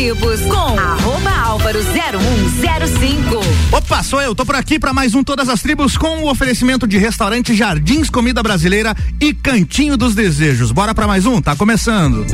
[0.00, 3.36] Tribos com arroba álvaro 0105.
[3.70, 6.86] Opa, sou eu, tô por aqui para mais um Todas as Tribos com o oferecimento
[6.86, 10.72] de restaurante Jardins Comida Brasileira e Cantinho dos Desejos.
[10.72, 11.38] Bora para mais um?
[11.42, 12.24] Tá começando.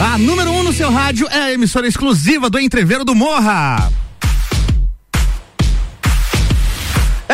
[0.00, 3.92] A número 1 um no seu rádio é a emissora exclusiva do Entreveiro do Morra.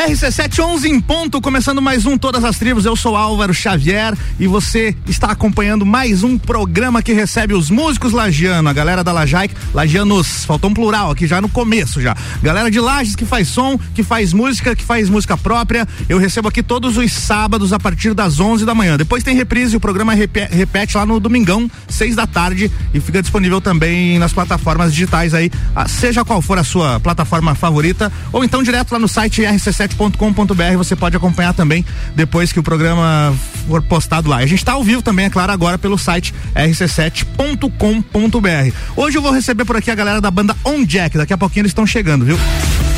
[0.05, 2.85] RC711 em ponto, começando mais um Todas as Tribos.
[2.85, 8.13] Eu sou Álvaro Xavier e você está acompanhando mais um programa que recebe os músicos
[8.13, 12.15] lagiano, a galera da Lajaic, lagianos, faltou um plural aqui já no começo já.
[12.43, 15.89] Galera de Lages que faz som, que faz música, que faz música própria.
[16.07, 18.99] Eu recebo aqui todos os sábados a partir das 11 da manhã.
[18.99, 23.59] Depois tem reprise, o programa repete lá no domingão, seis da tarde e fica disponível
[23.59, 25.51] também nas plataformas digitais aí,
[25.89, 30.77] seja qual for a sua plataforma favorita ou então direto lá no site RC7 r7.com.br
[30.77, 31.85] você pode acompanhar também
[32.15, 33.35] depois que o programa
[33.69, 34.39] for postado lá.
[34.39, 38.77] A gente está ao vivo também, é claro, agora pelo site rc7.com.br.
[38.97, 41.63] Hoje eu vou receber por aqui a galera da banda On Jack, daqui a pouquinho
[41.63, 42.39] eles estão chegando, viu?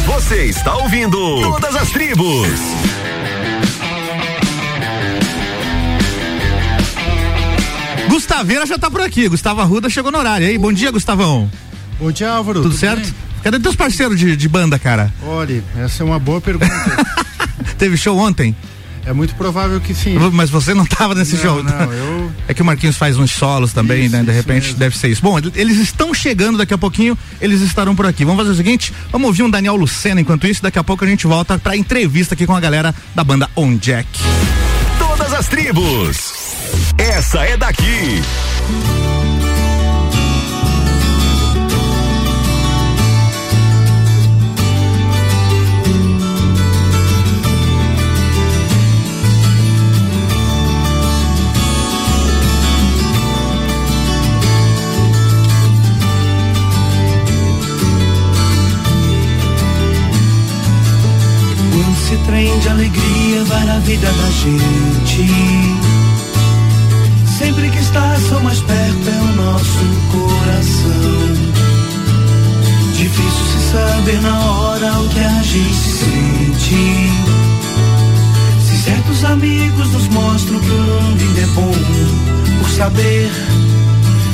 [0.07, 2.49] Você está ouvindo Todas as Tribos.
[8.09, 10.47] Gustaveira já está por aqui, Gustavo Arruda chegou no horário.
[10.47, 11.51] E aí, bom dia, Gustavão.
[11.99, 12.61] Bom dia, Álvaro.
[12.61, 13.03] Tudo, tudo certo?
[13.03, 13.15] Bem?
[13.43, 15.13] Cadê teus parceiros de, de banda, cara?
[15.23, 16.67] Olha, essa é uma boa pergunta.
[17.79, 18.55] Teve show ontem?
[19.07, 20.19] É muito provável que sim.
[20.33, 21.63] Mas você não estava nesse não, show.
[21.63, 22.33] Não, eu...
[22.49, 24.25] É que o Marquinhos faz uns solos também, isso, né?
[24.25, 24.79] De repente mesmo.
[24.81, 25.23] deve ser isso.
[25.23, 28.25] Bom, eles estão chegando daqui a pouquinho, eles estarão por aqui.
[28.25, 31.07] Vamos fazer o seguinte, vamos ouvir um Daniel Lucena enquanto isso, daqui a pouco a
[31.07, 34.09] gente volta pra entrevista aqui com a galera da banda On Jack.
[34.99, 36.35] Todas as tribos.
[36.99, 38.21] Essa é daqui.
[62.37, 65.27] Trem de alegria vai na vida da gente.
[67.39, 71.29] Sempre que está só mais perto é o nosso coração.
[72.93, 77.11] Difícil se saber na hora o que a gente sente.
[78.67, 81.73] Se certos amigos nos mostram que o mundo ainda é bom,
[82.59, 83.31] por saber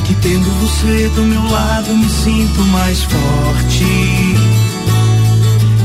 [0.06, 4.31] que tendo você do meu lado me sinto mais forte.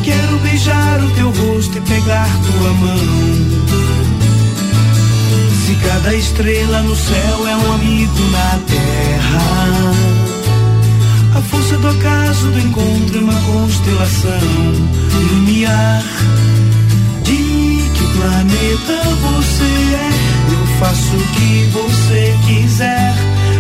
[0.08, 2.98] Quero beijar o teu rosto e pegar tua mão.
[5.66, 9.92] Se cada estrela no céu é um amigo na terra,
[11.38, 14.40] a força do acaso do encontro é uma constelação.
[15.34, 16.04] Lumiar
[17.24, 19.64] de que planeta você
[19.94, 20.10] é.
[20.54, 23.14] Eu faço o que você quiser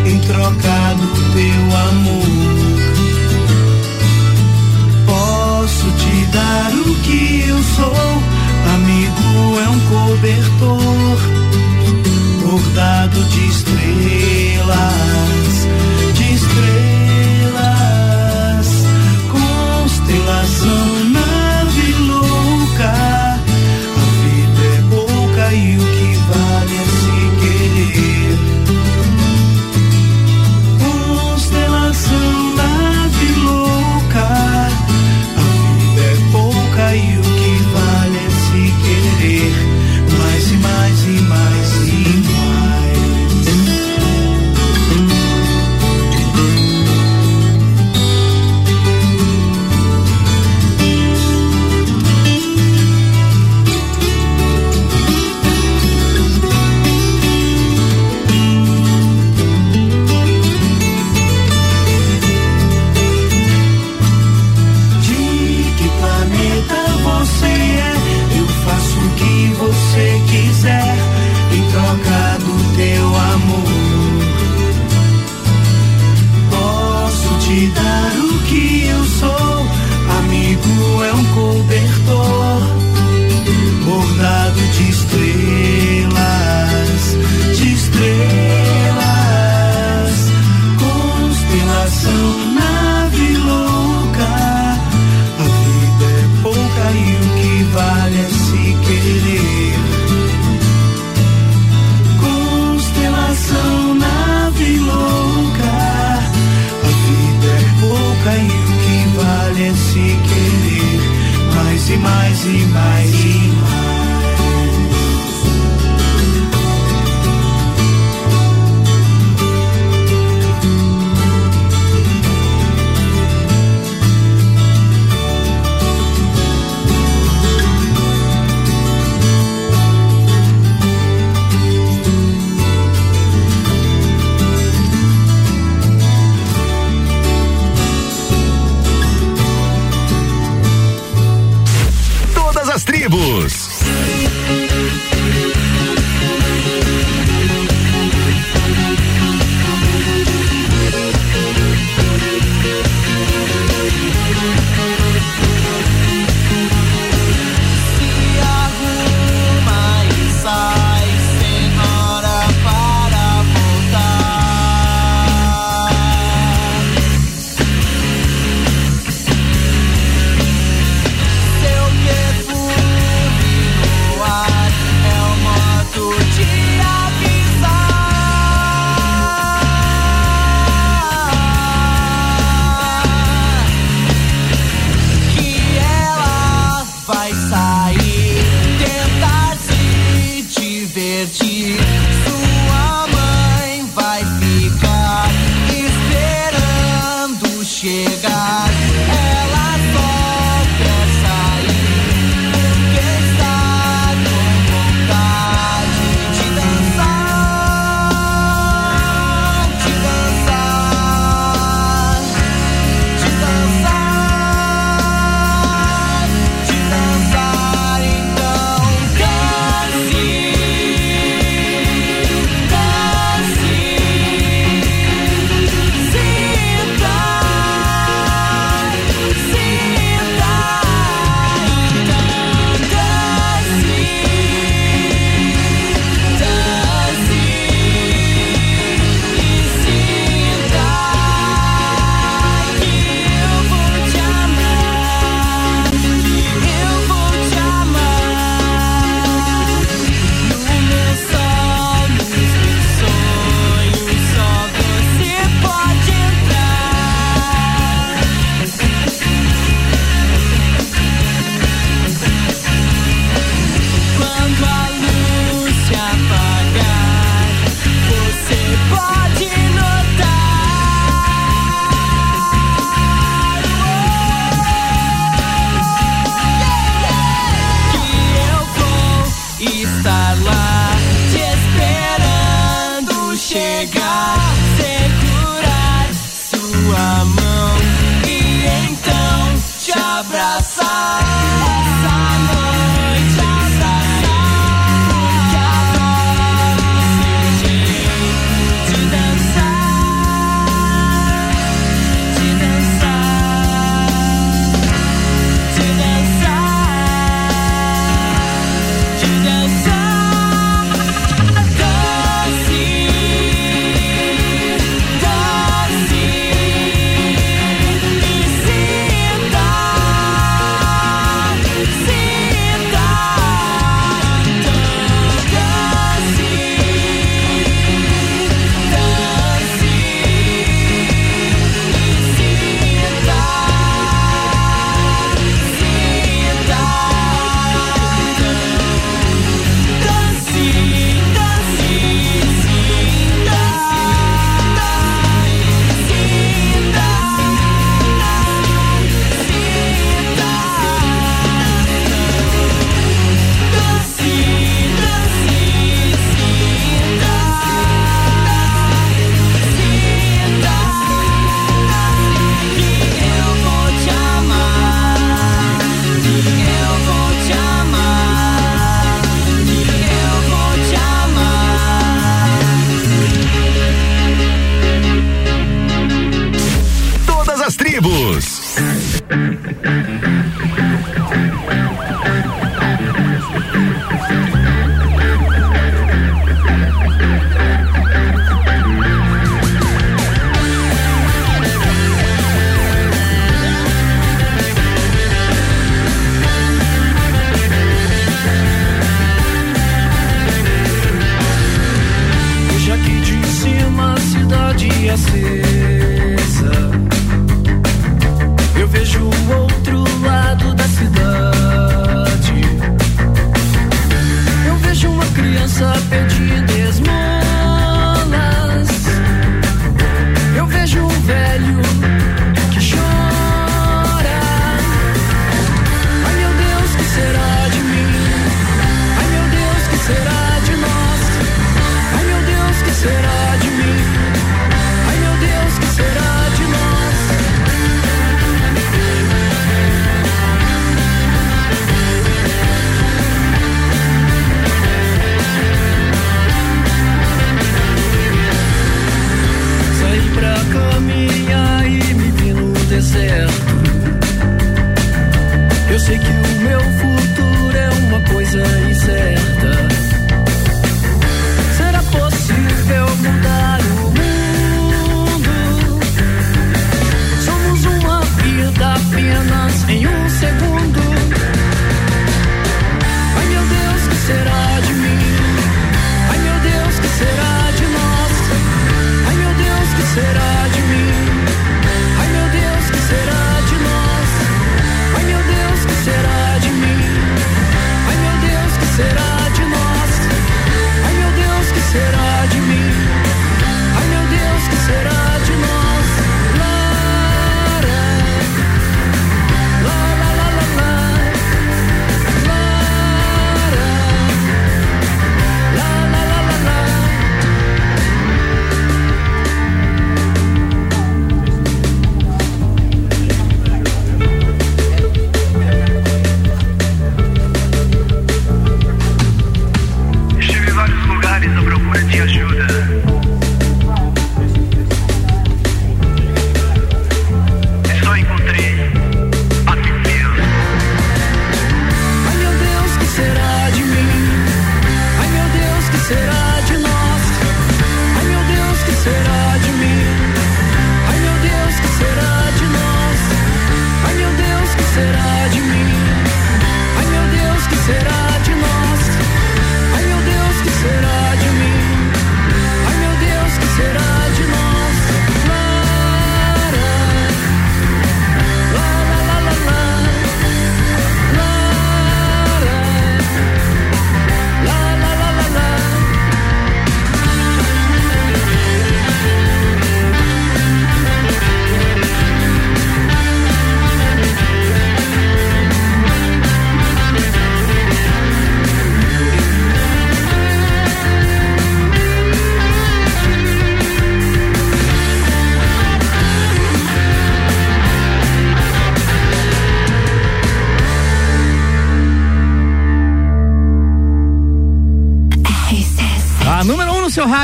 [0.06, 2.67] em troca do teu amor
[6.32, 8.24] dar o que eu sou.
[8.76, 11.18] Amigo é um cobertor
[12.44, 14.76] bordado de estrelas,
[16.14, 16.97] de estrelas,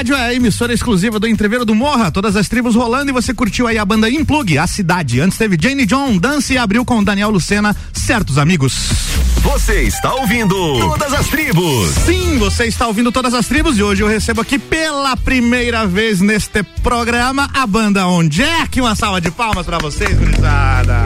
[0.03, 3.33] rádio é a emissora exclusiva do Entreveiro do Morra, todas as tribos rolando e você
[3.33, 5.21] curtiu aí a banda Implug, a cidade.
[5.21, 8.89] Antes teve Jane John, Dance e abriu com Daniel Lucena, certos amigos.
[9.37, 11.91] Você está ouvindo Todas as Tribos.
[12.05, 16.19] Sim, você está ouvindo todas as tribos e hoje eu recebo aqui pela primeira vez
[16.19, 18.81] neste programa a banda On Jack.
[18.81, 21.05] Uma salva de palmas pra vocês, gurizada.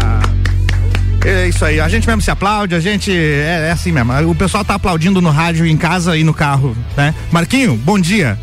[1.24, 4.12] É isso aí, a gente mesmo se aplaude, a gente é, é assim mesmo.
[4.28, 7.14] O pessoal tá aplaudindo no rádio, em casa e no carro, né?
[7.32, 8.40] Marquinho, bom dia.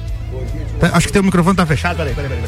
[0.81, 2.45] Tá, Acho que teu microfone tá fechado, peraí, peraí, peraí.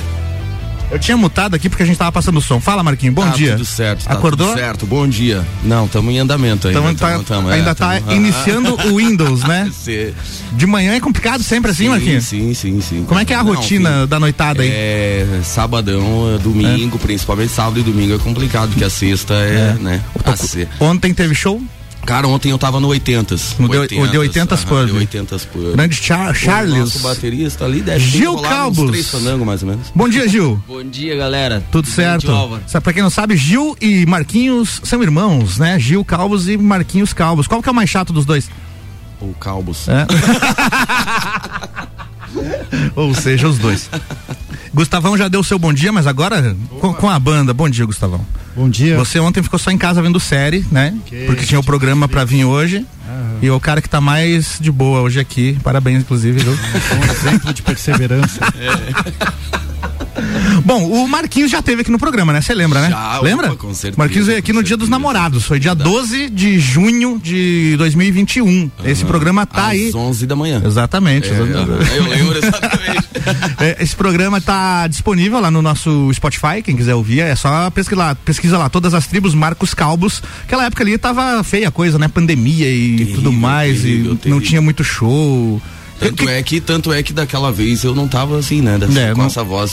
[0.89, 2.61] Eu tinha mutado aqui porque a gente tava passando o som.
[2.61, 3.53] Fala, Marquinho, bom tá dia.
[3.57, 4.47] Tudo certo, tá Acordou?
[4.51, 4.87] tudo certo.
[4.87, 5.45] Bom dia.
[5.65, 6.81] Não, estamos em andamento ainda.
[6.81, 9.69] Tamo- tá- tamo- tamo, ainda é, tá tamo- iniciando o Windows, né?
[9.75, 10.15] Sim,
[10.53, 12.25] De manhã é complicado sempre assim, Marquinhos?
[12.27, 13.05] sim, sim, sim.
[13.05, 14.07] Como é que é a Não, rotina sim.
[14.07, 14.71] da noitada aí?
[14.73, 20.01] É, sabadão, é, domingo, principalmente sábado e domingo é complicado, porque a sexta é, né?
[20.25, 21.61] A se- Ontem teve show?
[22.07, 23.57] Cara, ontem eu tava no 80s.
[23.59, 24.87] No de- o de 80s aham, pub.
[24.87, 25.73] de 80s pub.
[25.73, 26.79] Grande Char O Charles.
[26.79, 28.91] nosso baterista ali deve Gil Calbos.
[28.91, 29.89] três fandangos, mais ou menos.
[29.95, 30.63] Bom dia, Gil.
[30.69, 31.65] Bom dia, galera.
[31.73, 32.29] Tudo certo?
[32.69, 35.79] Sabe, pra quem não sabe, Gil e Marquinhos são irmãos, né?
[35.81, 37.49] Gil Calvos e Marquinhos Calvos.
[37.49, 38.49] Qual que é o mais chato dos dois?
[39.21, 39.89] O Calbos.
[39.89, 40.07] É.
[42.95, 43.91] Ou seja, os dois.
[44.77, 47.55] Gustavão já deu seu bom dia, mas agora com, com a banda.
[47.55, 48.21] Bom dia, Gustavão.
[48.55, 48.95] Bom dia.
[48.99, 50.95] Você ontem ficou só em casa vendo série, né?
[51.25, 52.85] Porque tinha o programa pra vir hoje.
[53.41, 55.59] E o cara que tá mais de boa hoje aqui.
[55.63, 56.53] Parabéns, inclusive, viu?
[56.93, 58.41] Um exemplo de perseverança.
[60.65, 62.41] Bom, o Marquinhos já teve aqui no programa, né?
[62.41, 62.91] Você lembra, né?
[62.91, 63.49] Já, lembra?
[63.49, 64.91] opa, com certeza, Marquinhos veio aqui no Dia dos certeza.
[64.91, 65.45] Namorados.
[65.45, 68.71] Foi dia 12 de junho de 2021.
[68.85, 69.93] Esse programa tá Às aí.
[69.95, 70.63] 11 da manhã.
[70.65, 71.29] Exatamente.
[71.31, 71.39] É,
[71.99, 73.07] eu lembro exatamente.
[73.59, 77.99] É, Esse programa tá disponível lá no nosso Spotify, quem quiser ouvir, é só pesquisa
[78.01, 80.23] lá, pesquisa lá todas as tribos Marcos Calbos.
[80.45, 82.07] Aquela época ali tava feia a coisa, né?
[82.07, 84.41] Pandemia e Terrível, tudo mais, terrível, e não terrível.
[84.43, 85.61] tinha muito show.
[85.99, 88.79] Tanto é que, tanto é que daquela vez eu não tava assim, né?
[88.79, 89.73] Dessa, É, com não- essa voz.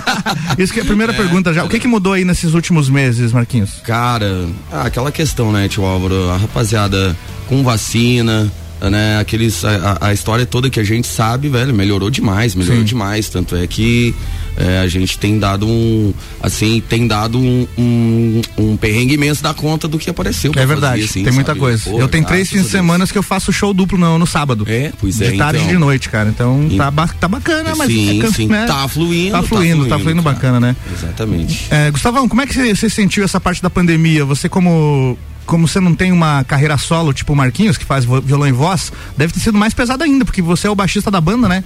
[0.58, 1.64] Isso que é a primeira pergunta já.
[1.64, 3.70] O que que mudou aí nesses últimos meses, Marquinhos?
[3.84, 6.30] Cara, ah, aquela questão, né, tio Álvaro?
[6.30, 7.16] A rapaziada
[7.48, 9.18] com vacina, né?
[9.18, 9.64] Aqueles.
[9.64, 12.84] A, a- a história toda que a gente sabe, velho, melhorou demais, melhorou Sim.
[12.84, 13.28] demais.
[13.28, 14.14] Tanto é que
[14.56, 16.12] é, a gente tem dado um.
[16.42, 20.50] Assim, tem dado um, um, um perrengue imenso da conta do que apareceu.
[20.52, 21.60] É fazer, verdade, assim, tem muita sabe?
[21.60, 21.90] coisa.
[21.90, 24.26] Pô, eu tenho três graças fins de semana que eu faço show duplo no, no
[24.26, 24.64] sábado.
[24.68, 25.36] É, pois de é.
[25.36, 25.72] tarde e então.
[25.72, 26.28] de noite, cara.
[26.28, 28.66] Então E- tá, ba- tá bacana, mas sim, é, sim, né?
[28.66, 29.32] tá fluindo.
[29.32, 30.76] Tá fluindo, tá fluindo bacana, né?
[30.92, 31.66] Exatamente.
[31.70, 34.24] É, Gustavão, como é que você, sentiu essa parte da pandemia?
[34.24, 38.48] Você como como você não tem uma carreira solo, tipo o Marquinhos, que faz violão
[38.48, 41.46] e voz, deve ter sido mais pesado ainda, porque você é o baixista da banda,
[41.48, 41.62] né?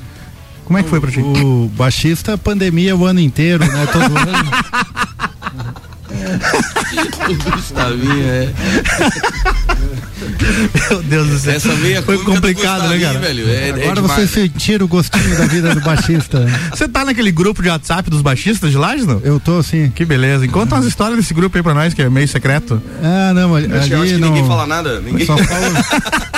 [0.69, 1.21] Como é que foi pra ti?
[1.21, 3.89] O baixista, pandemia o ano inteiro, né?
[3.91, 4.51] Todo ano.
[7.29, 8.53] O Gustavinho, é.
[10.91, 11.55] Meu Deus do céu.
[11.55, 13.19] Essa meia Foi complicado, né, cara?
[13.19, 14.13] Velho, é, é Agora demais.
[14.13, 16.47] vocês sentiram o gostinho da vida do baixista.
[16.69, 19.21] Você tá naquele grupo de WhatsApp dos baixistas de Lages, não?
[19.25, 19.91] Eu tô assim.
[19.95, 20.47] Que beleza.
[20.49, 22.83] Conta umas histórias desse grupo aí pra nós, que é meio secreto.
[23.03, 24.29] Ah, não, ali Eu acho que não.
[24.29, 25.01] ninguém fala nada.
[25.01, 25.25] Ninguém...
[25.25, 26.29] Só fala.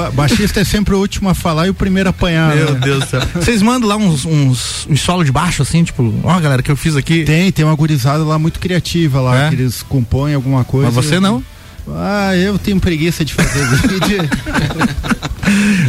[0.00, 2.54] Ba baixista é sempre o último a falar e o primeiro a apanhar.
[2.54, 2.80] Meu né?
[2.80, 3.20] Deus do céu.
[3.34, 6.76] Vocês mandam lá uns, uns, uns solo de baixo, assim, tipo, ó, galera, que eu
[6.76, 7.24] fiz aqui.
[7.24, 9.48] Tem, tem uma gurizada lá muito criativa lá, É?
[9.48, 10.90] que eles compõem alguma coisa.
[10.90, 11.42] Mas você não?
[11.88, 14.28] Ah, eu tenho preguiça de fazer vídeo.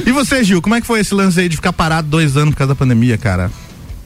[0.08, 2.52] E você, Gil, como é que foi esse lance aí de ficar parado dois anos
[2.56, 3.52] por causa da pandemia, cara?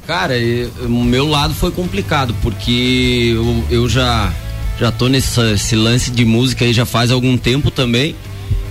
[0.05, 0.33] Cara,
[0.81, 4.33] o meu lado foi complicado, porque eu, eu já,
[4.77, 8.15] já tô nesse esse lance de música aí já faz algum tempo também.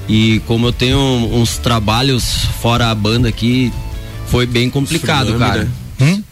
[0.08, 2.24] E como eu tenho uns trabalhos
[2.60, 3.72] fora a banda aqui,
[4.26, 5.68] foi bem complicado, cara.
[5.98, 6.22] né?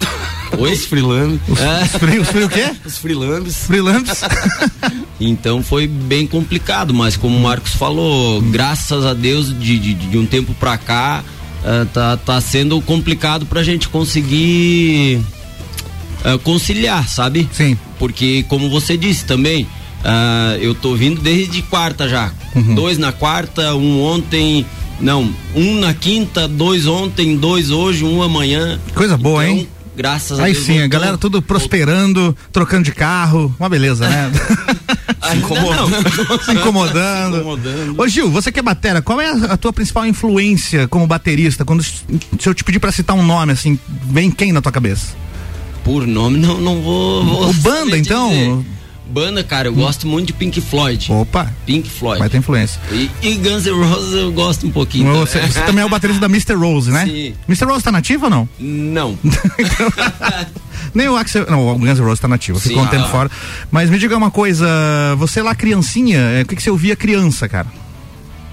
[0.58, 0.72] Oi?
[0.72, 1.40] Os freelambes.
[1.58, 2.70] É, Os frio, os o quê?
[2.84, 4.20] Os freelambes.
[5.20, 10.18] Então foi bem complicado, mas como o Marcos falou, graças a Deus, de, de, de
[10.18, 11.22] um tempo pra cá,
[11.64, 15.20] eh, tá, tá sendo complicado pra gente conseguir
[16.24, 17.48] eh, conciliar, sabe?
[17.52, 17.78] Sim.
[18.00, 19.64] Porque, como você disse também,
[20.04, 22.32] ah, eu tô vindo desde quarta já.
[22.54, 22.74] Uhum.
[22.74, 24.64] Dois na quarta, um ontem.
[25.00, 28.78] Não, um na quinta, dois ontem, dois hoje, um amanhã.
[28.94, 29.68] Coisa boa, Então, hein?
[29.94, 30.64] Graças a Aí Deus.
[30.64, 34.30] sim, a voltou- galera tudo prosperando, trocando de carro, uma beleza, né?
[35.20, 35.88] Ainda não.
[36.44, 37.36] Se incomodando.
[37.38, 38.00] Incomodando.
[38.00, 41.64] Ô Gil, você que é batera, qual é a, a tua principal influência como baterista?
[41.64, 42.02] Quando se
[42.46, 45.14] eu te pedir pra citar um nome, assim, vem quem na tua cabeça?
[45.84, 47.24] Por nome, não, não vou.
[47.24, 48.30] vou O banda, então?
[48.30, 48.58] dizer.
[49.06, 51.12] Banda, cara, eu gosto muito de Pink Floyd.
[51.12, 52.18] Opa, Pink Floyd.
[52.18, 52.80] vai ter influência.
[52.90, 55.12] E, e Guns N' Roses eu gosto um pouquinho.
[55.16, 55.52] Você, também.
[55.52, 56.54] você também é o baterista da Mr.
[56.54, 57.04] Rose, né?
[57.04, 57.34] Sim.
[57.48, 57.64] Mr.
[57.66, 58.48] Rose tá nativo ou não?
[58.58, 59.18] Não.
[60.94, 61.46] Nem o Axel.
[61.50, 63.08] Não, o Guns N' Roses tá nativo, Sim, ficou um tempo ah.
[63.08, 63.30] fora.
[63.70, 64.66] Mas me diga uma coisa,
[65.18, 67.66] você lá criancinha, é, o que, que você ouvia criança, cara?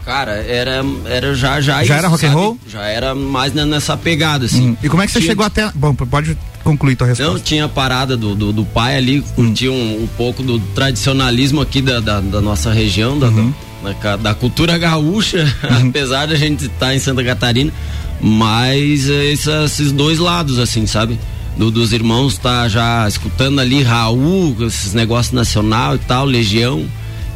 [0.10, 2.41] Cara, era, era já já Já era rock and sabe?
[2.41, 2.58] roll?
[2.67, 4.69] Já era mais nessa pegada assim.
[4.72, 5.72] Hum, E como é que você Tinha- chegou até.
[5.76, 7.32] Bom, pode concluir tua resposta.
[7.32, 9.24] Não, tinha a parada do, do, do pai ali, Hum.
[9.36, 13.54] curtia um, um pouco do tradicionalismo aqui da, da, da nossa região, da, Uhum.
[14.02, 15.45] da, da, cultura gaúcha,
[15.88, 17.72] apesar da gente estar em Santa Catarina,
[18.19, 21.19] mas essa- esses dois lados, assim, sabe?
[21.56, 26.84] Do, dos irmãos tá já escutando ali Raul, esses negócios nacional e tal, Legião.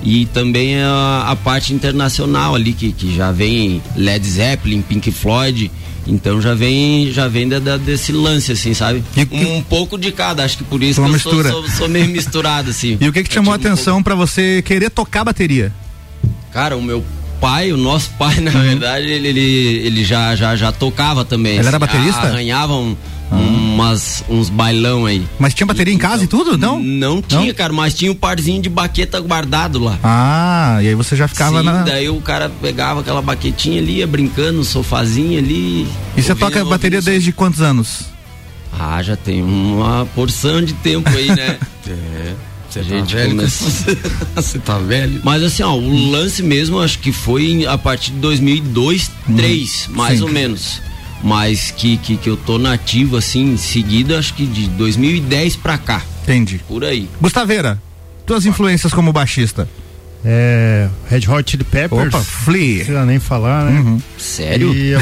[0.04, 5.72] E também a, a parte internacional ali, que, que já vem Led Zeppelin, Pink Floyd.
[6.06, 9.02] Então já vem, já vem da, da- desse lance, assim, sabe?
[9.14, 12.08] Que- Um, pouco de cada, acho que por isso que eu sou, sou, sou meio
[12.10, 12.98] misturado, assim.
[13.02, 15.72] E o que que chamou a um atenção pra você querer tocar bateria?
[16.52, 17.02] Cara, o meu
[17.40, 19.42] pai, o nosso pai, na verdade, ele, ele,
[19.88, 21.54] ele já, já, já tocava também.
[21.54, 21.60] Uhum.
[21.60, 22.20] Ele era assim, baterista?
[22.22, 22.28] Ah.
[22.28, 22.98] Arranhava um-
[23.34, 25.26] umas, uns bailão aí.
[25.40, 26.80] Mas tinha bateria em casa e tudo, não?
[26.80, 29.98] Não tinha, cara, mas tinha um parzinho de baqueta guardado lá.
[30.04, 31.84] Ah, e aí você já ficava Sim, na.
[31.84, 35.88] daí o cara pegava aquela baquetinha ali, ia brincando no sofazinho ali.
[36.16, 38.02] E você toca bateria desde quantos anos?
[38.78, 41.58] Ah, já tem uma porção de tempo aí, né?
[41.86, 42.34] É.
[42.70, 43.30] Você A tá gente velho?
[43.32, 43.98] começa-
[44.36, 45.22] Você tá velho?
[45.24, 50.18] Mas assim, ó, o lance mesmo acho que foi a partir de 2002, 2003, mais
[50.20, 50.24] Sim.
[50.26, 50.82] ou menos.
[51.24, 55.78] Mas que, que, que eu tô nativo assim, em seguida, acho que de 2010 pra
[55.78, 56.60] cá, Entendi.
[56.68, 57.10] por aí.
[57.22, 57.82] Gustaveira,
[58.26, 59.68] tuas influências como baixista?
[60.26, 62.08] É, Red Hot Chili Peppers.
[62.08, 62.76] Opa, Não Flea.
[62.78, 63.98] precisa nem falar, né?
[64.18, 64.74] Sério?
[64.74, 65.02] E eu-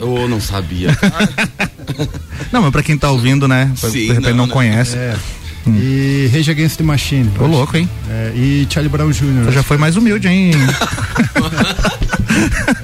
[0.00, 0.96] Eu não sabia.
[2.52, 3.72] Não, mas pra quem tá ouvindo, né?
[3.80, 4.52] Pra- Sim, de repente não, não, né?
[4.52, 4.96] conhece.
[4.96, 5.16] é,
[5.68, 7.30] E Rage Against the Machine.
[7.38, 7.88] Ô, louco, hein?
[8.08, 9.44] É, e Charlie Brown Jr.
[9.44, 10.52] Você já foi mais humilde, hein?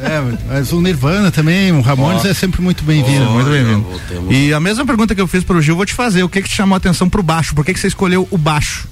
[0.02, 2.28] É, mas o Nirvana também, o Ramones Ó.
[2.28, 3.24] é sempre muito bem-vindo.
[3.26, 3.86] Muito bem-vindo.
[4.32, 6.22] E a mesma pergunta que eu fiz pro Gil, vou te fazer.
[6.22, 7.54] O que que te chamou a atenção pro baixo?
[7.54, 8.88] Por que que você escolheu o baixo?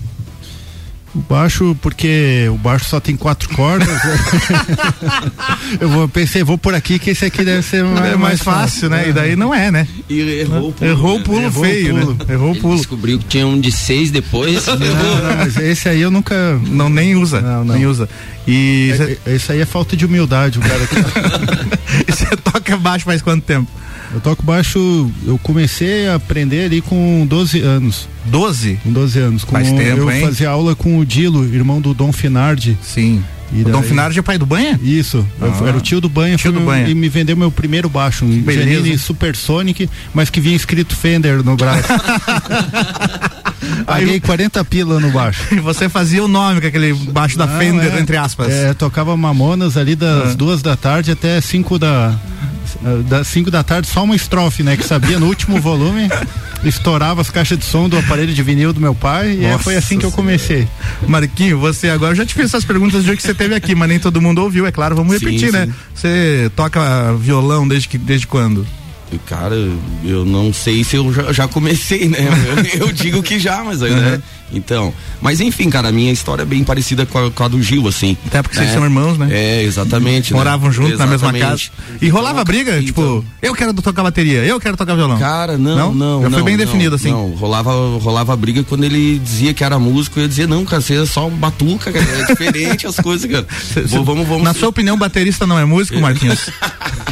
[1.12, 3.88] O baixo, porque o baixo só tem quatro cordas.
[5.80, 8.88] eu vou, pensei, vou por aqui que esse aqui deve ser mais, é mais fácil,
[8.88, 9.08] né?
[9.08, 9.88] E daí não é, né?
[10.08, 10.90] E errou o pulo.
[10.90, 12.14] Errou o pulo Errou o feio, pulo.
[12.14, 12.34] né?
[12.34, 12.76] Errou o Ele pulo.
[12.76, 14.66] descobriu que tinha um de seis depois.
[14.66, 16.34] Não, não, mas esse aí eu nunca.
[16.68, 17.40] Não, nem usa.
[17.40, 17.74] Não, não.
[17.74, 18.08] Nem usa.
[18.46, 18.92] E
[19.26, 20.94] É- é- Esse aí é falta de humildade, o cara que.
[22.08, 23.68] e você toca baixo faz quanto tempo?
[24.12, 28.08] Eu toco baixo, eu comecei a aprender ali com 12 anos.
[28.24, 28.78] 12?
[28.82, 29.44] Com 12 anos.
[29.44, 30.22] Com, Faz tempo, eu hein?
[30.24, 32.76] fazia aula com o Dilo, irmão do Dom Finardi.
[32.82, 33.22] Sim.
[33.52, 34.78] E o Dom Finardi é pai do Banha?
[34.82, 35.68] Isso, eu- Ah.
[35.68, 36.88] era o tio do Banha, Tio do meu- Banha.
[36.88, 38.44] e me vendeu meu primeiro baixo, um.
[38.50, 41.82] Janine Supersonic, mas que vinha escrito Fender no braço.
[43.86, 45.42] Paguei 40 pila no baixo.
[45.54, 48.00] E você fazia o nome com aquele baixo da Não, Fender, é.
[48.00, 48.48] entre aspas.
[48.52, 50.34] É, tocava Mamonas ali das Ah.
[50.34, 52.14] duas da tarde até cinco da
[53.08, 54.76] das 5 da tarde, só uma estrofe, né?
[54.76, 56.08] Que sabia no último volume,
[56.64, 59.98] estourava as caixas de som do aparelho de vinil do meu pai, e foi assim
[59.98, 60.66] que eu comecei.
[61.06, 63.74] Marquinho, você agora eu já te fiz essas perguntas do dia que você teve aqui,
[63.74, 65.66] mas nem todo mundo ouviu, é claro, vamos Sim, repetir, né?
[65.66, 65.72] sim.
[65.94, 68.66] Você toca violão desde que desde quando?
[69.26, 69.54] Cara,
[70.04, 72.18] eu não sei se eu já, já comecei, né?
[72.74, 74.22] Eu, eu digo que já, mas aí, né?
[74.52, 77.62] Então, mas enfim, cara, a minha história é bem parecida com a, com a do
[77.62, 78.16] Gil, assim.
[78.26, 78.74] Até porque vocês né?
[78.74, 79.28] são irmãos, né?
[79.30, 80.32] É, exatamente.
[80.32, 80.38] né?
[80.38, 81.62] Moravam juntos na mesma casa.
[82.00, 85.18] E rolava briga, Então, tipo, eu quero tocar bateria, eu quero tocar violão.
[85.18, 86.22] Cara, não, não.
[86.22, 87.10] Já não, foi bem não, definido assim.
[87.10, 90.82] Não, rolava, rolava briga quando ele dizia que era músico, eu ia dizer, não, cara,
[90.82, 93.46] você é só batuca, cara, é diferente as coisas, cara.
[93.72, 94.42] Cê- vamos, vamos.
[94.42, 96.50] Na sua opinião, baterista não é músico, Marquinhos?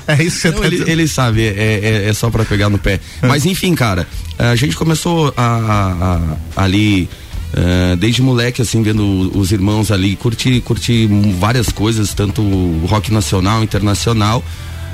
[0.09, 0.89] é isso que você Não, tá ele, dizendo.
[0.91, 3.01] ele sabe, é, é, é só pra pegar no pé.
[3.23, 4.07] Mas enfim, cara,
[4.39, 6.17] a gente começou a, a-
[6.57, 7.09] a- ali.
[7.55, 9.03] eh, desde moleque, assim, vendo
[9.35, 11.09] os irmãos ali, curti, curti
[11.41, 12.43] várias coisas, tanto
[12.87, 14.45] rock nacional, internacional.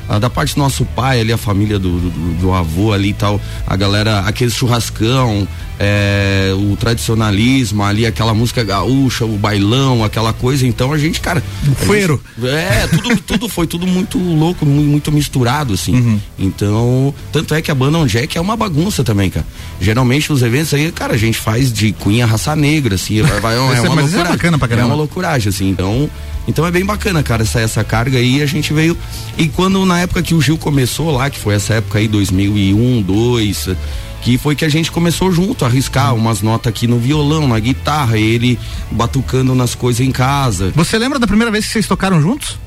[0.08, 3.14] Ah, da parte do nosso pai ali, a família do, do, do avô ali e
[3.14, 5.48] tal, a galera, aquele churrascão,
[5.80, 11.42] eh, o tradicionalismo ali, aquela música gaúcha, o bailão, aquela coisa, então a gente, cara.
[11.86, 12.20] fueiro.
[12.38, 15.94] gente- é, tudo, tudo foi tudo muito louco, mu- muito misturado, assim.
[15.94, 16.20] Uhum.
[16.38, 19.46] Então, tanto é que a banda On Jack é uma bagunça também, cara.
[19.80, 23.56] Geralmente os eventos aí, cara, a gente faz de cunha raça negra, assim, vai, vai,
[23.56, 24.24] é uma é loucura.
[24.30, 24.86] bacana pra caramba.
[24.88, 25.68] É uma loucuragem, assim.
[25.70, 26.08] Então,
[26.46, 28.96] então é bem bacana, cara, essa, essa carga aí, a gente veio.
[29.38, 33.02] E quando na época que o Gil começou lá, que foi essa época aí, 2001,
[33.02, 33.76] 2002,
[34.22, 37.58] que foi que a gente começou junto a arriscar umas notas aqui no violão, na
[37.58, 38.58] guitarra, ele
[38.90, 40.72] batucando nas coisas em casa.
[40.74, 42.58] Você lembra da primeira vez que vocês tocaram juntos?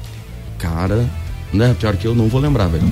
[0.59, 1.09] Cara,
[1.51, 1.75] né?
[1.79, 2.91] Pior que eu não vou lembrar, velho.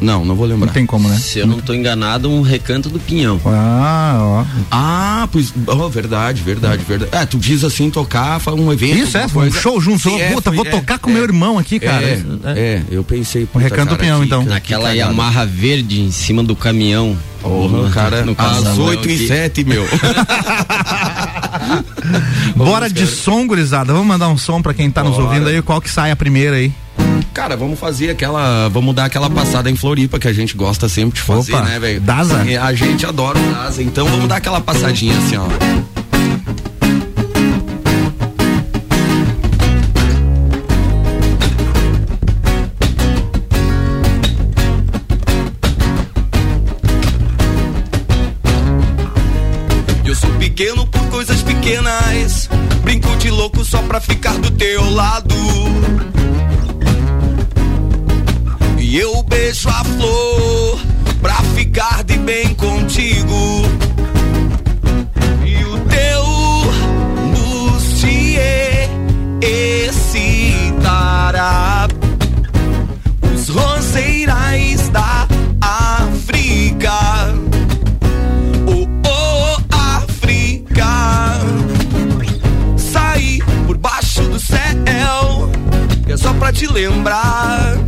[0.00, 0.66] Não, não vou lembrar.
[0.66, 1.16] Não tem como, né?
[1.16, 3.40] Se eu não tô enganado, um recanto do Pinhão.
[3.44, 4.44] Ah, ó.
[4.70, 7.10] Ah, pois, oh, verdade, verdade, verdade.
[7.14, 8.96] É, tu diz assim, tocar, foi um evento.
[8.98, 10.00] Isso, é, foi um show junto.
[10.08, 11.14] Sim, é, Puta, foi- vou é, tocar com é.
[11.14, 12.02] meu irmão aqui, cara.
[12.04, 12.58] É, Isso, é.
[12.58, 13.44] é, eu pensei.
[13.46, 14.42] puta, Recanto do cara, Pinhão, que- então.
[14.44, 14.90] que Naquela.
[14.92, 17.16] Yamaha verde em cima do caminhão.
[17.42, 19.26] Porra, cara, no às casamão 8 e.
[19.26, 19.86] 7, meu.
[22.54, 23.92] Bora de som, gurizada.
[23.92, 25.24] Vamos mandar um som pra quem tá nos Bora.
[25.28, 25.62] ouvindo aí.
[25.62, 26.72] Qual que sai a primeira aí?
[27.32, 28.68] Cara, vamos fazer aquela.
[28.68, 31.78] Vamos dar aquela passada em Floripa que a gente gosta sempre de fazer, Opa, né,
[31.78, 32.00] velho?
[32.00, 32.40] Daza?
[32.62, 35.46] A gente adora o Daza, então vamos dar aquela passadinha assim, ó.
[50.04, 52.48] Eu sou pequeno por coisas pequenas.
[52.82, 55.34] Brinco de louco só pra ficar do teu lado.
[58.90, 60.80] E eu beijo a flor
[61.22, 63.62] pra ficar de bem contigo.
[65.46, 66.24] E o teu
[67.70, 68.90] bustier
[69.88, 71.06] excitará
[73.32, 75.28] os roseirais da
[75.60, 76.90] África.
[78.66, 81.38] Oh, oh, África.
[82.76, 85.48] Saí por baixo do céu.
[86.08, 87.78] É só pra te lembrar.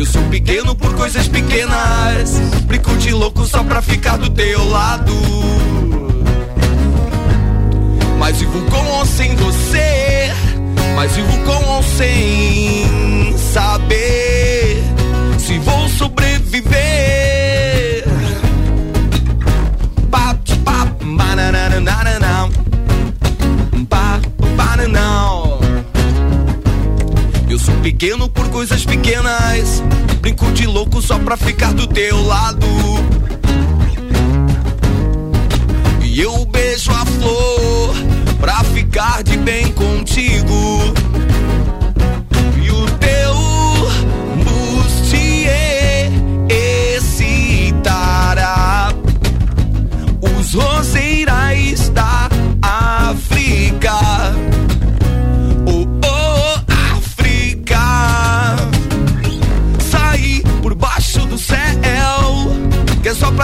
[0.00, 2.30] Eu sou pequeno por coisas pequenas.
[2.64, 5.12] Brinco de louco só pra ficar do teu lado.
[8.18, 10.32] Mas vivo com ou sem você.
[10.96, 14.39] Mas vivo com ou sem saber
[27.90, 29.82] pequeno por coisas pequenas.
[30.20, 32.66] Brinco de louco só pra ficar do teu lado.
[36.00, 37.94] E eu beijo a flor
[38.38, 41.09] pra ficar de bem contigo.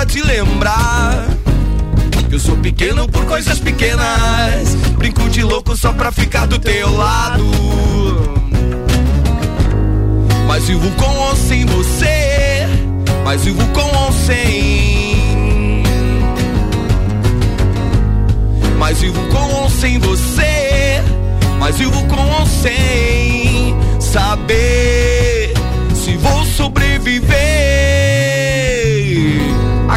[0.06, 1.26] Te lembrar.
[2.28, 4.74] Que eu sou pequeno por coisas pequenas.
[4.96, 7.44] Brinco de louco só pra ficar do teu lado.
[10.46, 12.66] Mas vivo com ou sem você.
[13.24, 15.82] Mas vivo com ou sem.
[18.78, 21.02] Mas vivo com ou sem você.
[21.58, 25.52] Mas vivo com ou sem saber
[25.94, 28.05] se vou sobreviver.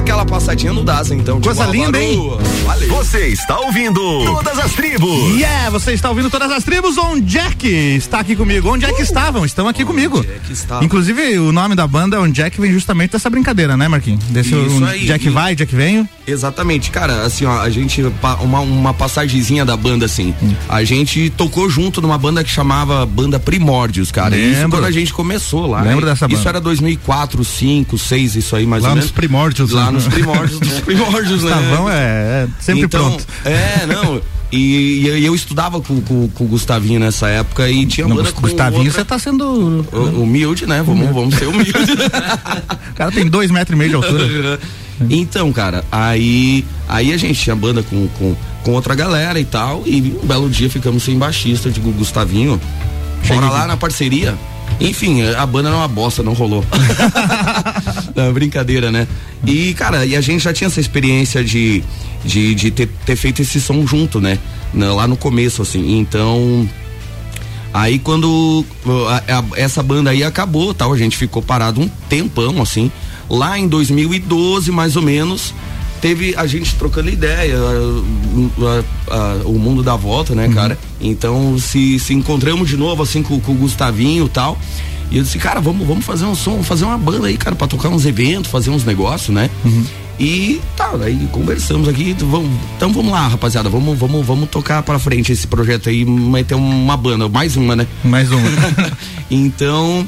[0.10, 1.39] Aquela passadinha no Daza, então.
[1.39, 2.19] Coisa linda, hein?
[2.65, 2.89] Valeu.
[2.95, 5.36] Você está ouvindo Todas as Tribos.
[5.38, 6.98] Yeah, você está ouvindo todas as tribos.
[6.98, 8.69] Onde é que está aqui comigo?
[8.74, 9.45] Onde é que estavam?
[9.45, 10.26] Estão aqui comigo.
[10.28, 10.84] é que estavam?
[10.84, 14.24] Inclusive, o nome da banda Onde é que vem justamente dessa brincadeira, né, Marquinhos?
[14.26, 15.06] Desse Isso um aí.
[15.06, 16.10] Jack E- vai, Jack vem.
[16.26, 18.04] Exatamente, cara, assim, ó, a gente,
[18.41, 20.54] uma, uma passagemzinha da banda, assim, Hum.
[20.69, 24.78] a gente tocou junto numa banda que chamava Banda Primórdios, cara, isso Lembro.
[24.78, 25.82] quando a gente começou lá.
[25.82, 26.12] Lembro né?
[26.12, 26.39] dessa banda.
[26.39, 29.12] Isso era 2004, 5, 6, isso aí mais Lá ou nos menos.
[29.15, 29.99] primórdios, Lá né?
[30.06, 31.52] Nos primórdios dos primórdios, né?
[31.56, 33.26] Gustavão é, é sempre então, pronto.
[33.46, 34.22] É, não.
[34.52, 38.32] E, e eu estudava com, com, com o Gustavinho nessa época e tinha Não, banda
[38.32, 39.86] com Gustavinho, outra- você tá sendo.
[39.92, 40.82] O- Humilde, né?
[40.84, 41.74] Vamos, vamos ser humildes.
[42.92, 44.60] O cara tem dois metros e meio de altura.
[45.10, 49.82] Então, cara, aí, aí a gente tinha banda com, com, com outra galera e tal,
[49.86, 52.60] e um belo dia ficamos sem baixista, digo, Gustavinho,
[53.26, 54.36] bora lá na parceria.
[54.78, 56.66] Enfim, a banda era uma bosta, não rolou.
[58.25, 59.08] Não, brincadeira, né?
[59.45, 61.84] E, cara, e a gente já tinha essa experiência de,
[62.25, 64.38] de, de ter, ter feito esse som junto, né?
[64.73, 65.97] Lá no começo, assim.
[65.99, 66.67] Então,
[67.71, 71.88] Aí quando uh, a- a- essa banda aí acabou, tal, a gente ficou parado um
[72.10, 72.91] tempão assim.
[73.29, 75.53] Lá em 2012, mais ou menos,
[76.01, 78.03] teve a gente trocando ideia, uh,
[78.58, 80.79] uh, o mundo dá volta, né, cara?
[80.99, 84.58] Então se, se encontramos de novo assim com, com o Gustavinho e tal.
[85.12, 87.67] E eu disse, cara, vamos, vamos fazer um som, fazer uma banda aí, cara, pra
[87.67, 89.50] tocar uns eventos, fazer uns negócios, né?
[90.19, 95.00] E tá, aí conversamos aqui, vamos, então vamos lá, rapaziada, vamos, vamos, vamos tocar pra
[95.00, 97.88] frente esse projeto aí, meter uma banda, mais uma, né?
[98.04, 98.38] Mais um.
[99.32, 100.08] então,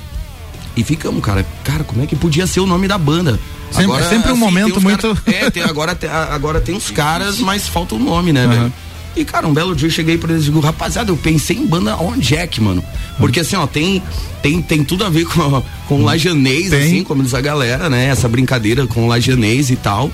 [0.75, 3.39] e ficamos, cara, cara, como é que podia ser o nome da banda?
[3.71, 6.75] Sempre- é sempre um momento tem uns muito- cara- é, tem, agora, tem, agora tem
[6.75, 8.73] uns caras, mas falta o nome, né, velho?
[9.15, 11.65] E, cara, um belo dia eu cheguei pra eles e digo, rapaziada, eu pensei em
[11.67, 12.83] banda on Jack, mano.
[13.17, 14.01] Porque assim, ó, tem,
[14.41, 16.81] tem, tem tudo a ver com, com o lajanês, Tem.
[16.81, 18.05] assim, como diz a galera, né?
[18.05, 20.09] Essa brincadeira com o lajanês e tal.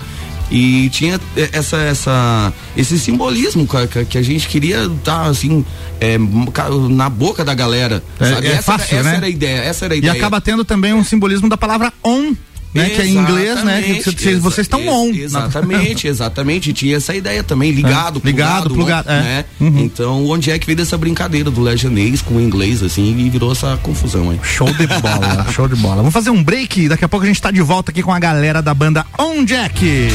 [0.50, 5.64] E tinha eh, essa, essa, esse simbolismo ca- que a gente queria estar assim
[6.00, 6.18] eh,
[6.54, 8.02] ca- na boca da galera.
[8.20, 9.16] É- é essa, fácil, era, essa né?
[9.18, 10.14] era a ideia, essa era a E ideia.
[10.14, 12.34] acaba tendo também um simbolismo da palavra on,
[12.74, 12.90] né?
[12.90, 13.82] Que é em inglês, né?
[13.82, 15.10] Que vocês, vocês estão on.
[15.14, 16.74] Exatamente, exatamente.
[16.74, 19.22] Tinha essa ideia também, ligado, É, ligado, plugado, plugado, é.
[19.22, 19.46] né?
[19.60, 19.80] Uhum.
[19.80, 23.52] Então, onde é que veio dessa brincadeira do legendês com o inglês, assim, e virou
[23.52, 24.40] essa confusão aí.
[24.44, 25.98] Show de bola, show de bola.
[25.98, 28.20] Vamos fazer um break, daqui a pouco a gente tá de volta aqui com a
[28.20, 30.10] galera da banda On Jack.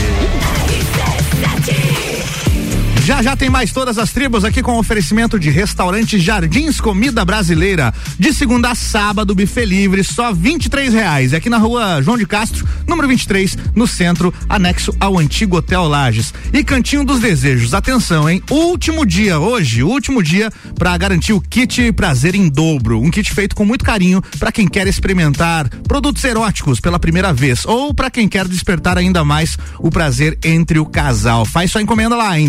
[3.05, 7.93] Já já tem mais todas as tribos aqui com oferecimento de restaurante Jardins Comida Brasileira.
[8.17, 10.57] De segunda a sábado, buffet livre, só R$
[10.89, 11.33] reais.
[11.33, 15.83] É aqui na rua João de Castro, número 23, no centro, anexo ao antigo Hotel
[15.89, 16.33] Lages.
[16.53, 17.75] E Cantinho dos Desejos.
[17.75, 18.41] Atenção, hein?
[18.49, 23.01] Último dia hoje, último dia para garantir o kit prazer em dobro.
[23.01, 27.67] Um kit feito com muito carinho para quem quer experimentar produtos eróticos pela primeira vez
[27.67, 31.45] ou para quem quer despertar ainda mais o prazer entre o casal.
[31.45, 32.47] Faz sua encomenda lá em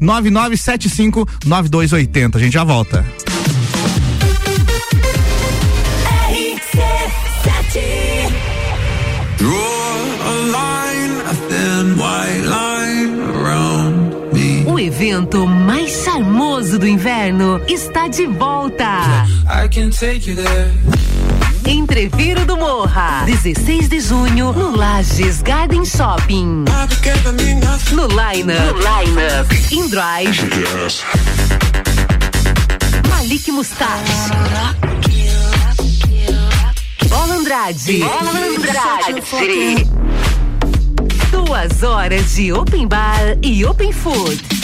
[0.00, 2.38] 99975 9280.
[2.38, 3.04] A gente já volta.
[14.66, 18.84] O evento mais charmoso do inverno está de volta.
[19.46, 20.70] I can take you there.
[21.66, 26.64] Entreviro do Morra, 16 de junho, no Lages Garden Shopping.
[27.92, 30.40] No lineup, no lineup, In Drive,
[33.08, 34.12] Malik Mustache,
[37.08, 39.86] Bola Andrade, Bola Andrade.
[41.30, 44.63] Duas horas de open bar e open food.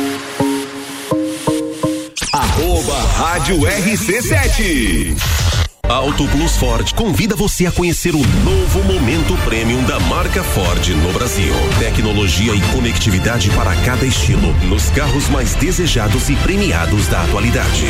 [2.51, 5.15] Arroba Rádio RC7.
[5.87, 11.13] Auto Plus Ford convida você a conhecer o novo momento premium da marca Ford no
[11.13, 11.53] Brasil.
[11.79, 17.85] Tecnologia e conectividade para cada estilo nos carros mais desejados e premiados da atualidade.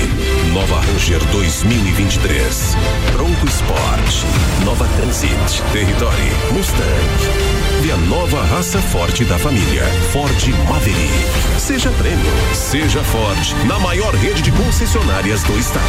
[0.53, 2.75] Nova Ranger 2023,
[3.13, 7.70] Bronco Sport, Nova Transit, Territory, Mustang.
[7.89, 11.59] A nova raça forte da família, Ford Maverick.
[11.59, 15.85] Seja prêmio, seja Ford, na maior rede de concessionárias do estado.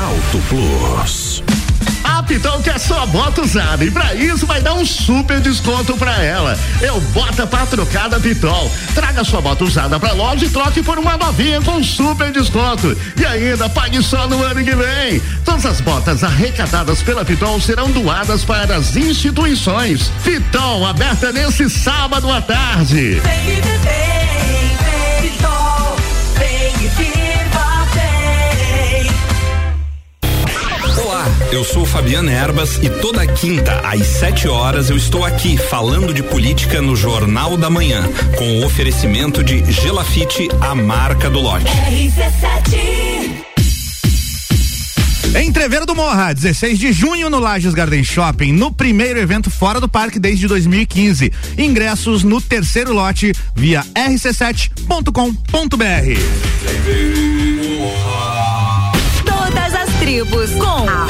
[0.00, 1.42] Auto Plus.
[2.20, 6.22] A Pitol quer sua bota usada e para isso vai dar um super desconto para
[6.22, 6.58] ela.
[6.82, 8.70] Eu bota pra trocar da Pitol.
[8.94, 12.94] Traga sua bota usada pra loja e troque por uma novinha com super desconto.
[13.18, 15.22] E ainda pague só no ano que vem.
[15.46, 20.12] Todas as botas arrecadadas pela Pitol serão doadas para as instituições.
[20.22, 23.22] Pitol aberta nesse sábado à tarde.
[23.22, 24.69] Olá,
[31.52, 36.22] eu sou Fabiana Erbas e toda quinta às 7 horas eu estou aqui falando de
[36.22, 41.66] política no Jornal da Manhã, com o oferecimento de Gelafite, a marca do lote.
[45.34, 49.88] Entreveiro do Morra, 16 de junho no Lages Garden Shopping, no primeiro evento fora do
[49.88, 51.32] parque desde 2015.
[51.56, 55.10] Ingressos no terceiro lote via rc7.com.br.
[59.24, 61.09] Todas as tribos com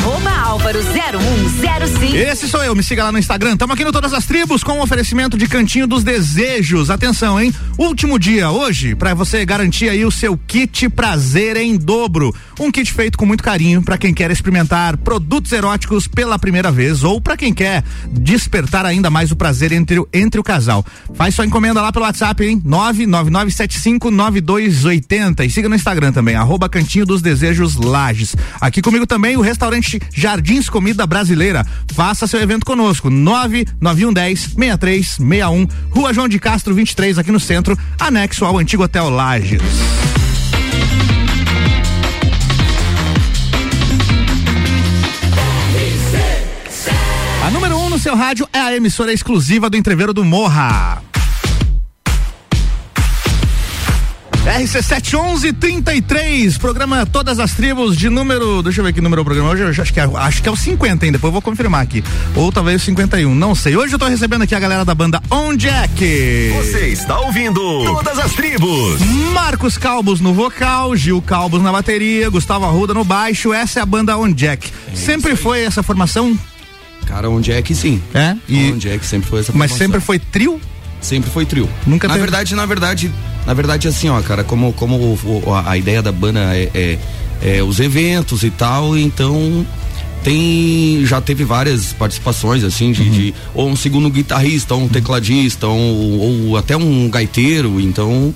[0.83, 2.16] 0105.
[2.16, 3.55] Esse sou eu, me siga lá no Instagram.
[3.57, 6.88] Tamo aqui no Todas as Tribos com o um oferecimento de Cantinho dos Desejos.
[6.88, 7.53] Atenção, hein?
[7.77, 12.35] Último dia hoje para você garantir aí o seu kit prazer em dobro.
[12.59, 17.05] Um kit feito com muito carinho para quem quer experimentar produtos eróticos pela primeira vez
[17.05, 20.83] ou para quem quer despertar ainda mais o prazer entre, entre o casal.
[21.14, 22.62] Faz sua encomenda lá pelo WhatsApp, hein?
[22.64, 28.35] 999759280 e siga no Instagram também, arroba Cantinho dos Desejos Lages.
[28.61, 31.66] Aqui comigo também o restaurante Jardins Comida Brasileira.
[31.92, 38.44] Faça seu evento conosco, 99110 6361, Rua João de Castro 23, aqui no centro, anexo
[38.44, 39.61] ao antigo Hotel Lages.
[47.44, 51.02] A número 1 um no seu rádio é a emissora exclusiva do Entreveiro do Morra.
[54.50, 58.64] RC71133, programa Todas as Tribos de número.
[58.64, 59.62] Deixa eu ver que número é o programa hoje.
[59.62, 61.12] Eu acho que é, acho que é o 50, hein?
[61.12, 62.02] Depois eu vou confirmar aqui.
[62.34, 63.76] Ou talvez o 51, não sei.
[63.76, 66.52] Hoje eu tô recebendo aqui a galera da banda On Jack.
[66.56, 69.00] Você está ouvindo Todas as Tribos.
[69.32, 73.52] Marcos Calbos no vocal, Gil Calbos na bateria, Gustavo Arruda no baixo.
[73.52, 74.68] Essa é a banda On Jack.
[74.94, 76.36] Sempre foi essa formação?
[77.06, 78.02] Cara, onde é que sim?
[78.12, 78.36] É?
[78.48, 78.74] E...
[78.88, 79.78] É que sempre foi essa Mas formação.
[79.78, 80.60] sempre foi trio?
[81.00, 81.68] Sempre foi trio.
[81.86, 83.10] Nunca Na teve- verdade, na verdade,
[83.46, 86.98] na verdade, assim, ó, cara, como, como o- a, a ideia da banda é, é-
[87.58, 89.64] é os eventos e tal, então
[90.22, 95.66] tem já teve várias participações assim de, de- ou um segundo guitarrista, ou um tecladista,
[95.66, 98.34] ou, ou até um gaiteiro, então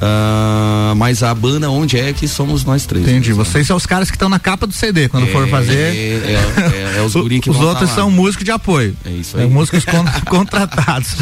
[0.00, 3.06] ah, mas a banda onde é que somos nós três.
[3.06, 3.32] Entendi.
[3.32, 5.76] Vocês são os caras que estão na capa do CD quando for fazer.
[5.76, 8.96] É, é, é os guri que Os outros tá são músicos de apoio.
[9.04, 9.48] É isso É, aí.
[9.48, 11.16] músicos con- contratados.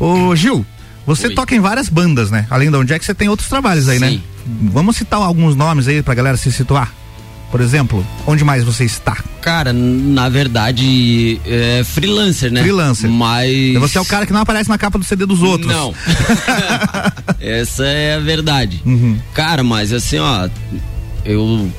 [0.00, 0.64] Ô, Gil,
[1.06, 2.46] você toca em várias bandas, né?
[2.50, 4.08] Além da onde é que você tem outros trabalhos aí, né?
[4.10, 4.22] Sim.
[4.72, 6.92] Vamos citar alguns nomes aí pra galera se situar.
[7.50, 9.16] Por exemplo, onde mais você está?
[9.40, 12.60] Cara, na verdade, é freelancer, né?
[12.62, 13.08] Freelancer.
[13.08, 13.74] Mas.
[13.78, 15.72] Você é o cara que não aparece na capa do CD dos outros.
[15.72, 15.94] Não.
[17.40, 18.82] Essa é a verdade.
[18.84, 19.16] Uhum.
[19.32, 20.48] Cara, mas assim, ó,
[21.24, 21.70] eu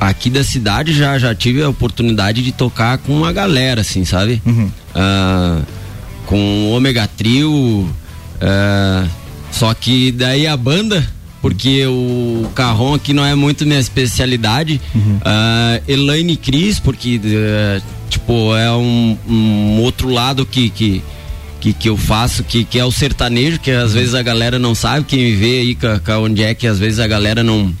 [0.00, 4.42] aqui da cidade já já tive a oportunidade de tocar com uma galera, assim, sabe?
[4.44, 4.70] Uhum.
[4.94, 5.62] Ah,
[6.26, 7.88] com o Omega Trio.
[8.40, 9.06] ah,
[9.50, 11.06] só que daí a banda,
[11.46, 14.80] porque o carrão aqui não é muito minha especialidade.
[14.92, 15.20] Uhum.
[15.24, 17.80] Ah, Elaine Cris, porque eh,
[18.10, 21.00] tipo, é um, um outro lado que, que,
[21.60, 24.74] que, que eu faço, que, que é o sertanejo, que às vezes a galera não
[24.74, 27.72] sabe, quem me vê aí com, com onde é que às vezes a galera não.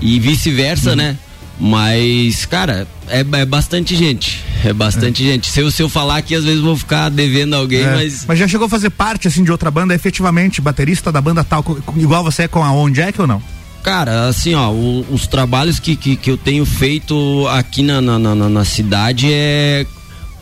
[0.00, 0.20] E Uhum.
[0.22, 1.18] vice-versa, né?
[1.60, 4.42] Mas, cara, é, é bastante gente.
[4.64, 5.46] É bastante gente.
[5.50, 7.94] Se eu, se eu falar aqui, às vezes vou ficar devendo alguém, É.
[7.94, 8.24] mas.
[8.26, 11.64] Mas já chegou a fazer parte assim de outra banda, efetivamente, baterista da banda tal,
[11.96, 13.42] igual você é com a On Jack ou não?
[13.82, 18.18] Cara, assim, ó, o- os trabalhos que, que, que eu tenho feito aqui na, na,
[18.18, 19.86] na, na cidade é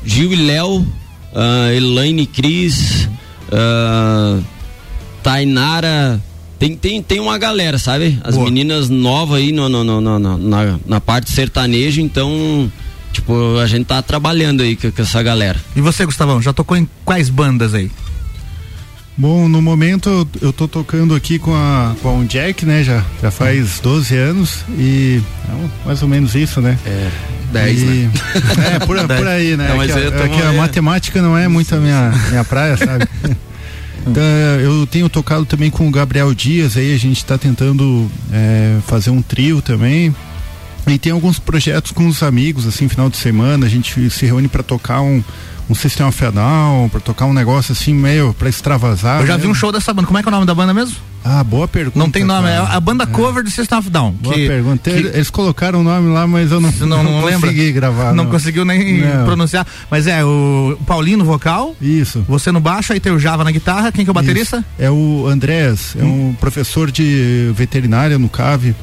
[0.05, 0.85] Gil e Léo,
[1.35, 3.09] ah, Elaine Cris,
[3.53, 4.39] ah,
[5.23, 6.21] Tainara.
[6.59, 8.19] Tem, tem, tem uma galera, sabe?
[8.25, 8.45] As Boa.
[8.47, 12.71] meninas novas aí no, no, no- no- no- na, na parte sertaneja, então,
[13.13, 15.59] tipo, a gente tá trabalhando aí com, com essa galera.
[15.77, 17.91] E você, Gustavão, já tocou em quais bandas aí?
[19.17, 22.85] Bom, no momento eu, eu tô tocando aqui com a, com o Jack, né?
[22.85, 26.79] Já, já faz 12 anos e é mais ou menos isso, né?
[26.87, 27.09] É,
[27.53, 28.11] 10, né?
[28.75, 29.69] É, por, por aí, né?
[29.71, 30.57] Não, mas é que, eu a- tô- é que a é.
[30.57, 33.07] matemática não é muito a minha, minha praia, sabe?
[34.07, 34.23] Então,
[34.61, 39.11] eu tenho tocado também com o Gabriel Dias, aí a gente está tentando é, fazer
[39.11, 40.15] um trio também.
[40.87, 44.49] E tem alguns projetos com os amigos, assim, final de semana, a gente se reúne
[44.49, 45.23] para tocar um,
[45.69, 49.21] um sistema fedal, para tocar um negócio assim meio para extravasar.
[49.21, 49.53] Eu já vi mesmo.
[49.53, 50.07] um show dessa banda.
[50.07, 50.97] Como é que é o nome da banda mesmo?
[51.25, 51.99] Ah, boa pergunta.
[51.99, 52.69] Não tem nome, é cara.
[52.75, 54.13] a banda cover de System of Down.
[54.13, 54.91] Boa que- pergunta.
[54.91, 57.49] que- Eles colocaram o nome lá, mas eu não, não, não, lembra?
[57.51, 58.15] consegui gravar.
[58.15, 59.25] Não, conseguiu nem Não.
[59.27, 59.67] pronunciar.
[59.91, 61.75] Mas é o Paulinho no vocal.
[61.83, 62.25] Isso.
[62.29, 63.93] Você no baixo, aí tem o Java na guitarra.
[63.93, 64.59] Quem que é o baterista?
[64.59, 64.65] Isso.
[64.79, 68.75] É o Andrés, é um professor de veterinária no CAV,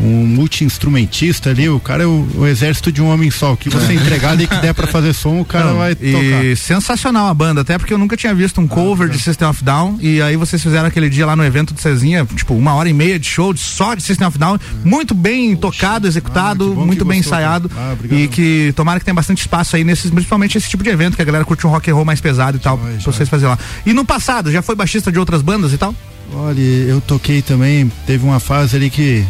[0.00, 1.68] um multi-instrumentista ali.
[1.68, 3.52] O cara é o, o exército de um homem só.
[3.52, 6.12] O que você entregar ali que der pra fazer som, o cara Não, vai e
[6.12, 6.56] tocar.
[6.56, 9.98] sensacional a banda, até porque eu nunca tinha visto um cover de System of Down.
[10.00, 12.92] E aí vocês fizeram aquele dia lá no evento do Cezinha, tipo, uma hora e
[12.92, 14.58] meia de show de- só de System of Down.
[14.84, 17.70] Muito bem tocado, executado, Ah, que bom muito bem gostou, ensaiado.
[17.76, 21.16] Ah, e que tomara que tenha bastante espaço aí nesses, principalmente esse tipo de evento,
[21.16, 23.28] que a galera curte um rock and roll mais pesado e tal, Joia, pra vocês
[23.28, 23.58] fazerem lá.
[23.84, 25.94] E no passado, já foi baixista de outras bandas e tal?
[26.32, 29.24] Olha, eu toquei também, teve uma fase ali que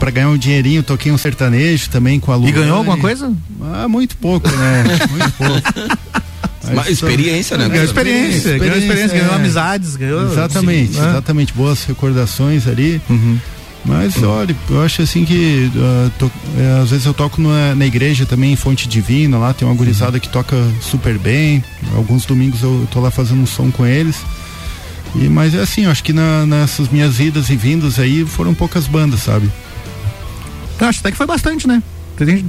[0.00, 2.48] para ganhar um dinheirinho, toquei um sertanejo também com a Lu.
[2.48, 3.32] E ganhou alguma coisa?
[3.62, 4.84] Ah, muito pouco, né?
[5.10, 6.00] muito pouco.
[6.74, 7.68] Mas experiência, né?
[7.68, 9.36] Ganhou experiência, ganhou experiência, ganhou é.
[9.36, 10.24] amizades, ganhou.
[10.32, 11.10] Exatamente, Sim, né?
[11.10, 11.52] exatamente.
[11.52, 13.00] Boas recordações ali.
[13.08, 13.38] Uhum.
[13.84, 17.86] Mas olha, eu acho assim que ah, to- é, às vezes eu toco na, na
[17.86, 21.62] igreja também, em Fonte Divina, lá tem uma gurizada que toca super bem.
[21.94, 24.16] Alguns domingos eu tô lá fazendo um som com eles.
[25.16, 28.54] E, mas é assim, eu acho que na- nessas minhas idas e vindas aí foram
[28.54, 29.50] poucas bandas, sabe?
[30.80, 31.82] Eu acho até que foi bastante, né?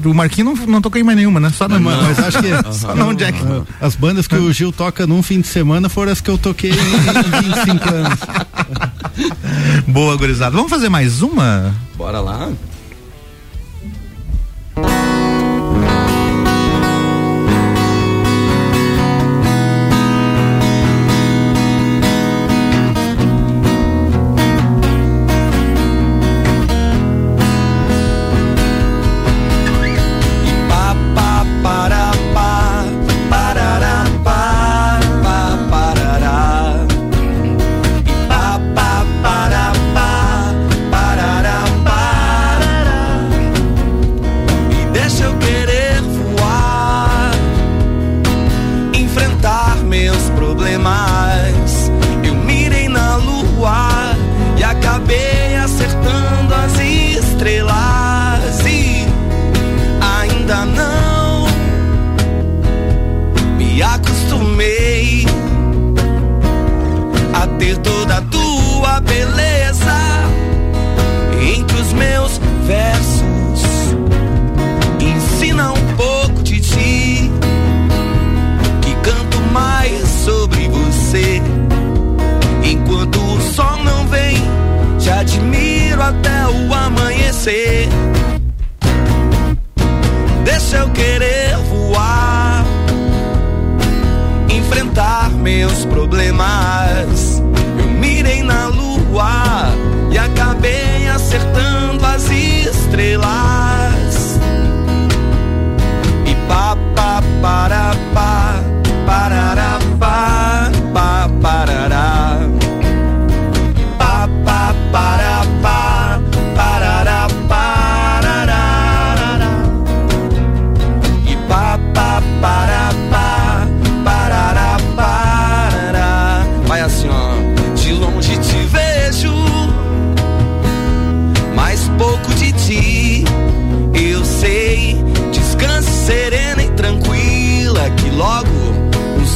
[0.05, 1.49] O Marquinhos não, não tocou em mais nenhuma, né?
[1.49, 3.39] Só na Mas, mas acho que Só na Jack.
[3.79, 6.71] as bandas que o Gil toca num fim de semana foram as que eu toquei
[6.71, 8.19] em, em 25 anos.
[9.87, 10.55] Boa, gurizada.
[10.55, 11.73] Vamos fazer mais uma?
[11.95, 12.51] Bora lá.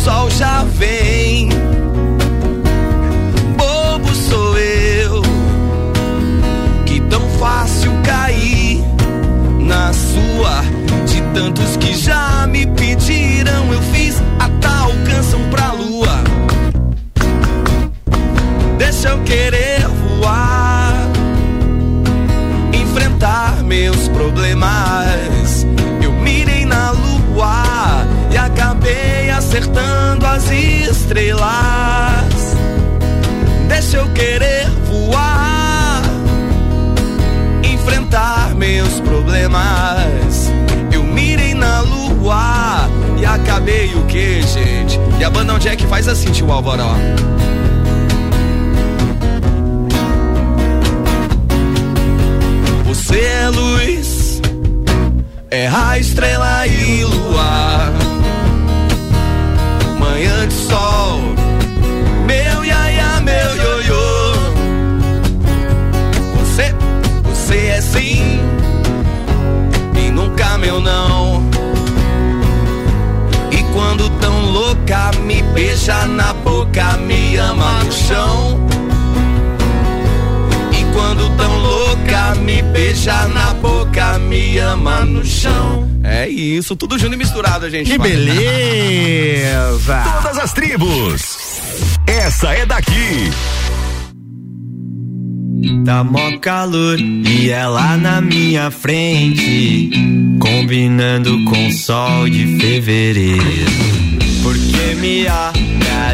[0.05, 1.24] Sol já vem.
[31.05, 32.55] Estrelas.
[33.67, 36.01] Deixa eu querer voar,
[37.63, 40.51] enfrentar meus problemas.
[40.91, 42.89] Eu mirei na lua
[43.19, 44.99] e acabei o que, gente?
[45.19, 46.81] E a banda onde é que faz assim, tio Álvaro?
[46.83, 46.95] ó?
[52.85, 54.41] Você é luz,
[55.51, 58.04] é a estrela e lua.
[60.67, 61.19] Sol,
[62.25, 64.33] meu iaia, meu ioiô.
[66.39, 66.73] Você,
[67.23, 68.39] você é sim,
[69.95, 71.43] e nunca meu não.
[73.51, 78.59] E quando tão louca, me beija na boca, me ama no chão.
[80.71, 85.94] E quando tão louca, me beija na boca, me ama no chão.
[86.07, 87.89] É isso, tudo junto e misturado, gente.
[87.89, 90.03] Que beleza!
[90.21, 91.59] Todas as tribos.
[92.05, 93.31] Essa é daqui.
[95.83, 99.89] Tá mó calor e ela na minha frente,
[100.39, 103.41] combinando com o sol de fevereiro.
[104.43, 105.94] Porque me olha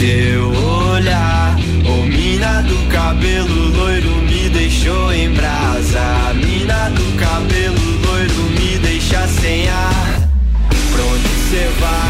[0.00, 1.54] teu olhar.
[1.84, 6.32] Ô mina do cabelo loiro me deixou em brasa.
[6.34, 10.28] Mina do cabelo loiro me deixa sem ar.
[10.70, 12.09] Pra onde cê vai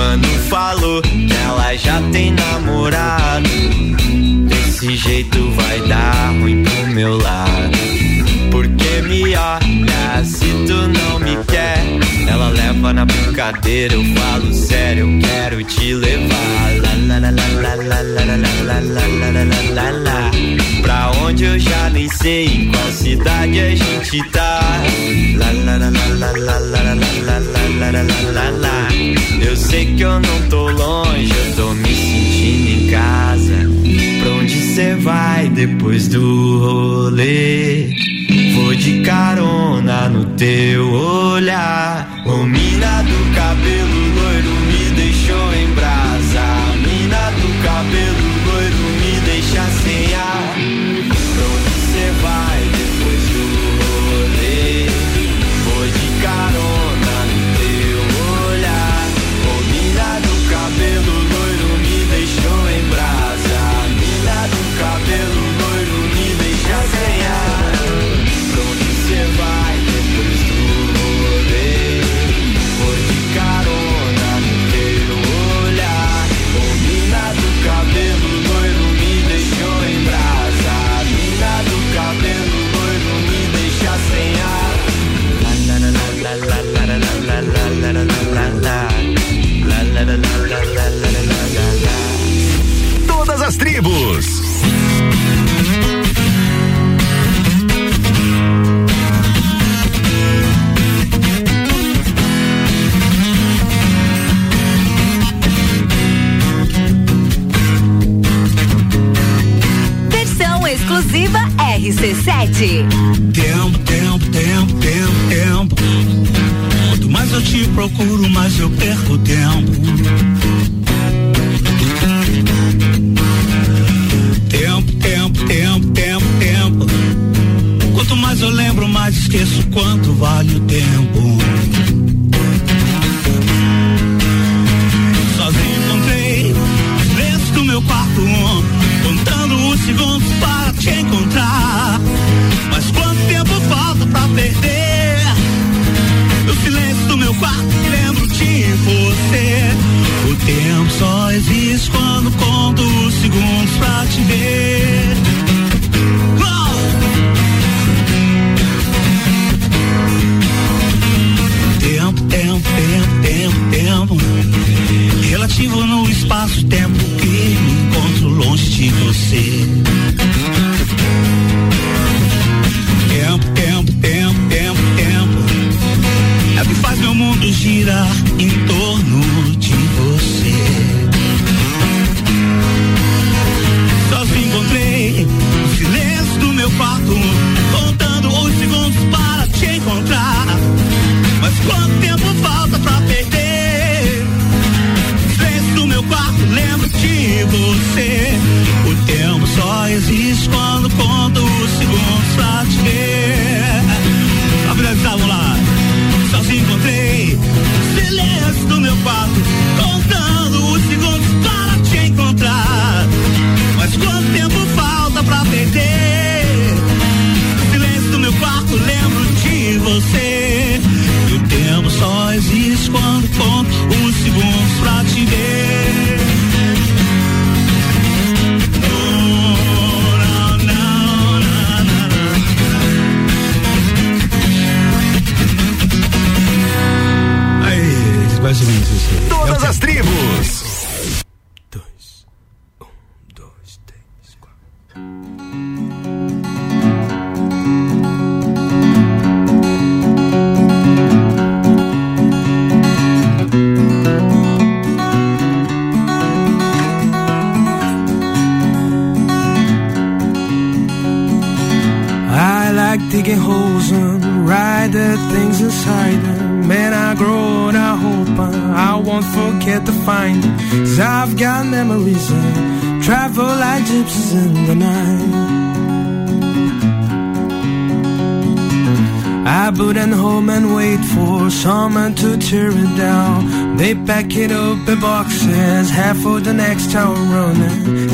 [0.00, 3.50] Mano falou que ela já tem namorado.
[4.48, 7.78] Desse jeito vai dar ruim pro meu lado.
[8.50, 11.84] Porque me olha se tu não me quer.
[12.26, 16.70] Ela leva na brincadeira, eu falo sério, eu quero te levar.
[20.80, 24.60] Pra onde eu já nem sei, em qual cidade a gente tá.
[25.36, 27.38] Lá, lá, lá, lá, lá, lá, lá, lá,
[27.78, 28.89] lá, lá, lá, lá.
[29.40, 33.70] Eu sei que eu não tô longe, eu tô me sentindo em casa.
[34.22, 37.88] Pra onde cê vai depois do rolê?
[38.54, 42.22] Vou de carona no teu olhar.
[42.26, 46.09] Ô mina do cabelo loiro me deixou em brasa.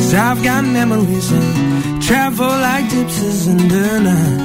[0.07, 4.41] Cause I've got memories and travel like gypsies in the night.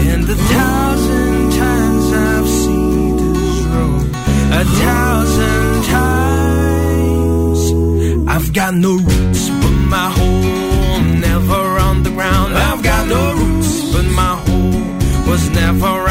[0.00, 4.10] And a thousand times I've seen this road,
[4.50, 7.60] a thousand times.
[8.26, 12.52] I've got no roots, but my home never on the ground.
[12.52, 16.03] I've got no roots, but my home was never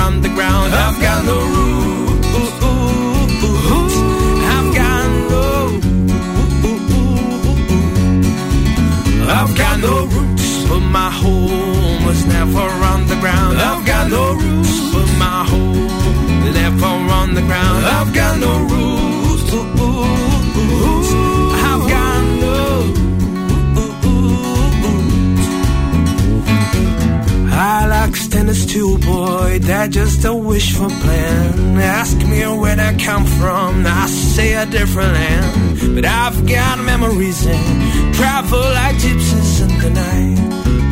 [10.94, 13.58] my home was never on the ground.
[13.58, 17.84] I've got no roots, but my home never on the ground.
[17.84, 19.54] I've got no roots.
[21.70, 22.60] I've got no.
[27.52, 29.60] I like standing still, boy.
[29.62, 31.80] That's just a wishful plan.
[31.80, 33.86] Ask me where I come from.
[33.88, 35.96] I say a different land.
[35.96, 40.83] But I've got memories and travel like gypsies in the night.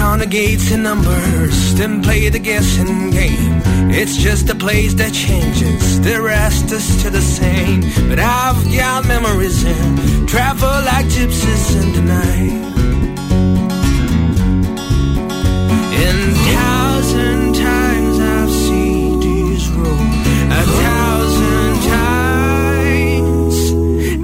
[0.00, 3.60] Count the gates and numbers, then play the guessing game.
[3.90, 7.82] It's just a place that changes, the rest is still the same.
[8.08, 12.62] But I've got memories and travel like gypsies in the night.
[16.06, 20.12] And thousand times I've seen these road,
[20.60, 23.56] a thousand times.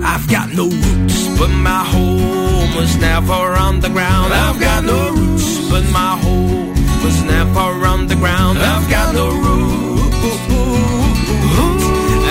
[0.03, 2.36] I've got no roots, but my home
[2.77, 4.35] was never on the ground.
[4.35, 6.75] I've got no roots, but my home
[7.05, 8.59] was never on the ground.
[8.59, 10.17] I've got no roots.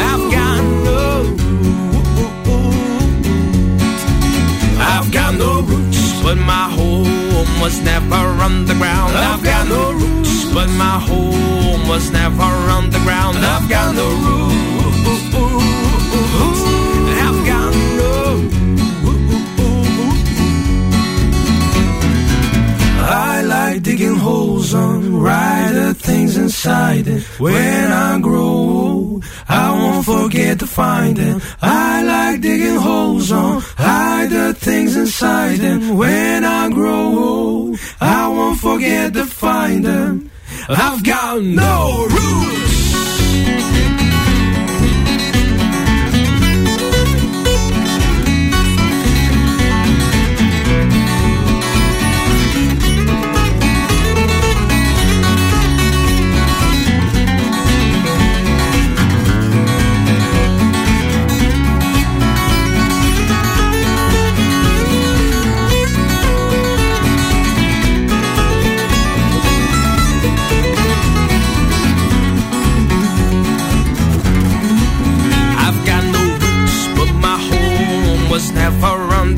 [0.09, 0.95] I've got no.
[4.93, 9.13] I've got no roots, but my home was never on the ground.
[9.15, 13.37] I've got no roots, but my home was never on the ground.
[13.37, 14.74] I've got no roots.
[24.65, 27.23] Holes on the things inside it.
[27.39, 31.41] When I grow old, I won't forget to find them.
[31.61, 35.97] I like digging holes on hide the things inside them.
[35.97, 40.31] When I grow old, I won't forget to find them.
[40.69, 42.45] I've got no roots.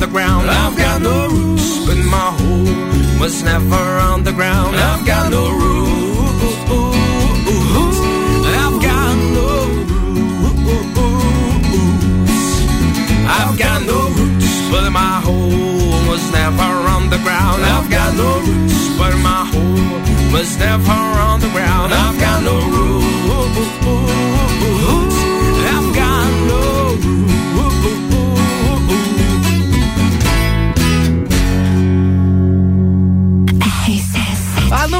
[0.08, 0.50] Ground.
[0.50, 4.76] I've got no roots, but my home was never on the ground.
[4.76, 5.78] I've got no roots.
[8.60, 9.98] I've got no roots.
[13.38, 17.62] I've got no roots, but my home was never on the ground.
[17.62, 21.92] I've got no roots, but my home was never on the ground.
[21.92, 23.17] I've got no roots.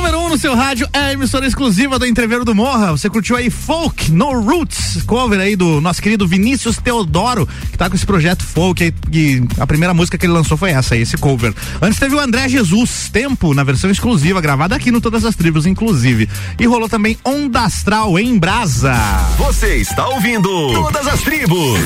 [0.08, 2.92] Número 1 um no seu rádio é a emissora exclusiva do Entreveiro do Morra.
[2.92, 7.90] Você curtiu aí Folk No Roots, cover aí do nosso querido Vinícius Teodoro, que tá
[7.90, 11.02] com esse projeto Folk aí, e a primeira música que ele lançou foi essa aí,
[11.02, 11.52] esse cover.
[11.82, 15.66] Antes teve o André Jesus, Tempo, na versão exclusiva, gravada aqui no Todas as Tribos,
[15.66, 16.26] inclusive.
[16.58, 18.94] E rolou também Onda Astral em Brasa.
[19.36, 21.80] Você está ouvindo Todas as Tribos.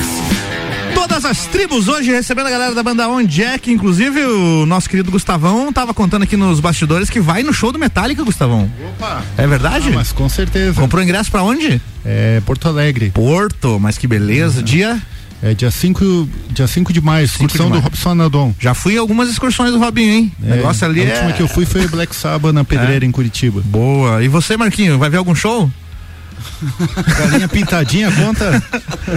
[0.93, 5.11] Todas as tribos hoje recebendo a galera da banda On Jack, inclusive o nosso querido
[5.11, 8.69] Gustavão tava contando aqui nos bastidores que vai no show do Metallica, Gustavão.
[8.89, 9.23] Opa!
[9.37, 9.89] É verdade?
[9.89, 10.79] Ah, mas com certeza.
[10.79, 11.81] Comprou ingresso pra onde?
[12.05, 13.09] É Porto Alegre.
[13.11, 14.61] Porto, mas que beleza.
[14.63, 15.01] Dia?
[15.41, 18.55] É dia 5 dia cinco de maio, excursão do Robson Anadon.
[18.59, 20.31] Já fui em algumas excursões do Robinho, hein?
[20.41, 21.13] É, negócio ali a é.
[21.13, 23.07] última que eu fui foi Black Sabbath na Pedreira, É.
[23.07, 23.61] em Curitiba.
[23.65, 24.23] Boa.
[24.23, 25.69] E você, Marquinho, vai ver algum show?
[27.17, 28.63] Galinha pintadinha, conta?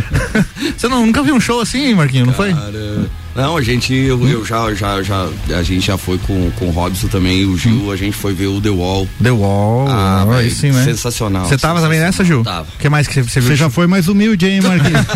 [0.77, 2.53] Você não, nunca viu um show assim, Marquinho, não foi?
[2.53, 6.69] Cara, não, a gente, eu, eu já, já, já, a gente já foi com, com
[6.69, 9.07] o Robson também, o Gil, a gente foi ver o The Wall.
[9.23, 10.85] The Wall, ah, sim, né?
[10.85, 11.47] sensacional.
[11.47, 12.43] Você tava também nessa, Gil?
[12.43, 12.67] Tava.
[12.75, 13.51] O que mais que você, viu?
[13.51, 15.07] Você já foi mais humilde, hein, Marquinhos?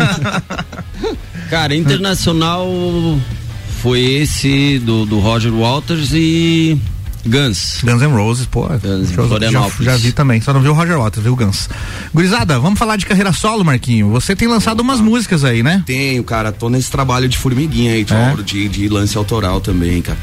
[1.49, 2.69] Cara, internacional
[3.81, 6.79] foi esse do, do Roger Waters e
[7.25, 7.79] Guns.
[7.83, 8.67] Guns N' Roses, pô.
[8.67, 9.09] Guns
[9.51, 11.69] já, já vi também, só não vi o Roger Waters, viu o Guns.
[12.13, 14.09] Gurizada, vamos falar de carreira solo, Marquinho.
[14.09, 15.83] Você tem lançado umas músicas aí, né?
[15.85, 18.35] Tenho, cara, tô nesse trabalho de formiguinha aí, de, É?
[18.43, 20.17] de, de lance autoral também, cara.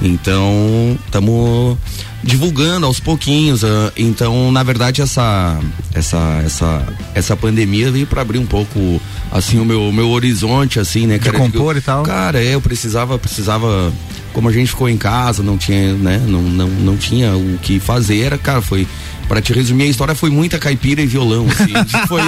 [0.00, 1.78] Então, estamos
[2.24, 3.62] divulgando aos pouquinhos.
[3.64, 5.58] ah, então, na verdade, essa
[5.94, 11.06] essa essa essa pandemia veio para abrir um pouco assim o meu meu horizonte assim,
[11.06, 11.38] né, De cara?
[11.38, 12.02] compor Eu- e tal.
[12.02, 13.92] Cara, é, eu precisava precisava
[14.32, 17.78] como a gente ficou em casa, não tinha, né, não não, não tinha o que
[17.78, 18.86] fazer, era, cara, foi
[19.28, 21.72] Pra te resumir a história, foi muita caipira e violão, assim.
[22.06, 22.20] foi...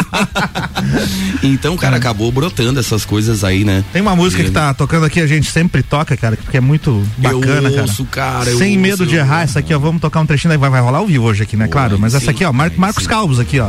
[1.43, 3.85] então, cara, acabou brotando essas coisas aí, né?
[3.93, 7.07] Tem uma música que tá tocando aqui, a gente sempre toca, cara, porque é muito
[7.19, 7.83] bacana, Eu cara.
[7.83, 10.27] ouço, cara, eu Sem medo ouço, de eu errar, essa aqui, ó, vamos tocar um
[10.27, 11.69] trechinho, daí vai, vai rolar ao vivo hoje aqui, né?
[11.69, 13.69] claro, mas essa sim, aqui, ó, Mar Marcos Calvos aqui, ó.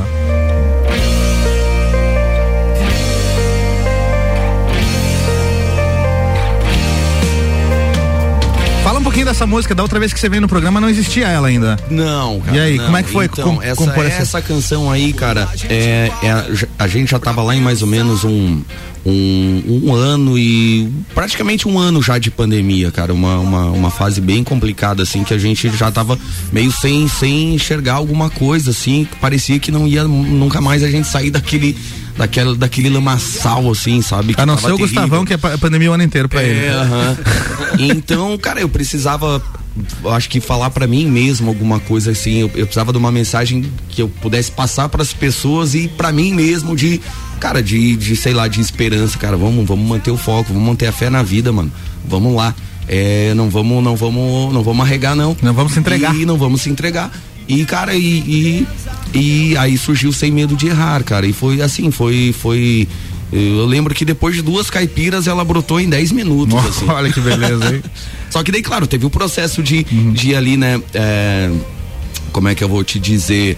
[9.15, 11.77] Pouquinho dessa música, da outra vez que você veio no programa não existia ela ainda.
[11.89, 12.57] Não, cara.
[12.57, 12.85] E aí, não.
[12.85, 16.31] como é que foi Então, com- essa, compor essa- essa canção aí, cara, é, é
[16.31, 16.45] a-
[16.79, 18.61] a gente já tava lá em mais ou menos um,
[19.05, 23.13] um, um ano e praticamente um ano já de pandemia, cara.
[23.13, 26.19] Uma, uma, uma fase bem complicada, assim, que a gente já tava
[26.51, 30.89] meio sem, sem enxergar alguma coisa, assim, que parecia que não ia nunca mais a
[30.91, 31.77] gente sair daquele.
[32.17, 34.33] Daquela, daquele lamaçal, assim, sabe?
[34.33, 34.77] que A não ser o.
[34.77, 36.65] Gustavão, que é pa- pandemia o ano inteiro pra ele.
[36.65, 37.17] É, aham.
[37.77, 39.43] Então, cara, eu precisava,
[40.15, 42.35] acho que falar pra mim mesmo alguma coisa assim.
[42.39, 46.33] Eu, eu precisava de uma mensagem que eu pudesse passar pras pessoas e pra mim
[46.33, 47.01] mesmo de,
[47.37, 49.35] cara, de, de sei lá, de esperança, cara.
[49.35, 51.69] Vamos, vamos manter o foco, vamos manter a fé na vida, mano.
[52.07, 52.55] Vamos lá.
[52.87, 55.35] É, não vamos, não vamos, não vamos arregar não.
[55.41, 56.15] Não vamos se entregar.
[56.15, 57.11] E não vamos se entregar.
[57.47, 58.67] E cara, e, e,
[59.13, 61.27] e aí surgiu sem medo de errar, cara.
[61.27, 62.87] E foi assim, foi, foi.
[63.31, 66.55] Eu lembro que depois de duas caipiras ela brotou em 10 minutos.
[66.65, 66.87] assim.
[66.87, 67.83] Olha que beleza, hein?
[68.29, 70.81] Só que daí, claro, teve o processo de, de ali, né?
[70.93, 71.51] é,
[72.31, 73.57] como é que eu vou te dizer?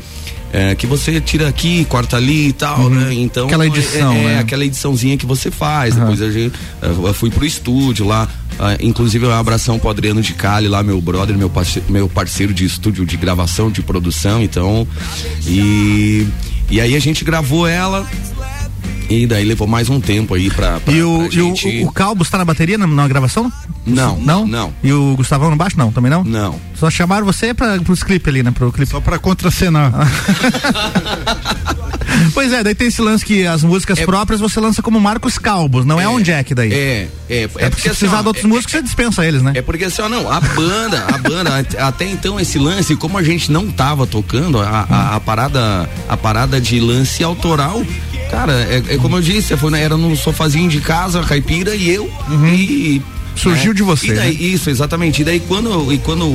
[0.52, 3.14] É, que você tira aqui, corta ali e tal, né?
[3.14, 3.44] Então.
[3.44, 3.50] Uhum.
[3.50, 4.40] Aquela edição, é, é, né?
[4.40, 5.96] aquela ediçãozinha que você faz.
[5.96, 6.02] Aham.
[6.02, 8.28] Depois a gente, eu fui pro estúdio lá.
[8.60, 12.54] ah, inclusive um abração pro Adriano de Cali lá, meu brother, meu parceiro, meu parceiro
[12.54, 14.88] de estúdio de gravação, de produção, então.
[15.46, 16.28] E,
[16.70, 18.08] e aí a gente gravou ela.
[19.10, 21.92] E daí levou mais um tempo aí pra, pra, E o, pra e o, o
[21.92, 23.52] Calbos tá na bateria na, na gravação?
[23.86, 24.46] Não, Não?
[24.46, 24.74] não.
[24.84, 25.78] E o Gustavão no baixo?
[25.78, 26.24] Não, também não?
[26.24, 26.60] Não.
[26.76, 28.52] Só chamaram você para pros clipes ali, né?
[28.52, 28.92] Pro clipe.
[28.92, 29.94] Só pra contracenar.
[32.34, 35.86] Pois é, daí tem esse lance que as músicas próprias você lança como Marcos Calbos,
[35.86, 36.72] não é, um Jack daí.
[36.72, 39.42] É, é, é, porque se assim, precisar ó, de outros é- músicos, você dispensa eles,
[39.42, 39.54] né?
[39.56, 43.18] É porque assim, ó, não, a banda, a banda, at- até então esse lance, como
[43.18, 47.84] a gente não tava tocando, a, a, a parada, a parada de lance autoral,
[48.30, 51.90] cara, é, é como eu disse, foi, era no sofazinho de casa, a caipira e
[51.90, 52.10] eu,
[52.54, 53.02] e...
[53.06, 53.18] Uhum.
[53.38, 54.42] Surgiu de você, E daí- né?
[54.42, 55.22] Isso, exatamente.
[55.22, 56.26] E daí quando, e quando,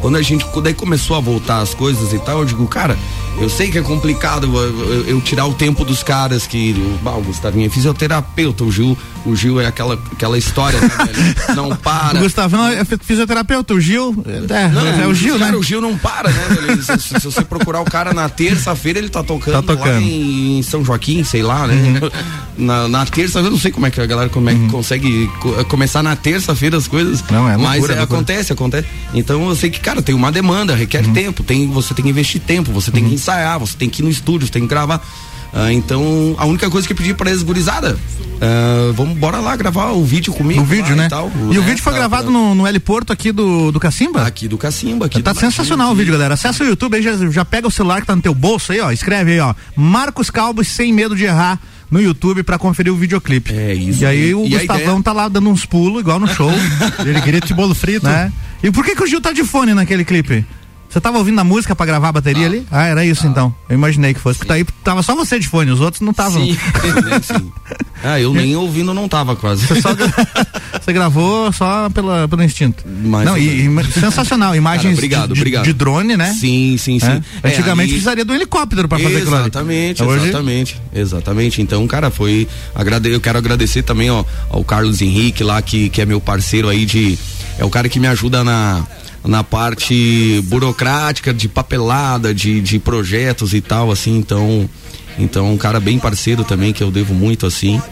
[0.00, 2.96] quando a gente, daí começou a voltar as coisas e tal, eu digo, cara,
[3.40, 6.72] eu sei que é complicado eu, eu- eu tirar o tempo dos caras que,
[7.02, 11.34] bah, o Gustavinho é fisioterapeuta, o Gil, o Gil é aquela, aquela história, né, velho?
[11.56, 12.18] Não para.
[12.18, 14.14] O Gustavão é fisioterapeuta, o Gil.
[14.26, 15.58] É, Não, é o Gil, cara, né?
[15.58, 16.82] O Gil não para, né, velho?
[16.82, 19.94] Se, se- se você procurar o cara na terça-feira, ele tá tocando, Tá tocando.
[19.94, 21.74] lá em São Joaquim, sei lá, né?
[21.74, 22.10] Uhum.
[22.60, 25.28] Na, na terça, eu não sei como é que a galera como é que consegue
[25.40, 27.24] co- começar na terça-feira as coisas.
[27.30, 28.02] Não, é Mas loucura, é, loucura.
[28.18, 28.86] acontece, acontece.
[29.14, 31.12] Então eu sei que, cara, tem uma demanda, requer Uhum.
[31.14, 34.04] tempo, tem, você tem que investir tempo, você tem que ensaiar, você tem que ir
[34.04, 35.00] no estúdio, você tem que gravar.
[35.52, 37.98] Ah, então, a única coisa que eu pedi pra eles, gurizada,
[38.40, 40.60] ah, vamos bora lá gravar o vídeo comigo.
[40.62, 41.06] O vídeo, né?
[41.06, 43.32] E, tal, E o né, vídeo foi pra- gravado pra- no, no L Porto aqui
[43.32, 44.24] do, do Cacimba?
[44.24, 45.06] Aqui do Cacimba.
[45.06, 46.34] Aqui Tá do sensacional o vídeo, galera.
[46.34, 48.80] Acessa o YouTube aí, já, já pega o celular que tá no teu bolso aí,
[48.80, 48.92] ó.
[48.92, 49.52] Escreve aí, ó.
[49.74, 51.58] Marcos Calbos sem medo de errar
[51.90, 53.52] no YouTube pra conferir o videoclipe.
[53.52, 54.02] É isso.
[54.04, 56.48] E aí o E Gustavão ideia- tá lá dando uns pulos, igual no show.
[57.04, 58.06] Ele grita de bolo frito.
[58.06, 58.32] né?
[58.62, 60.44] E por que, que o Gil tá de fone naquele clipe?
[60.90, 62.66] Você tava ouvindo a música pra gravar a bateria ali?
[62.70, 63.54] Ah, era isso então.
[63.68, 64.38] Eu imaginei que fosse.
[64.40, 66.44] Porque aí tava só você de fone, os outros não estavam.
[66.44, 66.56] Sim,
[67.22, 67.52] sim.
[68.02, 69.66] Ah, eu nem ouvindo não tava quase.
[69.66, 69.90] Você, só,
[70.82, 72.82] você gravou só pela, pelo instinto.
[73.04, 74.56] Mas- não, e, sensacional.
[74.56, 75.64] Imagens Cara, obrigado, de, obrigado.
[75.64, 76.32] de drone, né?
[76.32, 77.06] Sim, sim, sim.
[77.06, 77.22] É.
[77.44, 79.36] É, Antigamente aí- precisaria de um helicóptero pra fazer aquilo.
[79.36, 81.62] Exatamente, Hoje- exatamente, exatamente.
[81.62, 82.48] Então, cara, foi.
[82.74, 86.68] Agrade, eu quero agradecer também ó, ao Carlos Henrique lá, que, que é meu parceiro
[86.68, 87.16] aí de.
[87.58, 88.84] É o cara que me ajuda na.
[89.24, 94.68] Na parte burocrática, de papelada, de, de projetos e tal, assim, então.
[95.18, 97.82] Então, um cara bem parceiro também, que eu devo muito, assim.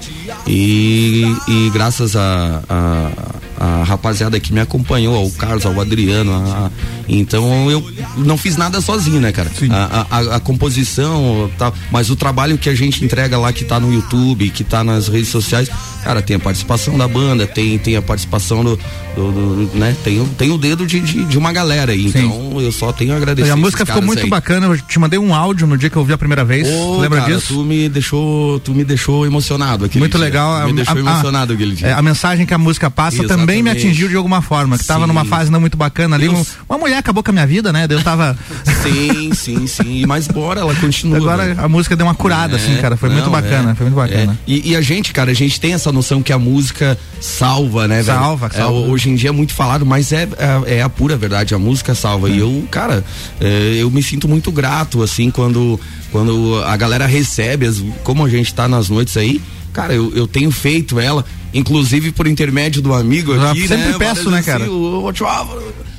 [0.47, 3.11] E, e graças a, a,
[3.59, 6.71] a rapaziada que me acompanhou, ao Carlos, ao Adriano, a-
[7.09, 7.85] então eu
[8.17, 9.51] não fiz nada sozinho, né, cara?
[9.71, 13.81] A, a- a composição, tal, mas o trabalho que a gente entrega lá, que tá
[13.81, 15.69] no YouTube, que tá nas redes sociais,
[16.05, 18.77] cara, tem a participação da banda, tem, tem a participação do,
[19.17, 19.33] do-
[19.67, 19.97] do- né?
[20.05, 23.13] Tem, o- tem o dedo de, de, de uma galera aí, então eu só tenho
[23.13, 23.49] a agradecer.
[23.49, 24.31] E a música ficou muito aí.
[24.31, 24.67] bacana.
[24.67, 26.67] Eu te mandei um áudio no dia que eu vi a primeira vez.
[27.01, 27.55] Lembra cara, disso?
[27.55, 30.25] Tu me deixou, tu me deixou emocionado aquele Muito dia.
[30.25, 30.67] legal.
[30.67, 31.89] Me deixou emocionado aquele dia.
[31.89, 33.87] é, a mensagem que a música passa também me Exatamente.
[33.87, 34.79] atingiu de alguma forma.
[34.79, 35.09] Que tava Sim.
[35.09, 36.29] numa fase não muito bacana ali.
[36.29, 37.87] um- uma mulher acabou com a minha vida, né?
[37.89, 38.37] Eu tava.
[38.83, 40.07] Sim, sim, sim.
[40.07, 41.17] Mas bora, ela continua.
[41.19, 41.61] Agora velho.
[41.61, 42.97] a música deu uma curada, É, assim, cara.
[42.97, 43.73] Foi muito não, bacana.
[43.73, 44.33] é, Foi muito bacana.
[44.47, 44.51] é.
[44.51, 48.03] E, e a gente, cara, a gente tem essa noção que a música salva, né,
[48.03, 48.19] velho?
[48.19, 48.79] Salva, É, salva.
[48.91, 50.29] hoje em dia é muito falado, mas é,
[50.67, 52.29] é, é a pura verdade, a música salva.
[52.31, 53.05] E eu, cara,
[53.41, 55.79] é, eu me sinto muito grato, assim, quando,
[56.11, 59.41] quando a galera recebe, as, como a gente tá nas noites aí,
[59.81, 61.25] cara, eu, eu tenho feito ela,
[61.55, 63.99] inclusive por intermédio do amigo Eu aqui, sempre né?
[63.99, 64.65] peço, né, cara?
[64.65, 65.13] assim, o,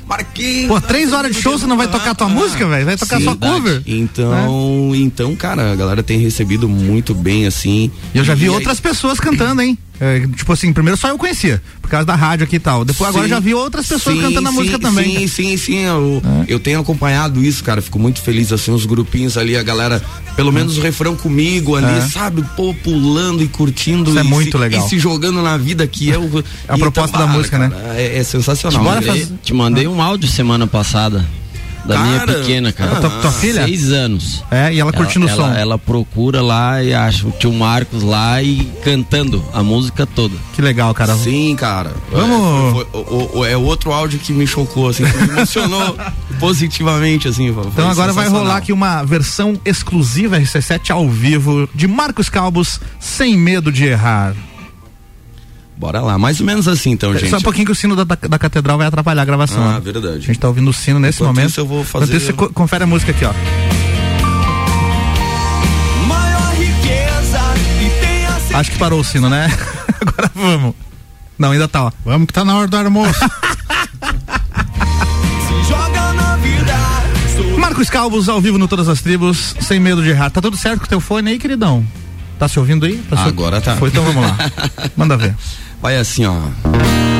[0.06, 0.66] Marquinhos.
[0.66, 2.84] Pô, três horas de show você não vai tocar tua música, velho?
[2.84, 3.80] Vai tocar Sim, só cover.
[3.86, 7.92] Então, então, cara, a galera tem recebido muito bem, assim.
[8.12, 9.78] E eu já vi aí- outras pessoas cantando, hein?
[10.00, 12.86] É, tipo assim, primeiro só eu conhecia, por causa da rádio aqui e tal.
[12.86, 13.30] Depois agora Sim.
[13.30, 15.18] já vi outras pessoas Sim, cantando a sim, música também.
[15.18, 15.78] Sim, sim, sim.
[15.80, 17.82] Eu, eu tenho acompanhado isso, cara.
[17.82, 20.02] Fico muito feliz, assim, os grupinhos ali, a galera,
[20.34, 22.00] pelo menos o refrão comigo ali, É.
[22.00, 22.42] sabe?
[22.56, 24.08] Pô, pulando e curtindo.
[24.08, 24.86] Isso é e muito se, legal.
[24.86, 26.42] E se jogando na vida que é o.
[26.66, 27.70] A proposta da música, né?
[27.94, 28.80] É, é sensacional.
[28.80, 29.06] Te né?
[29.06, 31.26] mandei, te mandei um áudio semana passada.
[31.84, 32.96] Da minha Cara, pequena, cara.
[33.00, 33.64] tua- tua filha?
[33.64, 34.44] Seis anos.
[34.50, 35.54] É, e ela curtindo o ela, som.
[35.54, 40.34] Ela procura lá e acha o tio Marcos lá e cantando a música toda.
[40.54, 41.14] Que legal, cara.
[41.16, 41.92] Sim, cara.
[42.12, 45.28] Vamos- É, foi- foi- o- o- é outro áudio que me chocou, assim, que me
[45.30, 45.96] emocionou
[46.38, 47.48] positivamente, assim.
[47.48, 53.36] Então agora vai rolar aqui uma versão exclusiva RC7 ao vivo de Marcos Calbos, sem
[53.36, 54.34] medo de errar.
[55.80, 57.30] Bora lá, mais ou menos assim, então, gente.
[57.30, 59.62] Só um pouquinho que o sino da, da, da catedral vai atrapalhar a gravação.
[59.66, 59.80] Ah, né?
[59.80, 60.16] verdade.
[60.16, 61.48] A gente tá ouvindo o sino nesse Enquanto momento.
[61.52, 63.32] isso, eu vou fazer- Enquanto isso, você co- confere a música aqui, ó.
[68.52, 69.46] Acho que parou o sino, né?
[70.00, 70.74] Agora vamos.
[71.38, 71.92] Não, ainda tá, ó.
[72.04, 73.14] Vamos que tá na hora do almoço.
[75.46, 76.74] se joga na vida.
[77.36, 80.28] Sou Marcos Calvos ao vivo no Todas as Tribos, sem medo de errar.
[80.30, 81.86] Tá tudo certo com o teu fone aí, queridão?
[82.38, 82.98] Tá se ouvindo aí?
[83.08, 83.76] Tá se- Agora tá.
[83.76, 84.36] Foi, então vamos lá.
[84.96, 85.34] Manda ver.
[85.80, 87.19] Vai assim, ó.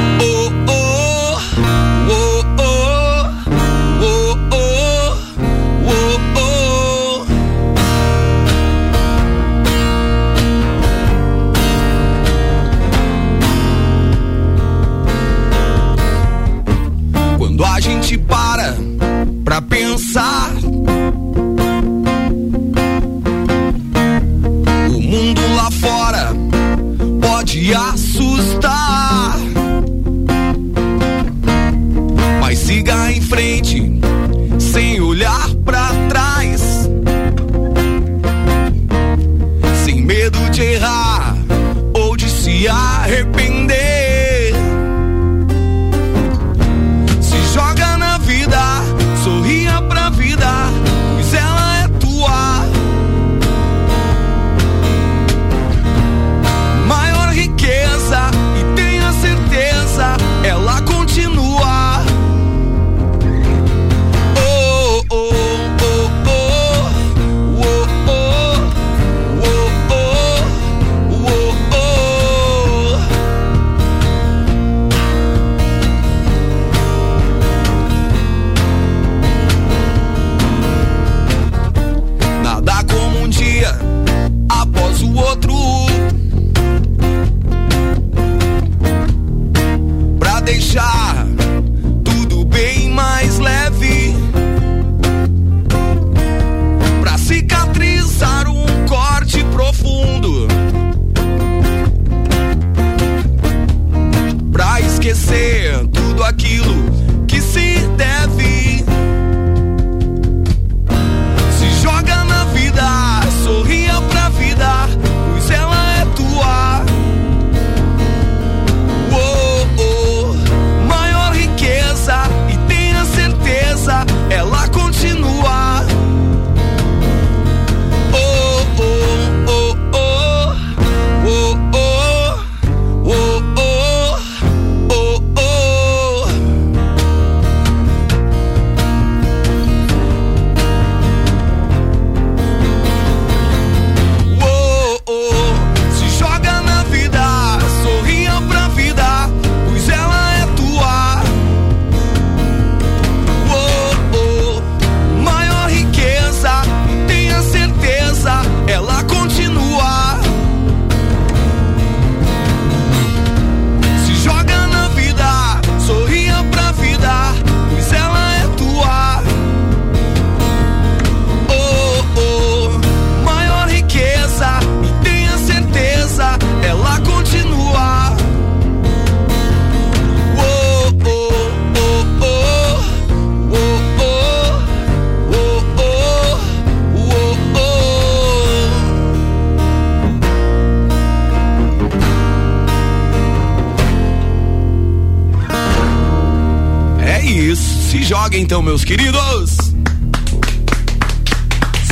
[198.50, 199.58] Então, meus queridos.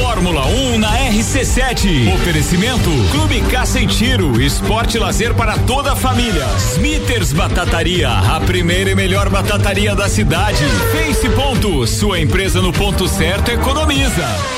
[0.00, 2.14] Fórmula 1 na RC7.
[2.14, 6.46] Oferecimento Clube Caça e Tiro, esporte lazer para toda a família.
[6.56, 10.64] Smithers Batataria, a primeira e melhor batataria da cidade.
[10.92, 14.57] Face Ponto, sua empresa no ponto certo economiza.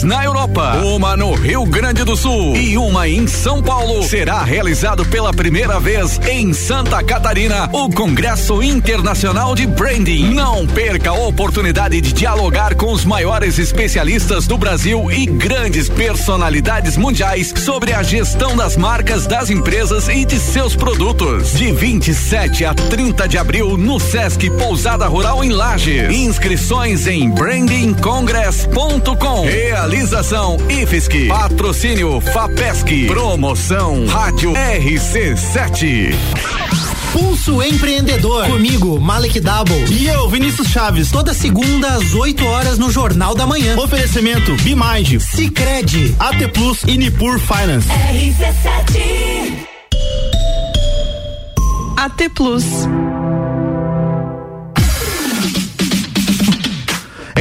[0.03, 5.05] na Europa, uma no Rio Grande do Sul e uma em São Paulo, será realizado
[5.05, 10.33] pela primeira vez em Santa Catarina o Congresso Internacional de Branding.
[10.33, 16.97] Não perca a oportunidade de dialogar com os maiores especialistas do Brasil e grandes personalidades
[16.97, 21.53] mundiais sobre a gestão das marcas das empresas e de seus produtos.
[21.53, 26.15] De 27 a 30 de abril no Sesc Pousada Rural em Lages.
[26.15, 29.45] Inscrições em brandingcongress.com.
[29.93, 31.27] IFSC.
[31.27, 33.07] Patrocínio FAPESC.
[33.07, 36.13] Promoção Rádio RC7.
[37.11, 38.45] Pulso Empreendedor.
[38.45, 39.83] Comigo, Malek Double.
[39.91, 41.11] E eu, Vinícius Chaves.
[41.11, 43.77] Toda segunda às 8 horas no Jornal da Manhã.
[43.77, 47.89] Oferecimento Bimind, Cicred, AT Plus e Nipur Finance.
[47.89, 49.67] RC7
[51.97, 52.63] AT Plus.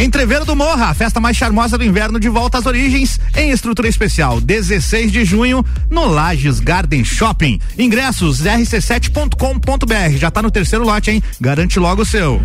[0.01, 3.87] Entreveiro do Morra, a festa mais charmosa do inverno de volta às origens, em estrutura
[3.87, 7.61] especial, 16 de junho, no Lages Garden Shopping.
[7.79, 10.17] Ingressos rc7.com.br.
[10.17, 11.23] Já tá no terceiro lote, hein?
[11.39, 12.41] Garante logo o seu.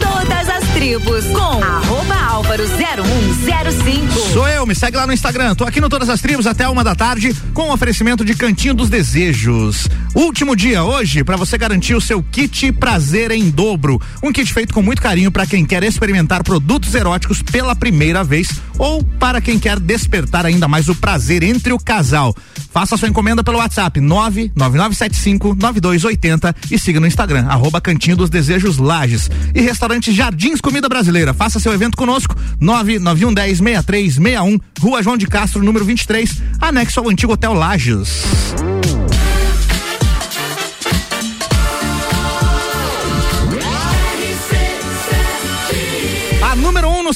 [0.00, 4.12] Todas as tribos com arroba álvaro 0105.
[4.32, 5.54] Sou eu, me segue lá no Instagram.
[5.54, 8.74] Tô aqui no Todas as Tribos até uma da tarde com o oferecimento de Cantinho
[8.74, 9.88] dos Desejos.
[10.16, 14.00] Último dia hoje para você garantir o seu kit prazer em dobro.
[14.22, 18.48] Um kit feito com muito carinho para quem quer experimentar produtos eróticos pela primeira vez
[18.78, 22.34] ou para quem quer despertar ainda mais o prazer entre o casal.
[22.72, 29.28] Faça sua encomenda pelo WhatsApp 999759280 e siga no Instagram arroba Cantinho dos Desejos Lages.
[29.54, 31.34] E restaurante Jardins Comida Brasileira.
[31.34, 37.52] Faça seu evento conosco 991106361, Rua João de Castro, número 23, anexo ao antigo Hotel
[37.52, 38.24] Lages.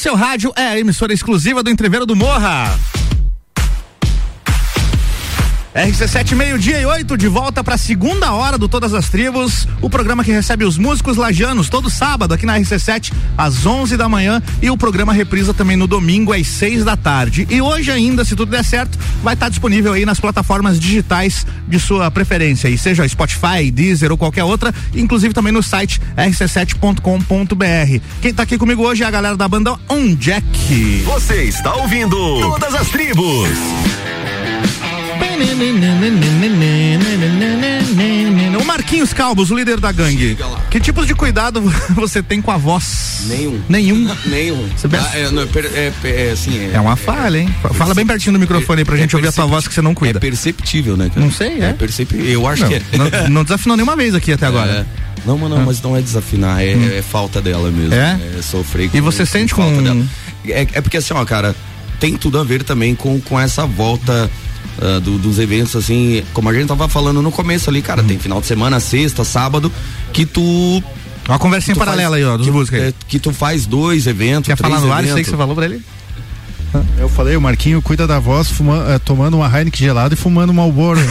[0.01, 2.65] Seu rádio é a emissora exclusiva do Entreveiro do Morra.
[5.75, 9.89] RC7 meio-dia e oito de volta para a segunda hora do Todas as Tribos, o
[9.89, 14.43] programa que recebe os músicos lajanos todo sábado aqui na RC7 às 11 da manhã
[14.61, 17.47] e o programa reprisa também no domingo às 6 da tarde.
[17.49, 21.79] E hoje ainda, se tudo der certo, vai estar disponível aí nas plataformas digitais de
[21.79, 28.01] sua preferência, e seja Spotify, Deezer ou qualquer outra, inclusive também no site rc7.com.br.
[28.21, 31.05] Quem tá aqui comigo hoje é a galera da banda On Jack.
[31.05, 33.49] Você está ouvindo Todas as Tribos.
[38.61, 40.37] O Marquinhos Calbos, o líder da gangue.
[40.71, 41.61] Que tipos de cuidado
[41.95, 43.23] você tem com a voz?
[43.27, 43.61] Nenhum.
[43.69, 44.17] Nenhum?
[44.27, 44.69] Nenhum.
[44.93, 45.93] Ah, é, não, é, é,
[46.29, 47.55] é, assim, é, É uma falha, hein?
[47.75, 49.95] Fala bem pertinho do microfone aí pra gente ouvir a tua voz que você não
[49.95, 50.19] cuida.
[50.19, 51.21] É perceptível, né, cara?
[51.21, 51.73] Não sei, é.
[51.73, 52.27] perceptível.
[52.27, 52.83] Eu acho Não, que é.
[52.97, 54.87] não, não desafinou nenhuma vez aqui até agora.
[54.97, 55.11] É.
[55.27, 57.95] Não, mas não, mas não é desafinar, é, é falta dela mesmo.
[57.95, 58.19] É?
[58.43, 60.05] sofrer E você sente com- falta dela.
[60.47, 61.55] É, é porque assim, ó, cara,
[61.99, 64.31] tem tudo a ver também com, com essa volta
[64.79, 68.19] ah, do- dos eventos, assim, como a gente tava falando no começo ali, cara, tem
[68.19, 69.73] final de semana, sexta, sábado,
[70.13, 70.83] que tu.
[71.29, 72.89] Uma conversinha paralela faz- aí, ó, dos que, músicas aí.
[72.89, 74.47] é, que tu faz dois eventos.
[74.49, 75.25] Quer falar no ar isso aí eventos.
[75.25, 75.81] que você falou pra ele?
[76.99, 80.51] Eu falei, o Marquinho cuida da voz fuma- eh, tomando uma Heineken gelada e fumando
[80.51, 81.01] um Marlboro.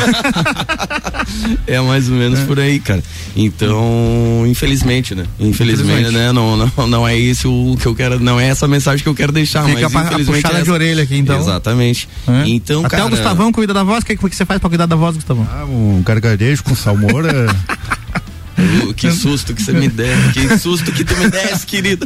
[1.67, 3.03] É mais ou menos por aí, cara.
[3.35, 5.25] Então, infelizmente, né?
[5.39, 6.11] Infelizmente, Infelizmente.
[6.17, 6.31] né?
[6.31, 9.13] Não, não, não é isso o que eu quero, não é essa mensagem que eu
[9.13, 11.39] quero deixar, Fica mas a infelizmente puxada é de orelha aqui, então.
[11.39, 12.09] Exatamente.
[12.27, 12.47] É.
[12.47, 14.03] Então, Até cara, o Gustavão cuida da voz.
[14.03, 15.47] O que, que você faz pra cuidar da voz, Gustavão?
[15.51, 17.47] Ah, um gargarejo com salmoura.
[18.59, 22.05] Uh, que susto que você me der, que susto que tu me desse, querido.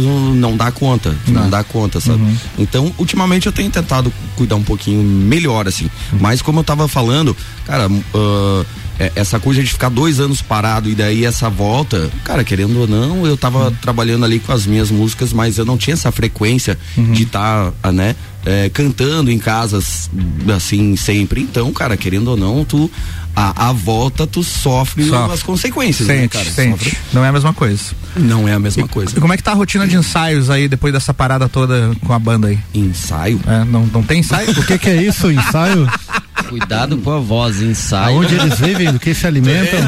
[0.00, 1.14] não- não dá conta.
[1.28, 2.22] Não, dá conta, sabe?
[2.22, 2.36] Uhum.
[2.58, 5.90] Então, ultimamente eu tenho tentado cuidar um pouquinho melhor, assim.
[6.10, 6.20] Uhum.
[6.22, 8.64] Mas como eu tava falando, cara, é-
[9.16, 13.26] essa coisa de ficar dois anos parado e daí essa volta, cara, querendo ou não,
[13.26, 13.74] eu tava Uhum.
[13.80, 17.12] trabalhando ali com as minhas músicas, mas eu não tinha essa frequência Uhum.
[17.12, 18.14] de estar, né,
[18.44, 20.10] é, cantando em casas
[20.54, 21.40] assim sempre.
[21.42, 22.90] Então, cara, querendo ou não, tu
[23.34, 25.32] a, a volta tu sofre, Sofre.
[25.32, 26.50] as consequências, né, Sente, cara?
[26.50, 26.84] sente.
[26.84, 26.98] Sofre.
[27.14, 27.82] Não é a mesma coisa.
[28.14, 29.16] Não é a mesma coisa.
[29.16, 32.12] E como é que tá a rotina de ensaios aí depois dessa parada toda com
[32.12, 32.58] a banda aí?
[32.74, 33.40] Ensaio?
[33.46, 34.50] É, não, não tem ensaio?
[34.50, 35.88] O que que é isso, ensaio?
[36.58, 38.16] Cuidado com a voz, ensaio.
[38.16, 39.80] Aonde eles vivem, do que se alimentam?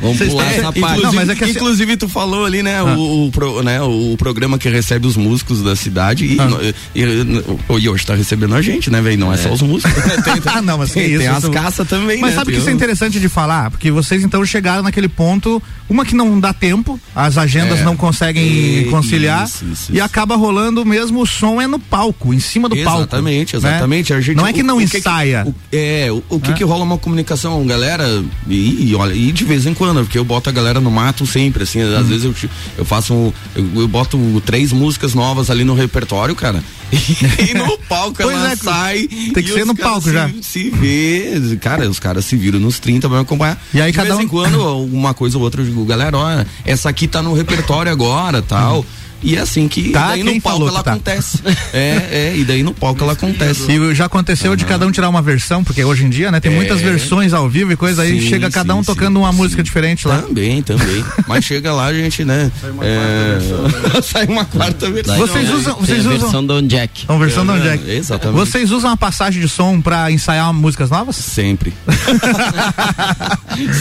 [0.00, 0.78] Vamos pular É, essa parte.
[0.78, 3.80] inclusive, Não, mas é que assim- inclusive tu falou ali, né, o, o pro- né,
[3.82, 6.48] o programa que recebe os músicos da cidade e, Ah.
[6.94, 7.44] e, e,
[7.82, 9.18] e hoje tá recebendo a gente, né, velho?
[9.18, 9.92] Não é, só os músicos.
[10.24, 12.36] tem, Ah, não, mas que tem, isso, tem as caças também, Mas né?
[12.36, 13.70] sabe que isso é o- interessante de falar?
[13.70, 17.84] Porque vocês então chegaram naquele ponto, uma que não dá tempo, as agendas É.
[17.84, 18.46] não conseguem
[18.82, 22.68] E- conciliar isso, isso, e acaba rolando mesmo o som é no palco, em cima
[22.68, 23.00] do palco.
[23.02, 23.58] Exatamente, né?
[23.58, 24.12] exatamente.
[24.12, 25.44] A gente, não é que o- não o que ensaia.
[25.46, 26.54] o- é, o, o que É.
[26.54, 30.24] que rola uma comunicação, galera, e, e olha, e de vez em quando, porque eu
[30.24, 32.04] boto a galera no mato sempre, assim, às Uhum.
[32.04, 32.34] vezes eu,
[32.78, 37.76] eu faço, um- eu, eu boto três músicas novas ali no repertório, cara, e, no
[37.88, 39.06] palco Pois ela é, sai.
[39.08, 40.30] tem que e ser no palco se, já.
[40.42, 43.62] Se vê, cara, os caras se viram nos 30 pra me acompanhar.
[43.74, 46.16] E aí de cada vez um- em quando, uma coisa ou outra, eu digo, galera,
[46.16, 48.84] ó, essa aqui tá no repertório agora, tal.
[49.22, 50.92] E é assim que Tá, daí no palco ela tá?
[50.92, 51.38] acontece.
[51.72, 53.70] É, é, e daí no palco ela acontece.
[53.70, 56.52] E já aconteceu de cada um tirar uma versão, porque hoje em dia, né, tem
[56.52, 56.54] É.
[56.54, 59.30] muitas versões ao vivo e coisa aí, Sim, chega cada um sim, tocando sim, uma
[59.32, 59.36] sim.
[59.38, 60.22] música diferente lá.
[60.22, 61.04] Também, também.
[61.26, 62.50] Mas chega lá, a gente, né?
[62.82, 64.00] é...
[64.02, 65.16] Sai uma quarta versão.
[65.16, 65.54] Vocês né?
[65.54, 67.04] usam, Tem vocês usam versão do Jack.
[67.08, 67.90] uma versão do É, Jack.
[67.90, 68.36] exatamente.
[68.38, 71.16] Vocês usam a passagem de som pra ensaiar músicas novas?
[71.16, 71.72] Sempre.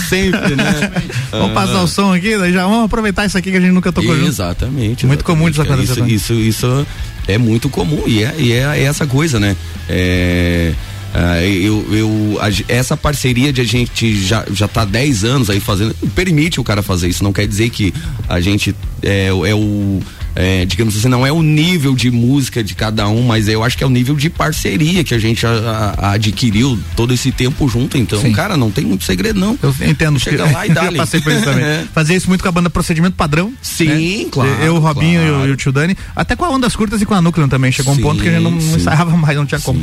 [0.09, 0.91] Sempre, né?
[1.31, 3.91] Vamos passar o som aqui, daí já vamos aproveitar isso aqui que a gente nunca
[3.91, 4.27] tocou junto.
[4.27, 5.05] Exatamente.
[5.05, 6.87] Muito comum isso acontecer Isso, isso, isso
[7.27, 9.55] é muito comum e é, e é, essa coisa, né?
[9.89, 10.73] É,
[11.13, 15.95] ah, eu, eu, essa parceria de a gente já, já tá 10 anos aí fazendo,
[16.13, 17.93] permite o cara fazer isso, não quer dizer que
[18.27, 19.99] a gente é, é o.
[20.39, 23.75] é, digamos assim, não é o nível de música de cada um, mas eu acho
[23.77, 27.67] que é o nível de parceria que a gente a- a- adquiriu todo esse tempo
[27.67, 27.97] junto.
[27.97, 28.31] Então, Sim.
[28.33, 29.57] cara, não tem muito segredo, não.
[29.63, 30.19] Eu entendo.
[30.19, 31.63] Chega lá e dá eu passei por isso também.
[31.63, 31.85] É.
[31.93, 33.51] Fazia isso muito com a banda Procedimento Padrão.
[33.61, 34.29] Sim, né?
[34.31, 35.49] claro, Eu, o Robinho e o- claro.
[35.49, 35.97] e o tio Dani.
[36.15, 37.71] Até com a Ondas Curtas e com a Núcleo também.
[37.71, 38.75] Chegou um Sim, ponto que a gente não, não sim.
[38.75, 39.79] ensaiava mais, não tinha como.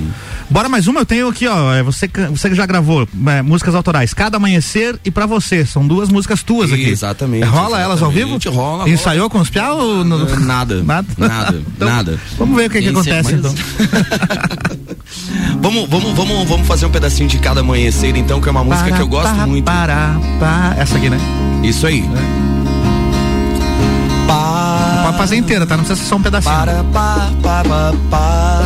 [0.49, 1.75] Bora mais uma, eu tenho aqui, ó.
[1.75, 4.15] é, Você, que- você que já gravou é, músicas autorais.
[4.15, 5.65] Cada Amanhecer e Pra Você.
[5.67, 6.89] São duas músicas tuas aqui.
[6.89, 8.31] Exatamente, Rola elas ao vivo?
[8.37, 8.91] exatamente, rola, rola.
[8.91, 10.83] Ensaiou com os piá ou no- Nada.
[10.83, 11.09] Nada?
[11.17, 11.63] Nada.
[11.75, 12.21] Então, nada.
[12.39, 13.53] Vamos ver o que, que acontece então.
[15.61, 18.93] Vamos, vamos, vamos, vamos fazer um pedacinho de cada amanhecer, então, que é uma música
[18.93, 19.65] que eu gosto Para, muito.
[19.65, 20.75] Para, para.
[20.77, 21.19] Essa aqui, né?
[21.63, 22.01] Isso aí.
[22.01, 22.45] É.
[24.27, 25.77] Para Pode fazer inteira, tá?
[25.77, 26.55] Não precisa ser só um pedacinho.
[26.55, 28.63] Para pa pa pa pa.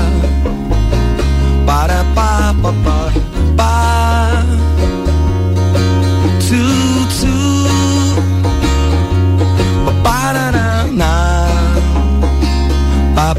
[1.66, 2.54] Para pa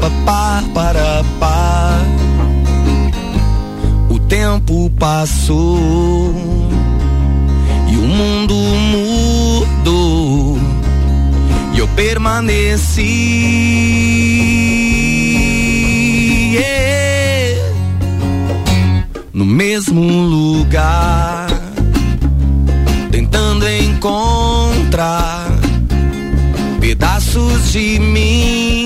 [0.00, 1.98] Pa pa pa para pa.
[4.08, 6.34] O tempo passou
[7.88, 8.54] e o mundo
[9.84, 10.58] mudou.
[11.74, 13.60] E eu permaneci.
[19.40, 21.46] No mesmo lugar,
[23.10, 25.50] tentando encontrar
[26.78, 28.79] pedaços de mim,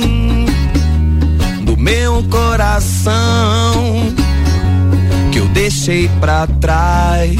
[1.84, 3.12] meu coração
[5.30, 7.36] que eu deixei pra trás,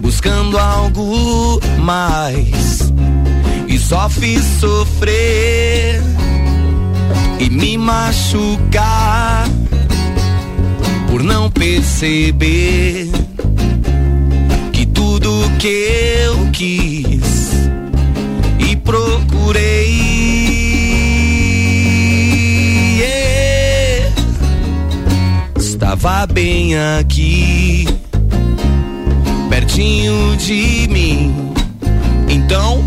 [0.00, 2.90] buscando algo mais.
[3.68, 6.00] E só fiz sofrer
[7.38, 9.46] e me machucar
[11.10, 13.10] por não perceber
[14.72, 17.50] que tudo que eu quis
[18.58, 19.77] e procurei
[26.08, 27.86] estava bem aqui
[29.50, 31.52] pertinho de mim
[32.30, 32.82] então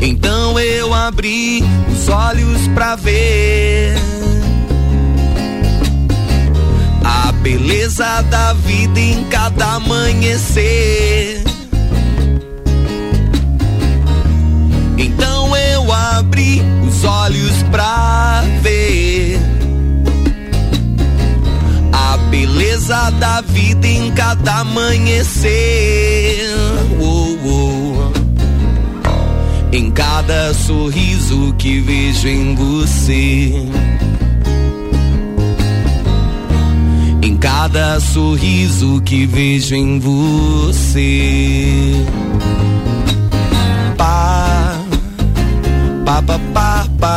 [0.00, 3.96] então eu abri os olhos pra ver
[7.04, 11.42] a beleza da vida em cada amanhecer.
[14.96, 19.01] Então eu abri os olhos pra ver
[22.82, 25.50] beleza da vida em cada amanhecer.
[27.00, 28.12] Oh, oh
[29.72, 33.52] em cada sorriso que vejo em você.
[37.22, 41.24] Em cada sorriso que vejo em você.
[43.96, 44.76] Pá,
[46.04, 47.11] pá, pá, pá, para,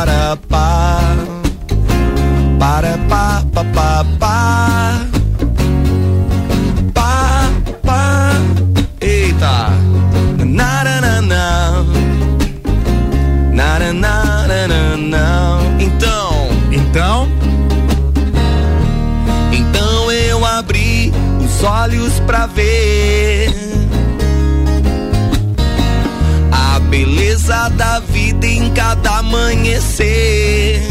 [29.06, 30.82] cada amanhecer.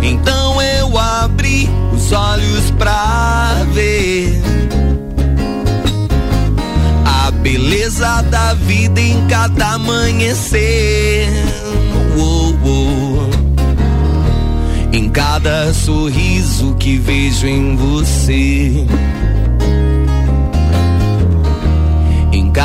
[0.00, 4.40] Então eu abri os olhos pra ver
[7.04, 11.28] a beleza da vida em cada amanhecer.
[12.18, 13.30] Oh, oh.
[14.90, 18.86] Em cada sorriso que vejo em você.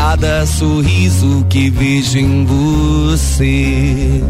[0.10, 4.24] Cada sorriso que vejo em você.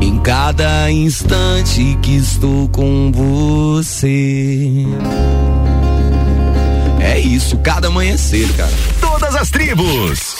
[0.00, 4.86] Em cada instante que estou com você.
[6.98, 8.72] É isso, cada amanhecer, cara.
[8.98, 10.34] Todas as tribos.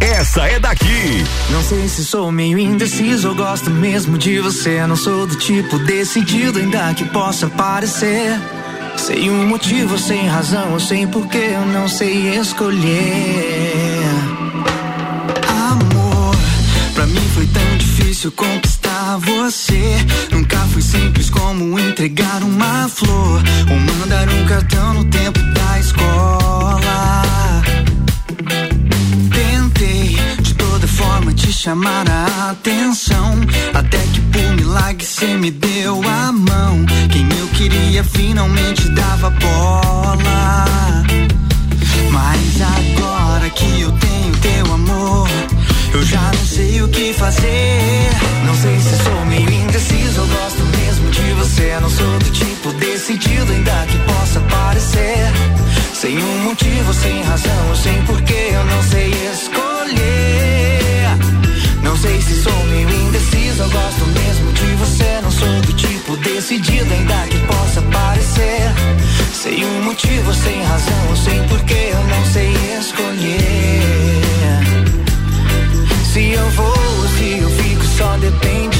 [0.00, 1.24] Essa é daqui.
[1.50, 4.86] Não sei se sou meio indeciso ou gosto mesmo de você.
[4.86, 8.40] Não sou do tipo decidido, ainda que possa parecer.
[9.12, 14.06] Sem um motivo, sem razão, sem porquê, eu não sei escolher.
[15.70, 16.34] Amor,
[16.94, 19.98] pra mim foi tão difícil conquistar você.
[20.30, 27.31] Nunca foi simples como entregar uma flor ou mandar um cartão no tempo da escola.
[31.52, 33.38] Chamar a atenção.
[33.74, 36.84] Até que por milagre cê me deu a mão.
[37.10, 41.04] Quem eu queria finalmente dava bola.
[42.10, 45.28] Mas agora que eu tenho teu amor,
[45.92, 48.10] eu já não sei o que fazer.
[48.46, 51.78] Não sei se sou meio indeciso, eu gosto mesmo de você.
[51.80, 55.30] Não sou do tipo decidido, ainda que possa parecer.
[55.92, 60.71] Sem um motivo, sem razão, sem porquê, eu não sei escolher.
[61.92, 65.20] Não sei se sou meio indeciso, eu gosto mesmo de você.
[65.22, 68.72] Não sou do tipo decidido, ainda que possa parecer.
[69.34, 74.22] Sem um motivo, sem razão, sem porquê, eu não sei escolher.
[76.10, 78.71] Se eu vou ou se eu fico, só depende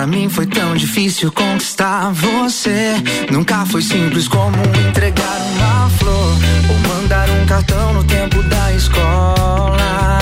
[0.00, 2.94] pra mim foi tão difícil conquistar você.
[3.30, 4.56] Nunca foi simples como
[4.88, 6.38] entregar uma flor
[6.70, 10.18] ou mandar um cartão no tempo da escola.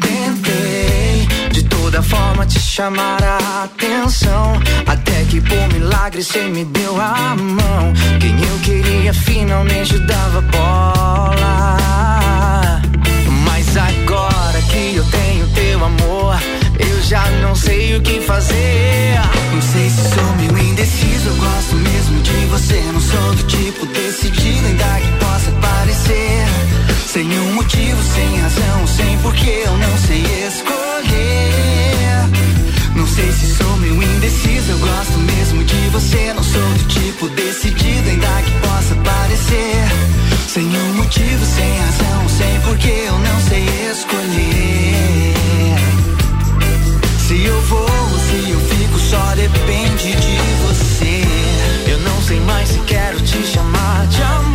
[0.00, 4.62] Tentei de toda forma te chamar a atenção.
[4.86, 7.92] Até que por milagre cê me deu a mão.
[8.18, 11.76] Quem eu queria finalmente dava bola.
[13.44, 16.38] Mas agora que eu tenho teu amor,
[17.06, 19.14] já não sei o que fazer.
[19.52, 22.80] Não sei se sou meio indeciso, eu gosto mesmo de você.
[22.92, 26.46] Não sou do tipo decidido, ainda que possa parecer.
[27.06, 31.46] Sem um motivo, sem razão, sem porquê, eu não sei escolher.
[32.96, 36.32] Não sei se sou meio indeciso, eu gosto mesmo de você.
[36.34, 39.84] Não sou do tipo decidido, ainda que possa parecer.
[40.48, 45.35] Sem um motivo, sem razão, sem porquê, eu não sei escolher.
[47.46, 50.36] Eu vou ou se eu fico, só depende de
[50.66, 51.22] você.
[51.88, 54.45] Eu não sei mais se quero te chamar de amor.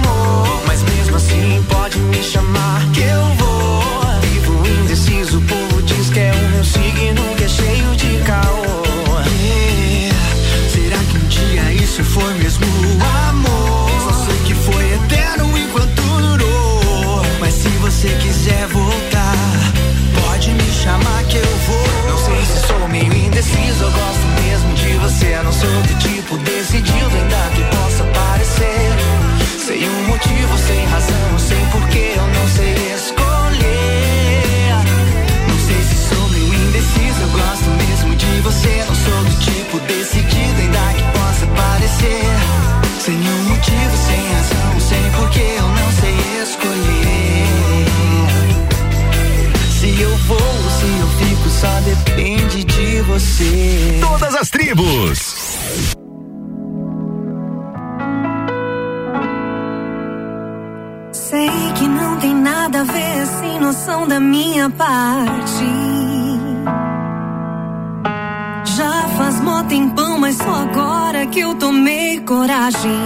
[25.51, 28.89] Não sou do tipo decidido, ainda que possa parecer.
[29.67, 33.59] Sem um motivo, sem razão, sem porquê, eu não sei escolher.
[35.49, 38.85] Não sei se sou meio indeciso, eu gosto mesmo de você.
[38.87, 42.31] Não sou do tipo decidido, ainda que possa parecer.
[43.01, 47.91] Sem um motivo, sem razão, sem porquê, eu não sei escolher.
[49.69, 53.99] Se eu vou ou se eu fico, só depende de você.
[53.99, 55.40] Todas as tribos.
[62.21, 65.65] Tem nada a ver sem noção da minha parte.
[68.75, 73.01] Já faz mó tempão, mas só agora que eu tomei coragem.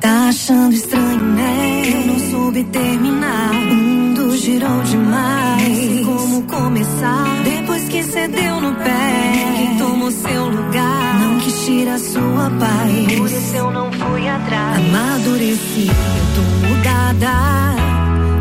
[0.00, 1.82] Tá achando estranho, né?
[1.94, 3.50] Eu não soube terminar.
[3.52, 5.62] O mundo girou demais.
[5.62, 7.55] Nem sei como começar.
[7.88, 11.20] Que cedeu no pé, que tomou seu lugar.
[11.20, 13.16] Não quis tirar sua paz.
[13.16, 14.78] Por isso eu não fui atrás.
[14.78, 17.32] Amadureci, eu tô mudada.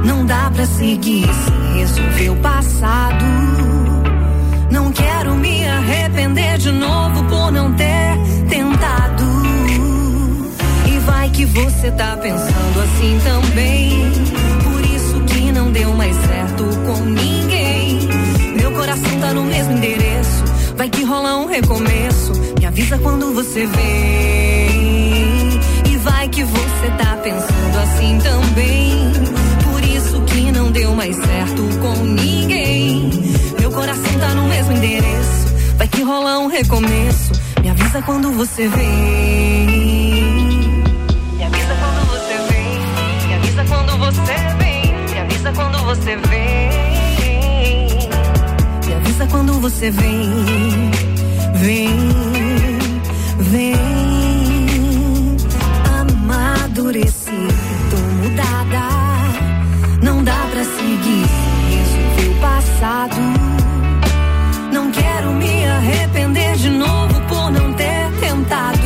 [0.03, 3.25] Não dá pra seguir sem resolver o passado.
[4.71, 8.17] Não quero me arrepender de novo por não ter
[8.49, 9.23] tentado.
[10.87, 14.11] E vai que você tá pensando assim também.
[14.63, 17.44] Por isso que não deu mais certo com ninguém.
[17.44, 17.44] Meu
[18.95, 20.43] coração tá no mesmo endereço.
[20.77, 22.31] Vai que rola um recomeço.
[22.59, 25.59] Me avisa quando você vem.
[25.89, 29.11] E vai que você tá pensando assim também.
[29.63, 33.09] Por isso que não deu mais certo com ninguém.
[33.59, 35.53] Meu coração tá no mesmo endereço.
[35.77, 37.33] Vai que rola um recomeço.
[37.61, 39.65] Me avisa quando você vem.
[41.33, 43.27] Me avisa quando você vem.
[43.27, 44.93] Me avisa quando você vem.
[45.13, 46.74] Me avisa quando você vem.
[49.15, 50.29] Avisa quando você vem.
[51.55, 51.89] Vem,
[53.39, 53.75] vem.
[55.99, 57.47] Amadureci,
[57.89, 58.89] tô mudada.
[60.01, 63.21] Não dá pra seguir sem resolver o passado.
[64.73, 68.79] Não quero me arrepender de novo por não ter tentado.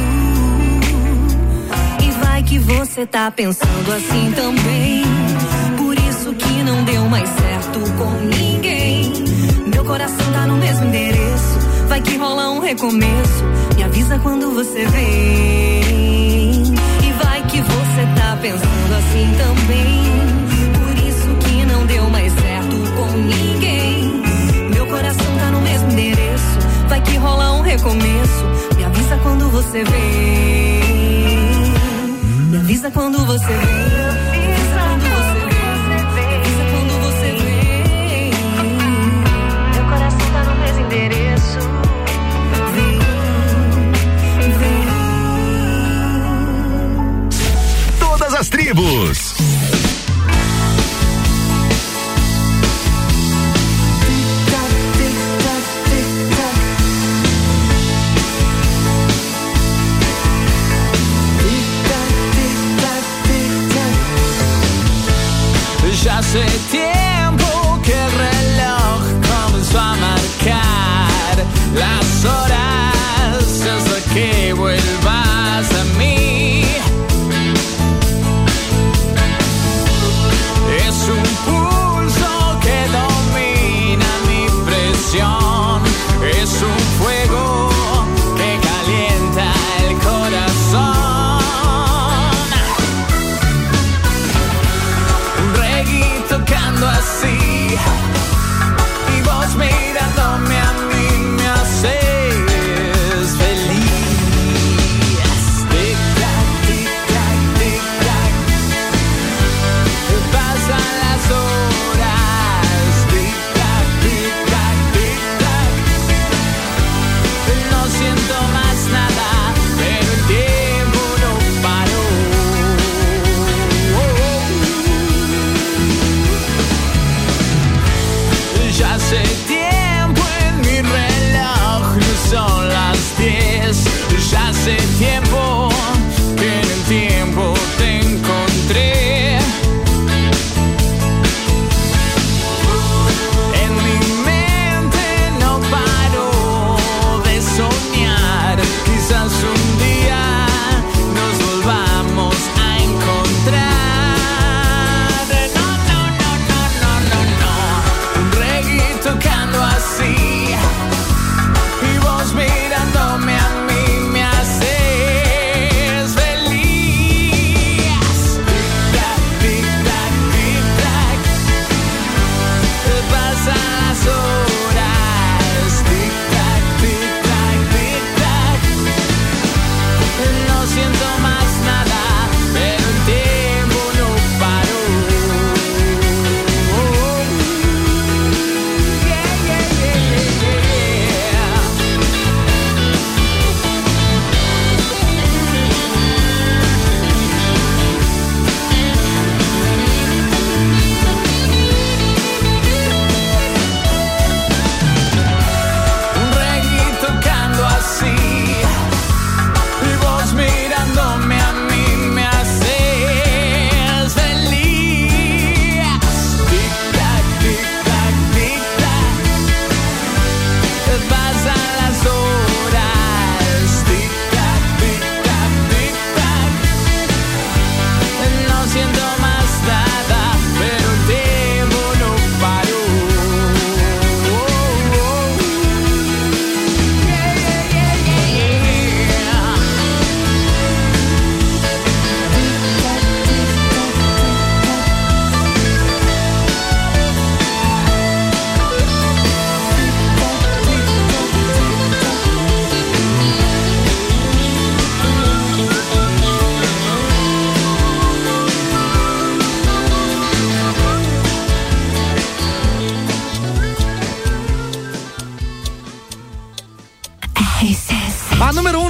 [2.04, 5.04] E vai que você tá pensando assim também.
[5.76, 8.40] Por isso que não deu mais certo com ninguém.
[8.40, 8.49] Meu
[9.90, 11.58] coração tá no mesmo endereço.
[11.88, 13.44] Vai que rola um recomeço.
[13.76, 15.79] Me avisa quando você vem.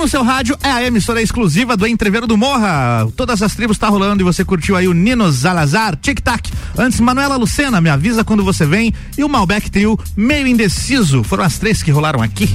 [0.09, 3.07] Seu rádio é a emissora exclusiva do Entreveiro do Morra.
[3.15, 6.49] Todas as tribos tá rolando e você curtiu aí o Nino Zalazar, Tic Tac.
[6.75, 8.91] Antes, Manuela Lucena, me avisa quando você vem.
[9.15, 11.23] E o Malbec Trio, meio indeciso.
[11.23, 12.49] Foram as três que rolaram aqui.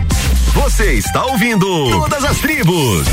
[0.52, 3.06] Você está ouvindo Todas as Tribos.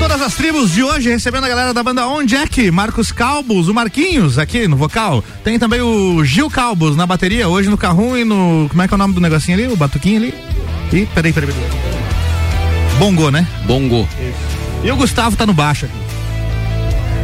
[0.00, 3.74] Todas as tribos de hoje recebendo a galera da banda On Jack, Marcos Calbos, o
[3.74, 5.22] Marquinhos aqui no vocal.
[5.44, 8.66] Tem também o Gil Calbos na bateria, hoje no carrum e no.
[8.68, 9.72] Como é que é o nome do negocinho ali?
[9.72, 10.34] O batuquinho ali?
[10.92, 11.97] Ih, peraí, peraí, peraí.
[12.98, 13.46] Bongo, né?
[13.64, 14.08] Bongo.
[14.82, 15.94] E o Gustavo tá no baixo aqui.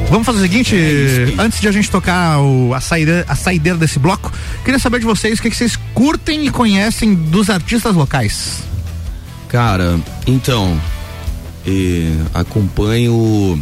[0.09, 0.77] Vamos fazer o seguinte,
[1.39, 4.33] antes de a gente tocar o, a, saída, a saideira desse bloco,
[4.65, 8.63] queria saber de vocês o que, que vocês curtem e conhecem dos artistas locais.
[9.49, 10.79] Cara, então,
[11.67, 13.61] eh, acompanho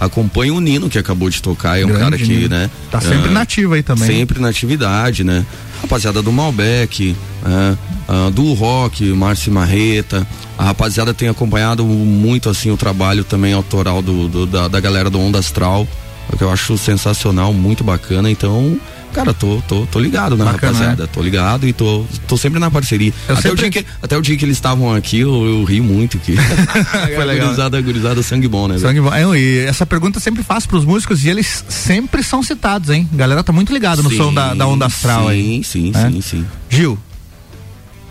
[0.00, 2.48] acompanho o Nino que acabou de tocar, é um Grande cara que, Nino.
[2.48, 2.70] né?
[2.90, 4.06] Tá sempre ah, na ativa aí também.
[4.08, 5.44] Sempre na atividade, né?
[5.82, 7.14] Rapaziada do Malbec,
[7.44, 7.76] ah,
[8.08, 10.26] ah, do Rock, Márcio Marreta.
[10.58, 15.08] A rapaziada tem acompanhado muito assim o trabalho também autoral do, do- da, da galera
[15.10, 15.86] do Onda Astral,
[16.32, 18.30] o que eu acho sensacional, muito bacana.
[18.30, 18.78] Então,
[19.12, 22.70] cara, tô, tô, tô ligado na Bacana, rapaziada, tô ligado e tô, tô sempre na
[22.70, 23.12] parceria.
[23.28, 25.64] Eu Até, o sempre- dia que, até o dia que eles estavam aqui, eu, eu
[25.64, 26.34] ri muito que
[27.14, 27.46] Foi legal.
[27.46, 28.78] gurizada, gurizada sangue bom, né?
[28.78, 29.12] Sangue bom.
[29.12, 33.08] É, e essa pergunta eu sempre faço pros músicos e eles sempre são citados, hein?
[33.12, 35.64] A galera tá muito ligada no Sim, som da, da onda astral sim, aí.
[35.64, 36.10] Sim, É?
[36.10, 36.46] sim, sim.
[36.68, 36.98] Gil.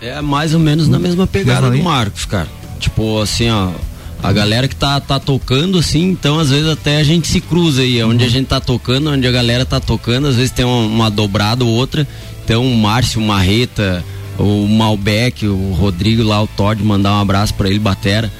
[0.01, 1.77] É mais ou menos na mesma pegada do.
[1.83, 2.47] Marcos, cara.
[2.79, 3.71] Tipo, assim, ó.
[4.21, 7.81] A galera que tá, tá tocando, assim, então às vezes até a gente se cruza
[7.81, 8.03] aí.
[8.03, 11.11] Onde a gente tá tocando, onde a galera tá tocando, às vezes tem uma, uma
[11.11, 12.07] dobrada ou outra.
[12.43, 14.03] Então o Márcio, o Marreta,
[14.37, 18.31] o Malbec, o Rodrigo lá, o Todd, mandar um abraço pra ele, Batera.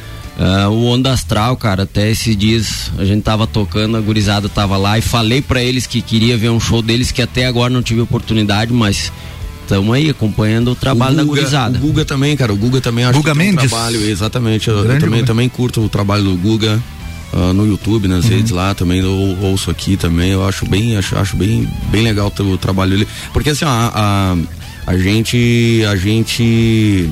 [0.42, 4.78] Ah, o Onda Astral, cara, até esses dias a gente tava tocando, a gurizada tava
[4.78, 7.84] lá e falei pra eles que queria ver um show deles, que até agora não
[7.84, 9.12] tive oportunidade, mas
[9.70, 11.78] estamos aí acompanhando o trabalho da Guga- gurizada.
[11.78, 12.52] O Guga também, cara.
[12.52, 13.70] O Guga também acho Guga que tem um Mendes?
[13.70, 14.68] trabalho, exatamente.
[14.68, 16.82] Eu, eu também, também curto o trabalho do Guga.
[17.32, 21.16] ah, no YouTube, nas redes lá também, eu ouço aqui também, eu acho bem, acho,
[21.16, 23.08] acho bem, bem legal o trabalho ali.
[23.32, 27.08] Porque assim, ó, a, a, a gente, a gente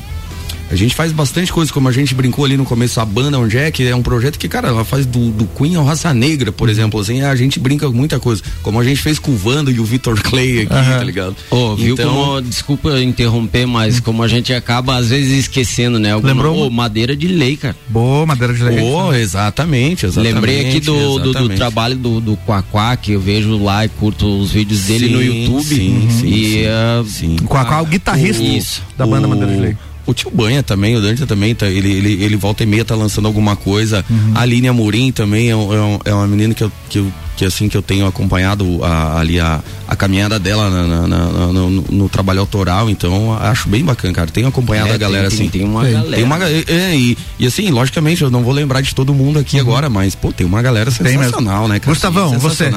[0.69, 3.57] a gente faz bastante coisa, como a gente brincou ali no começo, a banda onde
[3.57, 6.51] é, que é um projeto que, cara, ela faz do, do Queen ao Raça Negra,
[6.51, 9.37] por exemplo, assim, a gente brinca com muita coisa, como a gente fez com o
[9.37, 11.35] Vando e o Vitor Clay aqui, tá ligado?
[11.49, 16.11] Ô, viu Então- como, desculpa interromper, mas como a gente acaba às vezes esquecendo, né?
[16.11, 16.67] Alguma, Lembrou?
[16.67, 17.75] Ô, madeira de lei, cara.
[17.87, 18.77] Boa, madeira de lei.
[18.79, 20.33] Pô, exatamente, exatamente.
[20.33, 24.25] Lembrei aqui do, do, do trabalho do, do Quaquá, que eu vejo lá e curto
[24.39, 25.63] os vídeos dele Sim, no YouTube.
[25.63, 26.65] sim, sim, e, sim.
[26.67, 27.35] ah, Sim.
[27.41, 28.81] O Quacá é o guitarrista Isso.
[28.97, 29.77] da banda Madeira de Lei.
[30.07, 32.95] O tio Banha também, o Dante também, tá, ele, ele, ele volta e meia tá
[32.95, 34.03] lançando alguma coisa.
[34.09, 34.31] Uhum.
[34.33, 37.43] A Aline Amorim também é, um- é, é uma menina que eu, que, eu, que
[37.45, 41.69] assim que eu tenho acompanhado a- ali a, a caminhada dela na- na- na- no,
[41.69, 44.31] no trabalho autoral, então acho bem bacana, cara.
[44.31, 45.49] Tenho acompanhado É, a galera tem- assim.
[45.49, 46.15] tem uma galera.
[46.15, 49.39] Tem uma, ga- é, e, e assim, logicamente, eu não vou lembrar de todo mundo
[49.39, 50.95] aqui agora, mas, pô, tem uma galera Uhum.
[51.03, 51.91] Tem sensacional, né, cara?
[51.91, 52.69] Gustavão, Sim, você?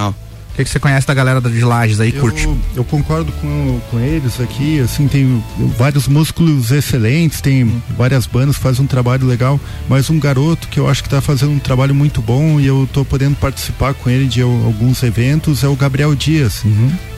[0.64, 2.44] Que, que você conhece da galera de Lages aí, curte?
[2.44, 5.42] Eu, eu concordo com, com eles aqui, assim, tem
[5.78, 9.58] vários músculos excelentes, tem várias bandas que fazem um trabalho legal,
[9.88, 12.88] mas um garoto que eu acho que está fazendo um trabalho muito bom e eu
[12.92, 16.62] tô podendo participar com ele de al- alguns eventos é o Gabriel Dias.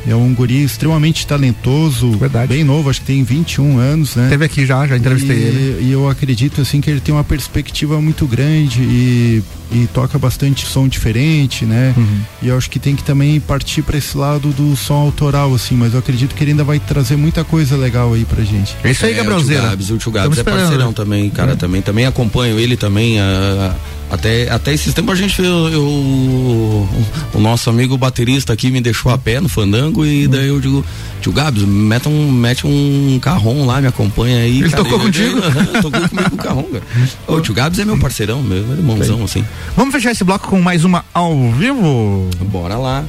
[0.06, 4.28] É um guri extremamente talentoso, bem novo, acho que tem 21 anos, né?
[4.30, 5.84] Teve aqui já, já entrevistei e, ele.
[5.88, 10.66] E eu acredito assim que ele tem uma perspectiva muito grande e, e toca bastante
[10.66, 11.94] som diferente, né?
[11.96, 12.18] Uhum.
[12.42, 15.74] E eu acho que tem que também partir para esse lado do som autoral, assim,
[15.74, 18.76] mas eu acredito que ele ainda vai trazer muita coisa legal aí pra gente.
[18.84, 19.62] É isso aí, É, Gabrielzeira.
[19.62, 22.76] O tio Gabs, o tio Tamo Gabs é parceirão também, cara, também, também acompanho ele
[22.76, 23.74] também, ah,
[24.10, 26.88] até, até esses tempos a gente, eu, eu-
[27.34, 30.84] o nosso amigo baterista aqui me deixou a pé no fandango e daí eu digo,
[31.22, 34.60] tio Gabs, mete um, mete um carrom lá, me acompanha aí.
[34.60, 35.38] Ele cara, tocou eu- contigo?
[35.74, 36.82] eu- tocou comigo o carrom, cara.
[37.26, 39.44] O tio Gabs é meu parceirão, meu irmãozão, assim.
[39.76, 42.28] Vamos fechar esse bloco com mais uma ao vivo?
[42.50, 43.04] Bora lá.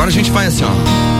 [0.00, 1.19] Agora a gente vai assim, ó.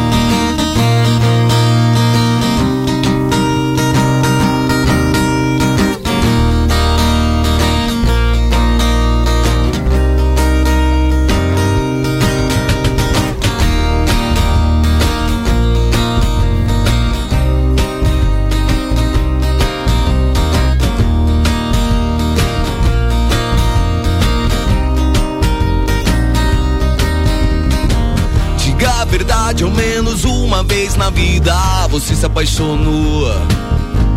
[29.51, 31.55] Verdade, ao menos uma vez na vida
[31.89, 33.25] você se apaixonou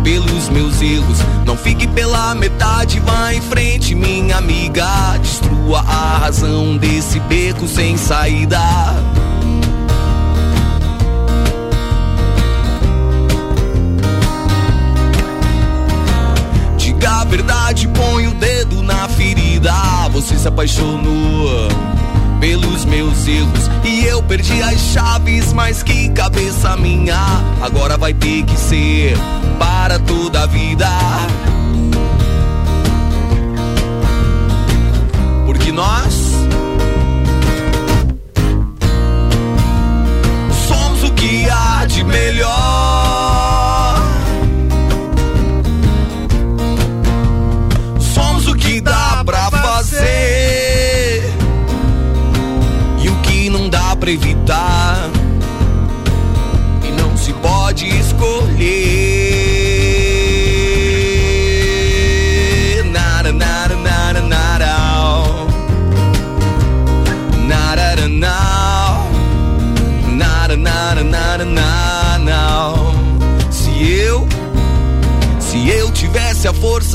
[0.02, 1.18] pelos meus erros.
[1.44, 4.86] Não fique pela metade, vá em frente, minha amiga.
[5.20, 8.60] Destrua a razão desse beco sem saída.
[16.76, 19.72] Diga a verdade, põe o dedo na ferida.
[20.12, 21.68] Você se apaixonou
[22.40, 27.18] pelos meus erros e eu perdi as chaves, mas que cabeça minha.
[27.62, 29.16] Agora vai ter que ser
[29.58, 30.88] para toda a vida.
[35.46, 36.14] Porque nós
[40.66, 43.23] somos o que há de melhor.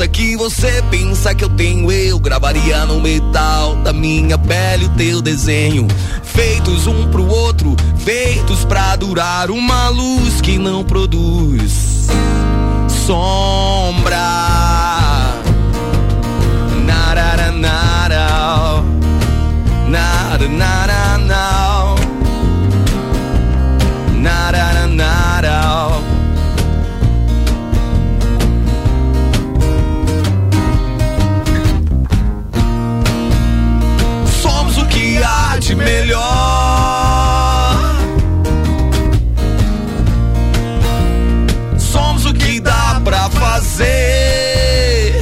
[0.00, 4.88] Força que você pensa que eu tenho, eu gravaria no metal da minha pele o
[4.90, 5.86] teu desenho.
[6.22, 12.06] Feitos um pro outro, feitos pra durar uma luz que não produz
[13.06, 14.16] sombra.
[16.86, 18.82] Nada, nada,
[19.88, 21.59] nada, nada, não.
[35.80, 36.20] melhor.
[41.78, 45.20] Somos o que dá pra fazer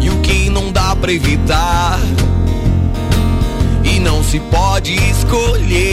[0.00, 1.98] e o que não dá pra evitar.
[3.84, 5.91] E não se pode escolher.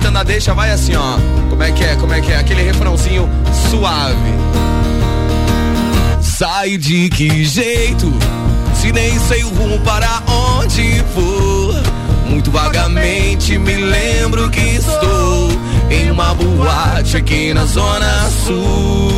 [0.00, 1.18] Fazendo a deixa, vai assim, ó.
[1.48, 1.94] Como é que é?
[1.96, 2.38] Como é que é?
[2.38, 3.28] Aquele refrãozinho
[3.70, 4.34] suave.
[6.20, 8.12] Sai de que jeito?
[8.74, 11.74] Se nem sei o rumo para onde vou.
[12.26, 15.48] Muito vagamente me lembro que estou
[15.90, 19.10] em uma boate aqui na Zona Sul.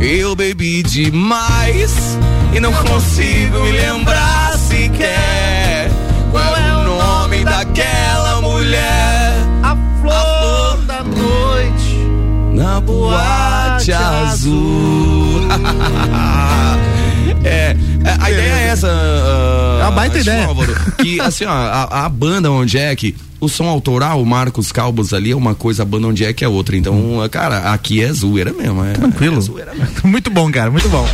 [0.00, 2.18] Eu bebi demais
[2.52, 5.90] e não consigo me lembrar sequer
[6.32, 9.11] qual é o nome daquela mulher.
[12.84, 15.48] Boate azul.
[17.44, 18.88] é, é, a ideia é essa.
[18.88, 20.46] É uma baita ideia.
[20.46, 24.70] Álvaro, que assim, ó, a, a banda onde é que o som autoral, o Marcos
[24.70, 26.76] Calbos ali é uma coisa, a banda onde é que é outra.
[26.76, 26.96] Então,
[27.30, 28.84] cara, aqui é zoeira mesmo.
[28.84, 29.38] É, Tranquilo.
[29.38, 29.94] É zoeira mesmo.
[30.04, 31.06] Muito bom, cara, muito bom.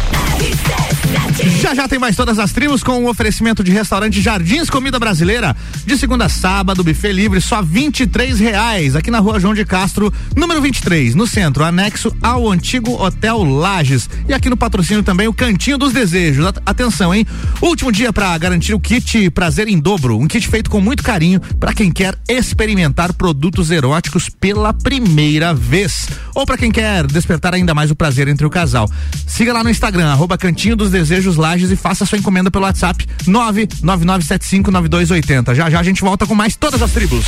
[1.60, 5.56] Já já tem mais todas as tribos com o oferecimento de restaurante Jardins Comida Brasileira.
[5.84, 7.90] De segunda a sábado, buffet livre, só R$
[8.38, 13.42] reais aqui na rua João de Castro, número 23, no centro, anexo ao antigo Hotel
[13.42, 14.08] Lages.
[14.28, 16.46] E aqui no patrocínio também o Cantinho dos Desejos.
[16.46, 17.26] At- Atenção, hein?
[17.62, 21.40] Último dia para garantir o kit Prazer em Dobro, um kit feito com muito carinho
[21.58, 26.08] para quem quer experimentar produtos eróticos pela primeira vez.
[26.34, 28.88] Ou para quem quer despertar ainda mais o prazer entre o casal.
[29.26, 30.97] Siga lá no Instagram, arroba Cantinho dos Desejos
[31.36, 35.54] Lages e faça sua encomenda pelo WhatsApp 999759280.
[35.54, 37.24] Já já a gente volta com mais todas as tribos.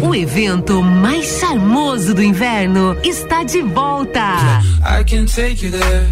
[0.00, 4.20] O evento mais charmoso do inverno está de volta.
[4.84, 6.06] I can take you there.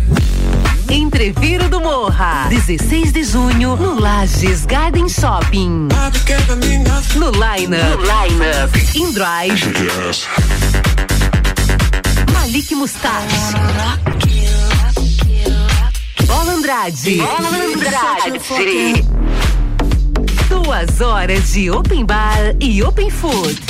[0.90, 5.86] Entreviro do Morra, 16 de junho, no Lages Garden Shopping.
[7.14, 8.44] No Line-Up, no line
[8.96, 9.72] In Drive,
[12.32, 13.36] Malik Mustache.
[16.26, 17.16] Bola Andrade.
[17.18, 19.04] Bola Andrade.
[20.48, 23.69] Duas horas de Open Bar e Open Food.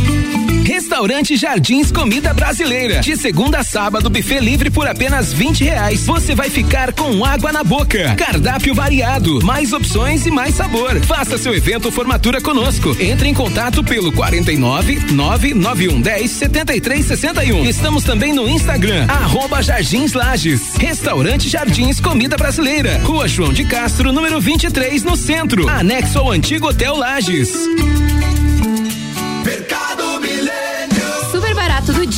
[0.71, 3.01] Restaurante Jardins Comida Brasileira.
[3.01, 6.05] De segunda a sábado, buffet livre por apenas 20 reais.
[6.05, 8.15] Você vai ficar com água na boca.
[8.15, 10.97] Cardápio variado, mais opções e mais sabor.
[11.01, 12.95] Faça seu evento formatura conosco.
[13.01, 17.65] Entre em contato pelo 49 991 10 73 61.
[17.65, 20.77] Estamos também no Instagram, arroba Jardins Lages.
[20.77, 23.01] Restaurante Jardins Comida Brasileira.
[23.03, 25.67] Rua João de Castro, número 23, no centro.
[25.67, 27.51] Anexo ao antigo Hotel Lages.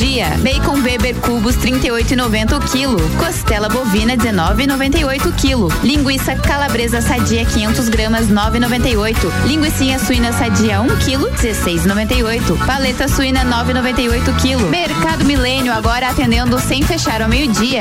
[0.04, 0.36] Dia.
[0.42, 2.98] Bacon Weber cubos 38,90 o quilo.
[3.16, 5.68] Costela bovina 19,98 o quilo.
[5.82, 9.16] Linguiça calabresa sadia 500 gramas 9,98.
[9.46, 12.66] Linguiça suína sadia 1 quilo 16,98.
[12.66, 14.68] Paleta suína 9,98 quilo.
[14.68, 17.80] Mercado Milênio agora atendendo sem fechar ao meio-dia.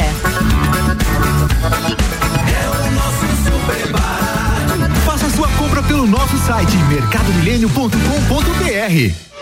[5.05, 9.32] Faça sua compra pelo nosso site mercadomilênio.com.br.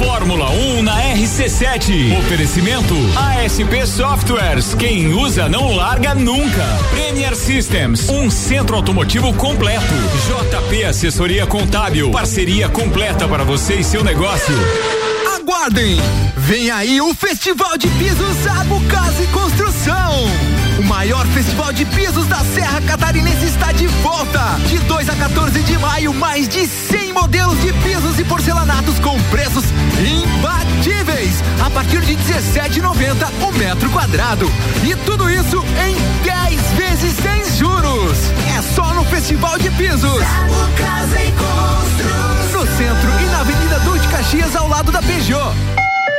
[0.00, 2.18] Fórmula 1 na RC7.
[2.20, 4.72] Oferecimento ASP Softwares.
[4.72, 6.64] Quem usa não larga nunca.
[6.90, 9.92] Premier Systems, um centro automotivo completo.
[10.26, 14.54] JP Assessoria Contábil, parceria completa para você e seu negócio.
[15.36, 15.98] Aguardem!
[16.34, 20.59] Vem aí o Festival de Pisos Abu Casa e Construção.
[20.90, 24.40] Maior festival de pisos da Serra Catarinense está de volta.
[24.66, 29.16] De 2 a 14 de maio, mais de 100 modelos de pisos e porcelanatos com
[29.30, 29.66] preços
[30.00, 31.44] imbatíveis.
[31.64, 34.50] A partir de 17,90 o metro quadrado.
[34.82, 35.94] E tudo isso em
[36.24, 38.18] 10 vezes sem juros.
[38.58, 40.02] É só no Festival de Pisos.
[42.52, 45.54] No centro e na Avenida Duque Caxias, ao lado da Peugeot.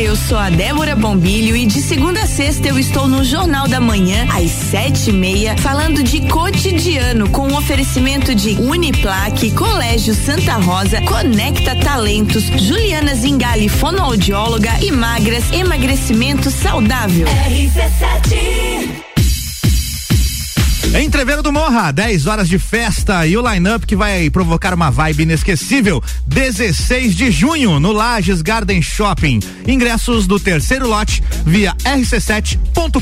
[0.00, 3.80] Eu sou a Débora Bombilho e de segunda a sexta eu estou no Jornal da
[3.80, 10.54] Manhã, às sete e meia, falando de cotidiano com um oferecimento de Uniplaque, Colégio Santa
[10.54, 17.26] Rosa, Conecta Talentos, Juliana Zingali, fonoaudióloga e magras, emagrecimento saudável.
[17.26, 19.13] RC7
[20.94, 25.24] Entreveiro do Morra, 10 horas de festa e o line-up que vai provocar uma vibe
[25.24, 26.00] inesquecível.
[26.24, 29.40] 16 de junho no Lages Garden Shopping.
[29.66, 32.94] Ingressos do terceiro lote via rc7.com.br.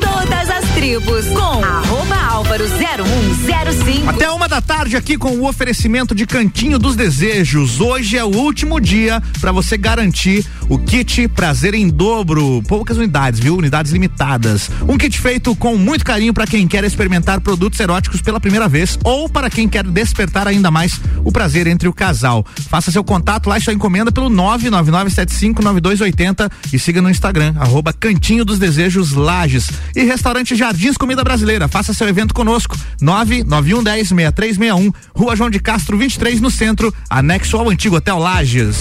[0.00, 4.10] Todas as tribos com arroba álvaro 0105.
[4.10, 7.80] Até uma da tarde aqui com o oferecimento de Cantinho dos Desejos.
[7.80, 12.60] Hoje é o último dia para você garantir o kit Prazer em Dobro.
[12.66, 13.56] Poucas unidades, viu?
[13.56, 14.68] Unidades limitadas.
[14.88, 18.98] Um kit feito com muito carinho para quem quer experimentar produtos eróticos pela primeira vez
[19.04, 22.44] ou para quem quer despertar ainda mais o prazer entre o casal.
[22.68, 28.44] Faça seu contato lá e sua encomenda pelo 999759280 e siga no Instagram, arroba Cantinho
[28.44, 29.70] dos Desejos Lages.
[29.94, 31.68] E Restaurante Jardins Comida Brasileira.
[31.68, 32.76] Faça seu evento conosco.
[33.02, 38.76] 991106361, Rua João de Castro 23 no centro, anexo ao antigo Hotel Lages.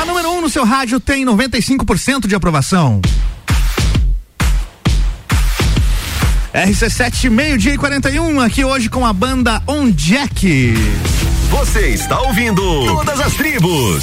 [0.00, 3.00] A número 1 um no seu rádio tem 95% de aprovação.
[6.56, 10.74] RC7, meio-dia e 41, aqui hoje com a banda On Jack.
[11.58, 14.02] Você está ouvindo Todas as Tribos.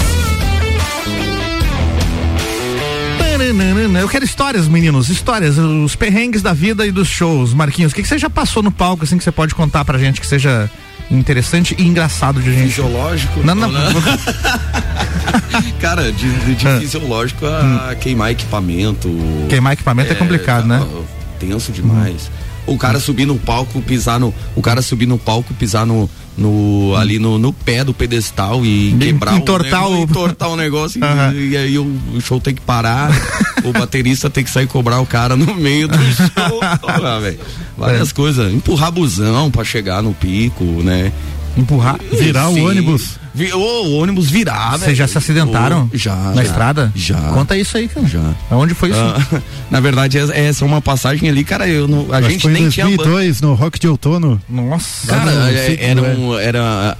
[3.99, 7.53] Eu quero histórias, meninos, histórias, os perrengues da vida e dos shows.
[7.53, 9.97] Marquinhos, o que, que você já passou no palco, assim, que você pode contar pra
[9.97, 10.69] gente que seja
[11.11, 12.69] interessante e engraçado de gente?
[12.69, 13.41] Fisiológico?
[13.43, 13.69] Não, não.
[15.79, 16.79] Cara, de, de- de Ah.
[16.79, 19.09] fisiológico a queimar equipamento.
[19.49, 20.83] Queimar equipamento é complicado, né?
[21.39, 22.31] Tenso demais.
[22.65, 24.33] O cara subir no palco, pisar no.
[24.55, 26.09] O cara subir no palco, pisar no.
[26.37, 30.99] No ali no, no pé do pedestal e quebrar entortar o, o- entortar o negócio
[31.33, 31.85] e- e, aí o,
[32.15, 33.11] o show tem que parar,
[33.63, 36.59] o baterista tem que sair cobrar o cara no meio do show.
[36.61, 36.79] Ah.
[37.77, 38.13] Várias É.
[38.13, 38.53] coisas.
[38.53, 41.11] Empurrar busão pra chegar no pico, né?
[41.57, 43.17] Empurrar, virar o ônibus.
[43.35, 45.89] Vi, o ônibus virar, Vocês já se acidentaram?
[45.91, 46.15] Ô, já.
[46.15, 46.91] Na já, estrada?
[46.95, 47.19] Já.
[47.33, 48.05] Conta isso aí, cara.
[48.07, 48.33] Já.
[48.51, 48.99] Aonde foi isso?
[48.99, 49.41] Ah,
[49.71, 52.51] na verdade, essa essa é uma passagem ali, cara, eu não, a que gente foi
[52.51, 52.97] em nem tinha banda.
[52.97, 54.39] 2002, no Rock de Outono.
[54.47, 55.07] Nossa.
[55.07, 56.15] Cara, é- era, é.
[56.15, 56.97] um, era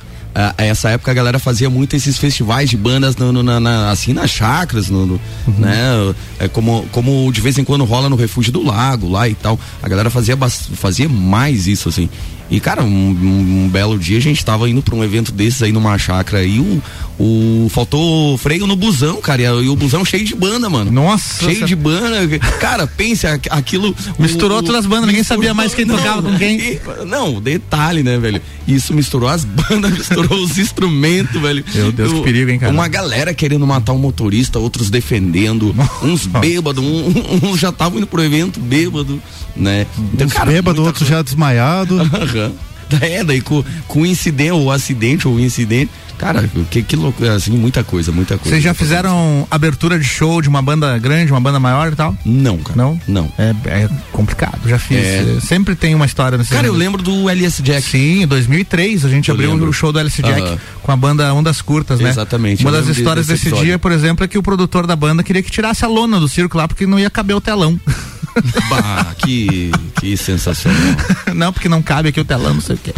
[0.58, 4.14] essa época a galera fazia muito esses festivais de bandas no, no- na, na- assim
[4.14, 5.22] nas chacras, no, no-
[5.60, 6.16] né?
[6.40, 9.60] É como, como de vez em quando rola no Refúgio do Lago lá e tal.
[9.84, 10.36] A galera fazia,
[10.74, 12.10] fazia mais isso, assim.
[12.54, 15.64] E, cara, um, um- um belo dia a gente tava indo pra um evento desses
[15.64, 16.82] aí numa chácara e o,
[17.20, 19.42] o faltou freio no busão, cara.
[19.42, 20.92] E, e o busão cheio de banda, mano.
[20.92, 21.44] Nossa.
[21.46, 22.28] Cheio de banda.
[22.60, 23.96] Cara, pense aqu- aquilo.
[24.20, 26.60] Misturou o- todas as bandas, ninguém sabia mais quem tocava com quem.
[26.60, 28.40] e- Não, detalhe, né, velho?
[28.68, 31.66] Isso misturou as bandas, misturou os instrumentos, velho.
[31.74, 32.72] Meu Deus, que O- perigo, hein, cara?
[32.72, 38.06] Uma galera querendo matar um motorista, outros defendendo, uns bêbados, um, uns já estavam indo
[38.08, 39.20] pro evento bêbado,
[39.56, 39.88] né?
[40.14, 41.98] Então, Uns cara, bêbados, muita outros já desmaiado.
[42.46, 42.54] Aham.
[43.02, 45.90] É, daí com, com o incidente, ou acidente, ou incidente.
[46.18, 48.52] Cara, que, que loucura, assim, muita coisa, muita coisa.
[48.52, 52.16] Vocês já fizeram abertura de show de uma banda grande, uma banda maior e tal?
[52.24, 52.78] Não, cara.
[52.78, 53.02] Não?
[53.08, 53.32] Não.
[53.38, 55.00] É, é complicado, já fiz.
[55.00, 55.40] É.
[55.42, 57.82] Sempre tem uma história nesse Cara, eu lembro do LS Jack.
[57.82, 59.70] Sim, em 2003 a gente Eu abriu lembro.
[59.70, 62.10] o show do LS Jack com a banda Ondas Curtas, né?
[62.10, 65.24] Exatamente, Uma das histórias desse desse dia, por exemplo, é que o produtor da banda
[65.24, 67.80] queria que tirasse a lona do circo lá porque não ia caber o telão.
[68.70, 70.80] Bah, que, que sensacional.
[71.36, 72.94] não, porque não cabe aqui o telão, não sei o quê.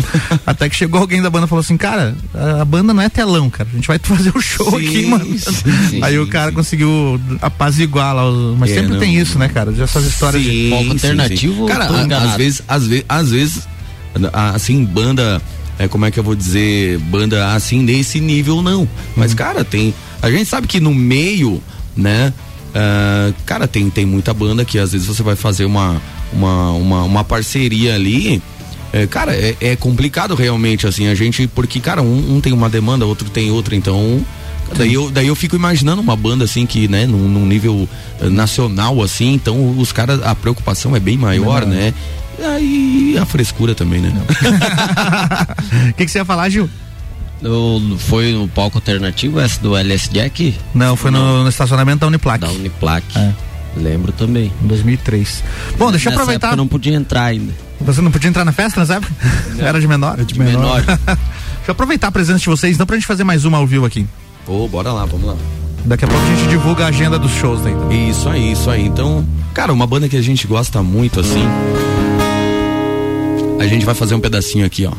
[0.46, 2.16] Até que chegou alguém da banda e falou assim, cara,
[2.62, 3.68] a banda não é telão, cara.
[3.72, 5.26] A gente vai fazer o show Sim, aqui, mano.
[5.38, 8.30] sim, sim, Aí o sim, cara conseguiu apaziguar lá.
[8.30, 9.00] os- Mas É, sempre não.
[9.00, 9.74] tem isso, né, cara?
[9.78, 11.66] Essas histórias Sim, de sim, sim.
[11.68, 13.68] Cara, a- às vezes, às vezes, às vezes,
[14.54, 15.42] assim, banda,
[15.78, 18.88] é, como é que eu vou dizer, banda assim, nesse nível não.
[19.16, 19.38] Mas, Uhum.
[19.38, 19.94] cara, tem.
[20.22, 21.62] A gente sabe que no meio,
[21.96, 22.34] né?
[22.76, 26.02] Ah, cara, tem, tem muita banda que às vezes você vai fazer uma,
[26.34, 28.42] uma, uma, uma parceria ali.
[28.92, 32.70] é, cara, é, é complicado realmente, assim, a gente, porque, cara, um, um tem uma
[32.70, 34.24] demanda, outro tem outra, então.
[34.76, 37.88] Daí eu, daí eu fico imaginando uma banda assim que, né, num, num nível
[38.20, 41.68] eh, nacional assim, então os caras, a preocupação é bem maior, Não.
[41.70, 41.94] né?
[42.40, 44.12] E aí a frescura também, né?
[45.92, 46.68] O que, que você ia falar, Gil?
[47.50, 50.56] No- foi no palco alternativo essa do LS Jack?
[50.74, 52.40] Não, foi no, no estacionamento da Uniplac.
[52.42, 53.06] Da Uniplac.
[53.18, 53.32] É.
[53.78, 54.52] Lembro também.
[54.64, 55.44] Em 2003.
[55.78, 56.48] Bom, deixa eu aproveitar.
[56.48, 57.54] época eu não podia entrar ainda.
[57.82, 59.14] Você não podia entrar na festa nessa época?
[59.60, 60.18] Era de menor?
[60.24, 60.82] de menor.
[61.66, 63.86] Deixa eu aproveitar a presença de vocês, então, pra gente fazer mais uma ao vivo
[63.86, 64.06] aqui.
[64.48, 65.36] Ô, bora lá, vamos lá.
[65.84, 68.10] Daqui a pouco a gente divulga a agenda dos shows daí.
[68.10, 68.86] Isso aí, isso aí.
[68.86, 71.44] Então, cara, uma banda que a gente gosta muito, assim.
[73.60, 74.92] A gente vai fazer um pedacinho aqui, ó.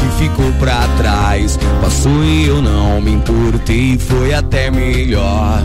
[0.00, 5.62] Que ficou pra trás passou e eu não me importei, foi até melhor.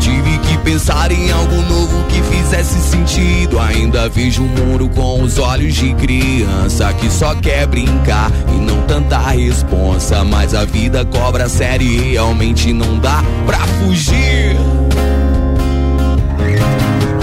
[0.00, 3.58] Tive que pensar em algo novo que fizesse sentido.
[3.58, 8.82] Ainda vejo um muro com os olhos de criança que só quer brincar e não
[8.82, 10.22] tanta responsa.
[10.22, 14.56] Mas a vida cobra sério e realmente não dá pra fugir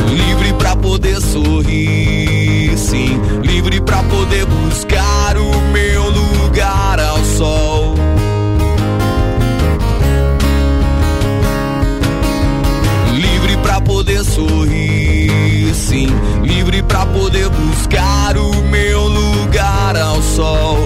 [0.10, 7.96] livre pra poder sorrir, sim, livre pra poder buscar o meu lugar ao sol.
[13.14, 16.08] Livre pra poder sorrir, sim,
[16.44, 20.78] livre pra poder buscar o meu lugar ao sol.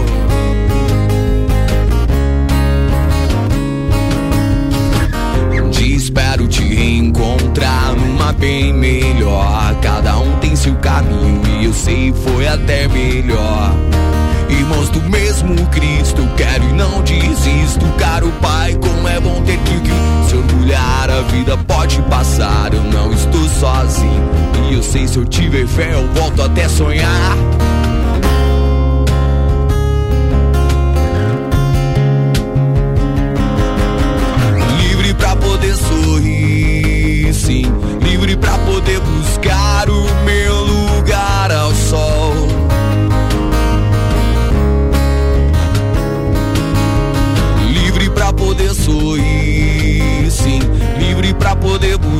[6.10, 9.76] Espero te reencontrar numa bem melhor.
[9.82, 13.76] Cada um tem seu caminho e eu sei foi até melhor.
[14.50, 17.86] Irmãos do mesmo Cristo, quero e não desisto.
[17.98, 21.10] Caro Pai, como é bom ter que, que se orgulhar.
[21.10, 24.30] A vida pode passar, eu não estou sozinho.
[24.70, 27.38] E eu sei se eu tiver fé, eu volto até sonhar.
[35.10, 36.29] livre pra poder sorrir,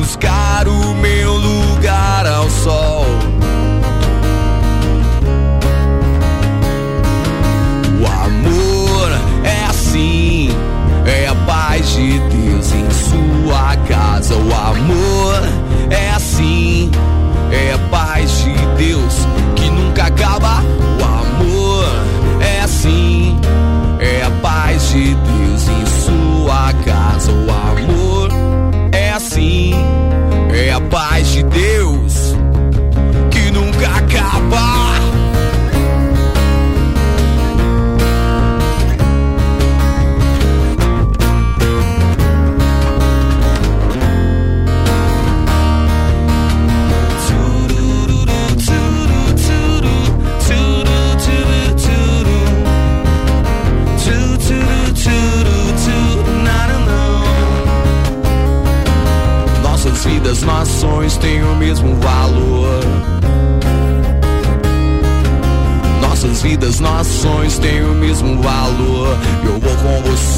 [0.00, 3.04] buscar o meu lugar ao sol.
[8.00, 9.10] O amor
[9.44, 10.48] é assim,
[11.04, 13.99] é a paz de Deus em sua casa.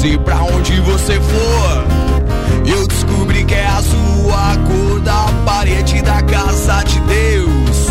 [0.03, 2.67] Você pra onde você for.
[2.67, 7.87] Eu descobri que é a sua cor da parede da casa de Deus.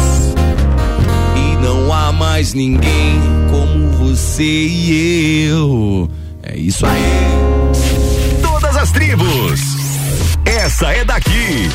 [1.35, 3.19] E não há mais ninguém
[3.51, 6.11] como você e eu.
[6.43, 8.43] É isso aí.
[8.43, 9.61] Todas as tribos.
[10.45, 11.71] Essa é daqui.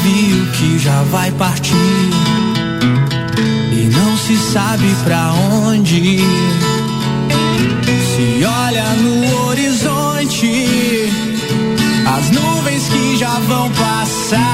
[0.00, 1.74] Navio que já vai partir
[3.72, 6.18] e não se sabe pra onde.
[8.14, 11.10] Se olha no horizonte,
[12.06, 14.49] as nuvens que já vão passar.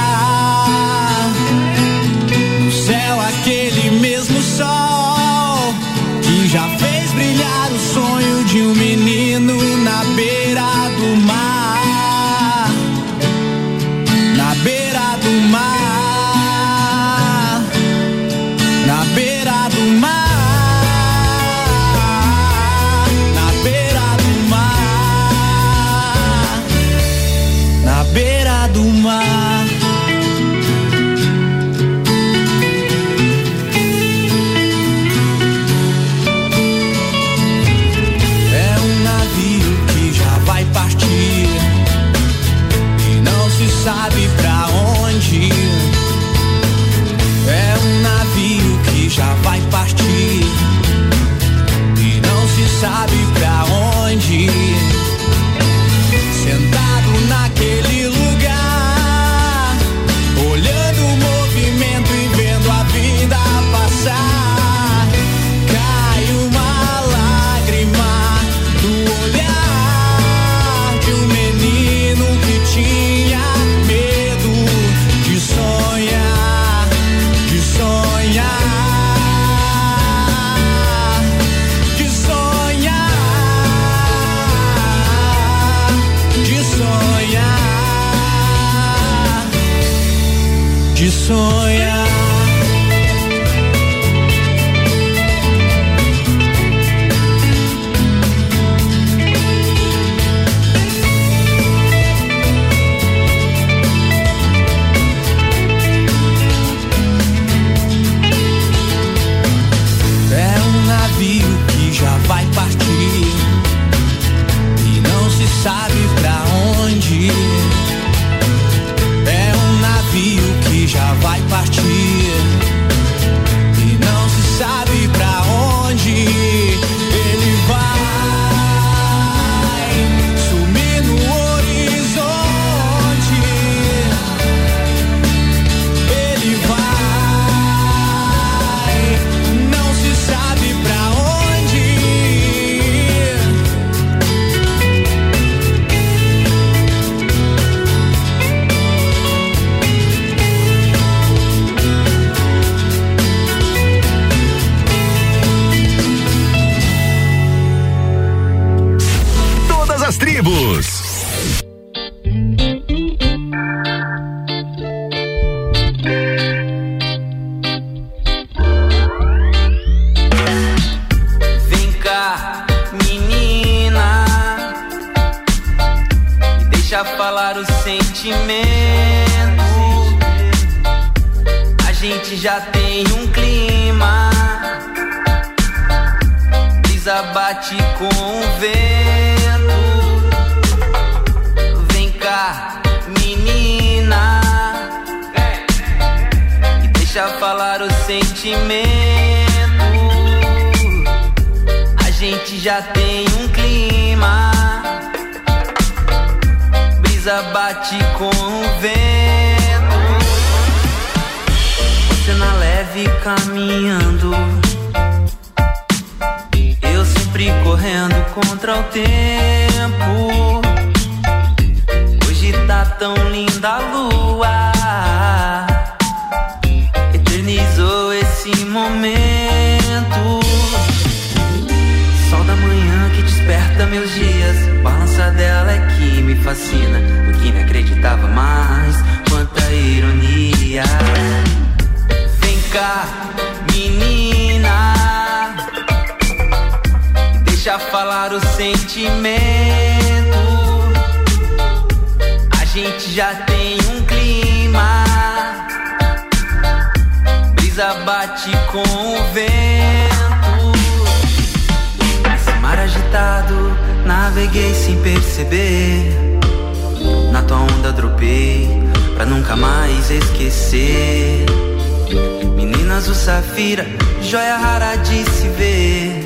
[273.57, 273.87] vira,
[274.21, 276.23] joia rara de se ver.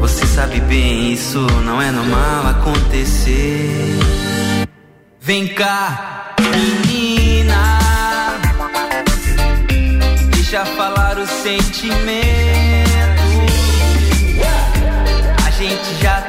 [0.00, 3.98] Você sabe bem, isso não é normal acontecer.
[5.20, 7.78] Vem cá, menina,
[10.32, 12.00] deixa falar o sentimento.
[15.46, 16.19] A gente já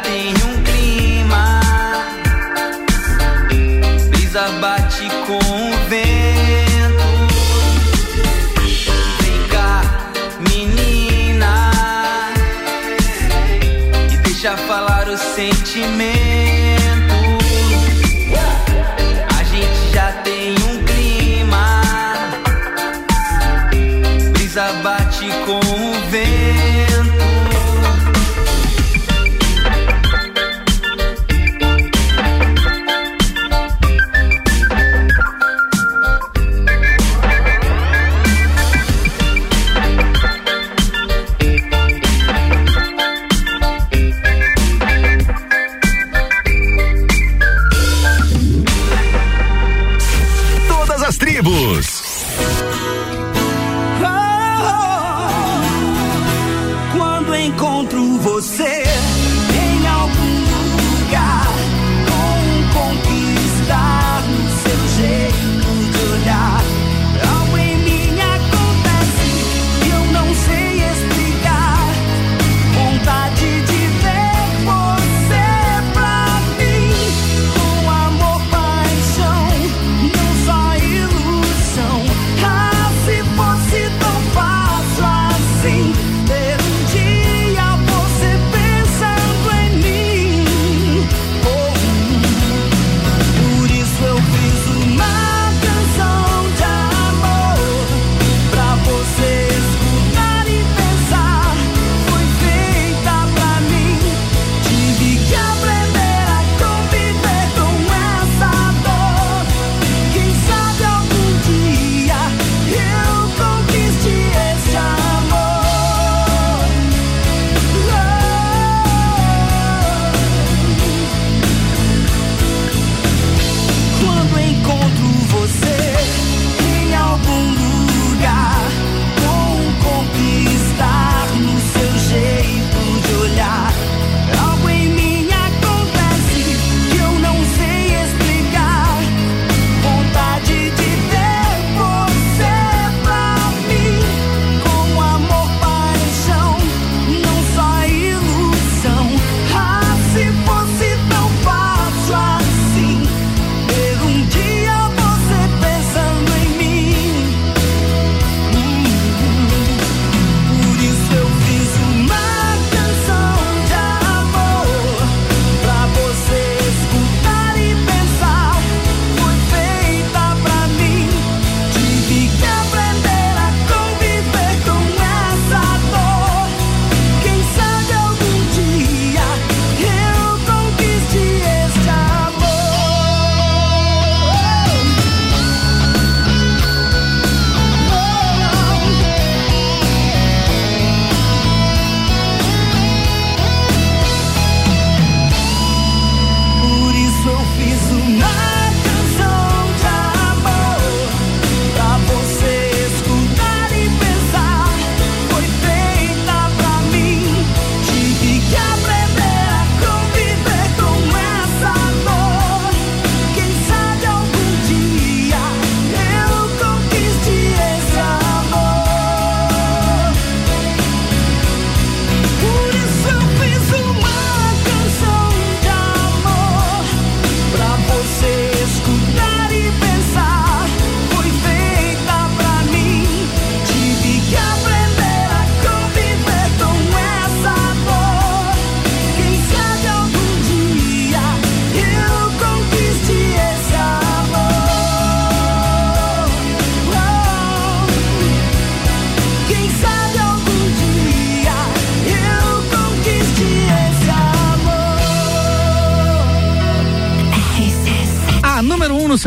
[15.82, 16.21] Me.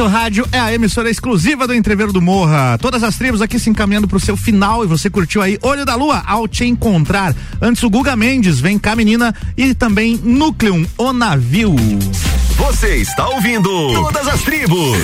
[0.06, 2.78] Rádio é a emissora exclusiva do Entreveiro do Morra.
[2.78, 5.94] Todas as tribos aqui se encaminhando pro seu final e você curtiu aí Olho da
[5.94, 7.34] Lua ao te encontrar.
[7.60, 11.74] Antes o Guga Mendes, vem cá menina e também Núcleum, o navio.
[12.56, 14.98] Você está ouvindo Todas as Tribos.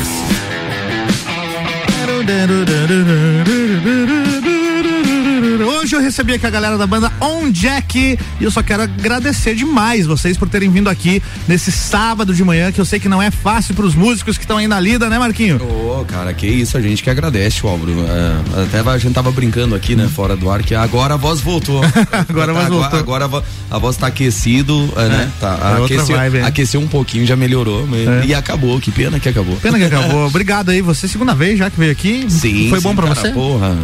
[5.90, 9.56] Hoje eu recebi aqui a galera da banda On Jack e eu só quero agradecer
[9.56, 13.20] demais vocês por terem vindo aqui nesse sábado de manhã, que eu sei que não
[13.20, 15.58] é fácil pros músicos que estão aí na lida, né, Marquinho?
[16.04, 17.92] Cara, que isso, a gente que agradece, Álvaro.
[18.08, 21.40] É, até a gente tava brincando aqui, né, fora do ar, que agora a voz
[21.40, 21.82] voltou.
[22.28, 22.98] agora a voz voltou.
[22.98, 25.30] Agora, agora a voz tá aquecido, é, né?
[25.40, 26.42] Tá, é aqueceu, vibe, é.
[26.42, 27.86] aqueceu um pouquinho, já melhorou.
[27.86, 28.24] mas- É.
[28.26, 29.56] E acabou, que pena que acabou.
[29.56, 30.26] Pena que acabou.
[30.28, 32.26] Obrigado aí, você segunda vez já que veio aqui.
[32.28, 32.68] Sim.
[32.70, 33.30] Foi bom sim, pra cara, você?
[33.30, 33.76] Porra,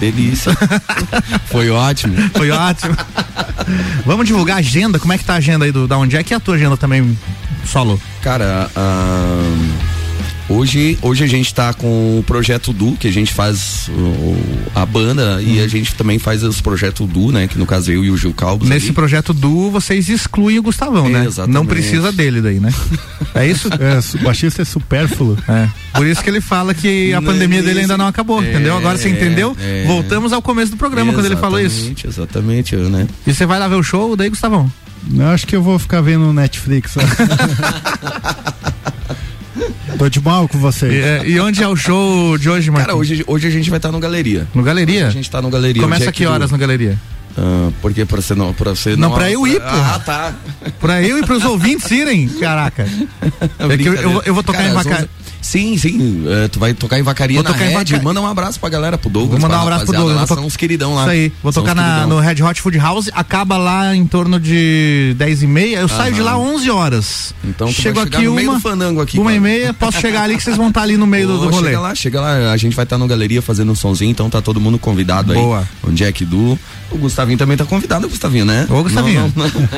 [0.00, 0.52] delícia.
[1.46, 2.14] Foi ótimo.
[2.34, 2.96] Foi ótimo.
[4.04, 6.22] Vamos divulgar a agenda, como é que tá a agenda aí do da onde é
[6.22, 7.16] que é a tua agenda também
[7.64, 8.00] solo?
[8.22, 9.68] Cara, ahn,
[10.48, 14.36] hoje, hoje a gente tá com o projeto Du, que a gente faz o-
[14.74, 15.64] a banda e Uhum.
[15.64, 17.46] a gente também faz os projetos Du, né?
[17.48, 18.68] Que no caso eu e o Gil Calbos.
[18.68, 18.94] Nesse ali.
[18.94, 21.24] projeto do vocês excluem o Gustavão, né?
[21.26, 21.54] Exatamente.
[21.54, 22.72] Não precisa dele daí, né?
[23.34, 23.68] É isso?
[23.68, 25.36] É, o baixista é supérfluo.
[25.48, 25.68] É.
[25.92, 28.76] Por isso que ele fala que a Não, pandemia dele ainda não acabou, é, entendeu?
[28.76, 29.56] Agora você entendeu?
[29.60, 29.84] é.
[29.86, 31.92] Voltamos ao começo do programa quando ele falou isso.
[32.04, 33.06] Exatamente, Exatamente, né?
[33.26, 34.70] E você vai lá ver o show daí, Gustavão?
[35.14, 36.94] Eu acho que eu vou ficar vendo no Netflix.
[39.98, 40.92] Tô de mal com vocês.
[40.92, 43.00] E, é, e onde é o show de hoje, Cara, Marquinhos?
[43.10, 44.46] hoje, hoje a gente vai estar no Galeria.
[44.54, 45.06] No Galeria?
[45.06, 45.82] A gente tá no Galeria.
[45.82, 46.98] Começa Hoje é que do- horas no Galeria?
[47.36, 48.52] Ah, porque pra você não.
[48.52, 49.66] Pra você Não, pra eu ir, pô.
[49.66, 50.34] Ah, tá.
[50.80, 52.86] Pra eu e pros ouvintes irem, caraca.
[53.58, 54.76] É que eu, eu vou- eu vou tocar Cara, em.
[54.76, 55.08] 11
[55.40, 56.24] Sim, sim.
[56.28, 57.72] é, tu vai tocar em Vacaria Vou na Red.
[57.72, 59.40] Vaca- Manda um abraço pra galera, pro Douglas.
[59.40, 60.16] Vou mandar um abraço pro Douglas.
[60.16, 61.02] Lá, to- são os queridão lá.
[61.02, 61.32] Isso aí.
[61.42, 65.42] Vou São tocar na, no Red Hot Food House, acaba lá em torno de 10
[65.42, 65.78] e meia.
[65.78, 66.54] Eu saio de lá Aham.
[66.54, 67.34] 11 horas.
[67.44, 69.40] Então tu Chego aqui no meio uma, do fandango aqui, uma e cara.
[69.40, 71.66] meia, posso chegar ali que vocês vão estar ali no meio do, do rolê.
[71.68, 72.52] Chega lá, chega lá.
[72.52, 75.38] A gente vai estar no Galeria fazendo um sonzinho, então tá todo mundo convidado aí.
[75.38, 75.68] Boa.
[75.82, 76.58] O Jack Du.
[76.90, 78.66] O Gustavinho também tá convidado, Gustavinho, né?
[78.70, 79.32] Ô, Gustavinho.
[79.36, 79.68] Não, não, não.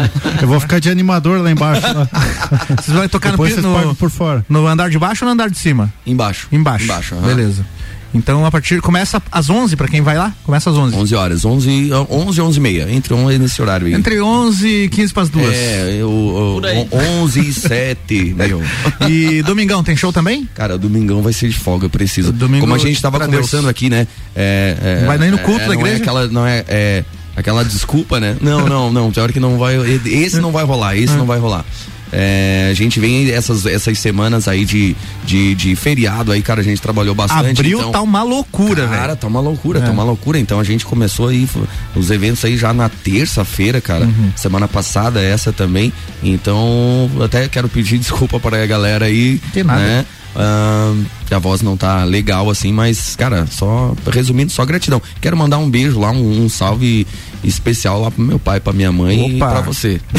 [0.43, 1.83] Eu vou ficar de animador lá embaixo.
[2.81, 4.45] Vocês vão tocar no, Depois pi- vocês pagam no, por fora.
[4.49, 5.93] no andar de baixo ou no andar de cima?
[6.07, 6.47] Embaixo.
[6.53, 6.85] Embaixo.
[6.85, 7.27] Embaixo, aham.
[7.27, 7.67] Beleza.
[8.13, 10.35] Então a partir começa às 11 pra quem vai lá?
[10.45, 10.97] Começa às 11.
[10.97, 12.91] 11 horas, 11, 11 11 e meia.
[12.91, 13.95] Entre 11 nesse horário aí.
[13.95, 15.55] Entre 11 e 15 para as duas.
[15.55, 16.89] É, eu, eu, Por aí.
[17.23, 18.63] 11 e 7, meu.
[19.09, 20.49] E domingão tem show também?
[20.55, 22.33] Cara, domingão vai ser de folga, preciso.
[22.33, 23.71] Domingo Como a gente tava conversando Deus.
[23.71, 24.07] aqui, né?
[24.35, 25.97] É, é, Vai nem no é, culto da não igreja?
[25.97, 27.05] É aquela, não é, é
[27.37, 28.37] aquela desculpa, né?
[28.41, 29.11] Não, não, não.
[29.11, 29.77] Pior que não vai.
[30.07, 31.65] Esse não vai rolar, esse não vai rolar.
[32.13, 36.65] É, a gente vem essas, essas semanas aí de, de, de feriado aí, cara, a
[36.65, 37.61] gente trabalhou bastante.
[37.61, 39.01] Abril então, tá uma loucura, velho.
[39.01, 39.83] Cara, tá uma loucura, É.
[39.83, 40.39] tá uma loucura.
[40.39, 41.49] Então a gente começou aí
[41.95, 44.05] os eventos aí já na terça-feira, cara.
[44.05, 44.33] Uhum.
[44.37, 45.93] Semana passada, essa também.
[46.23, 49.41] Então, até quero pedir desculpa para a galera aí.
[49.53, 49.81] Tem nada.
[49.81, 50.05] Né?
[51.27, 55.01] Que a voz não tá legal assim, mas, cara, só resumindo, só gratidão.
[55.21, 57.07] Quero mandar um beijo lá, um, um salve
[57.43, 59.51] especial lá pro meu pai, pra minha mãe e Opa.
[59.51, 60.01] pra você.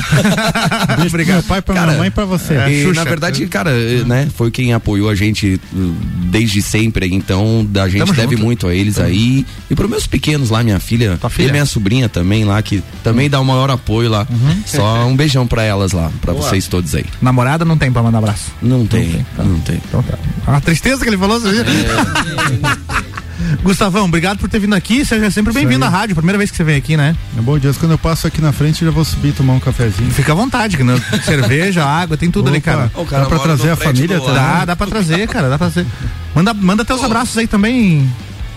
[1.12, 2.54] Pro meu pai, pra minha mãe e pra você.
[2.56, 2.94] É, E, Xuxa.
[3.04, 5.96] na verdade, cara, eh, né, foi quem apoiou a gente uh,
[6.30, 8.46] desde sempre, então a gente Tamo deve junto.
[8.46, 9.46] muito a eles aí.
[9.70, 11.48] E pros meus pequenos lá, minha filha, filha?
[11.50, 14.28] e minha sobrinha também lá, que também dá o maior apoio lá.
[14.66, 16.48] Só um beijão pra elas lá, pra Boa.
[16.48, 17.06] vocês todos aí.
[17.22, 18.52] Namorada não tem pra mandar abraço.
[18.62, 19.44] Não tem, tá.
[19.44, 19.82] não tem.
[19.88, 20.18] Então tá.
[20.48, 21.64] A tristeza que ele falou, você viu?
[23.64, 25.06] Gustavão, obrigado por ter vindo aqui.
[25.06, 26.16] Seja sempre bem-vindo à rádio.
[26.16, 27.16] Primeira vez que você vem aqui, né?
[27.38, 29.54] É bom Deus, quando eu passo aqui na frente, eu já vou subir e tomar
[29.54, 30.12] um cafezinho.
[30.12, 31.00] Fica à vontade, que, né?
[31.24, 32.72] cerveja, água, tem tudo ali, Opa.
[32.72, 32.92] cara.
[32.96, 34.20] Ô, cara, Dá pra trazer a família?
[34.20, 35.88] Dá, dá pra trazer, cara, dá pra trazer.
[36.34, 38.10] Manda, manda teus abraços aí também.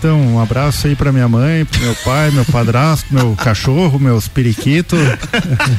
[0.05, 4.27] Então, um abraço aí pra minha mãe, pro meu pai, meu padrasto, meu cachorro, meus
[4.27, 4.99] periquitos.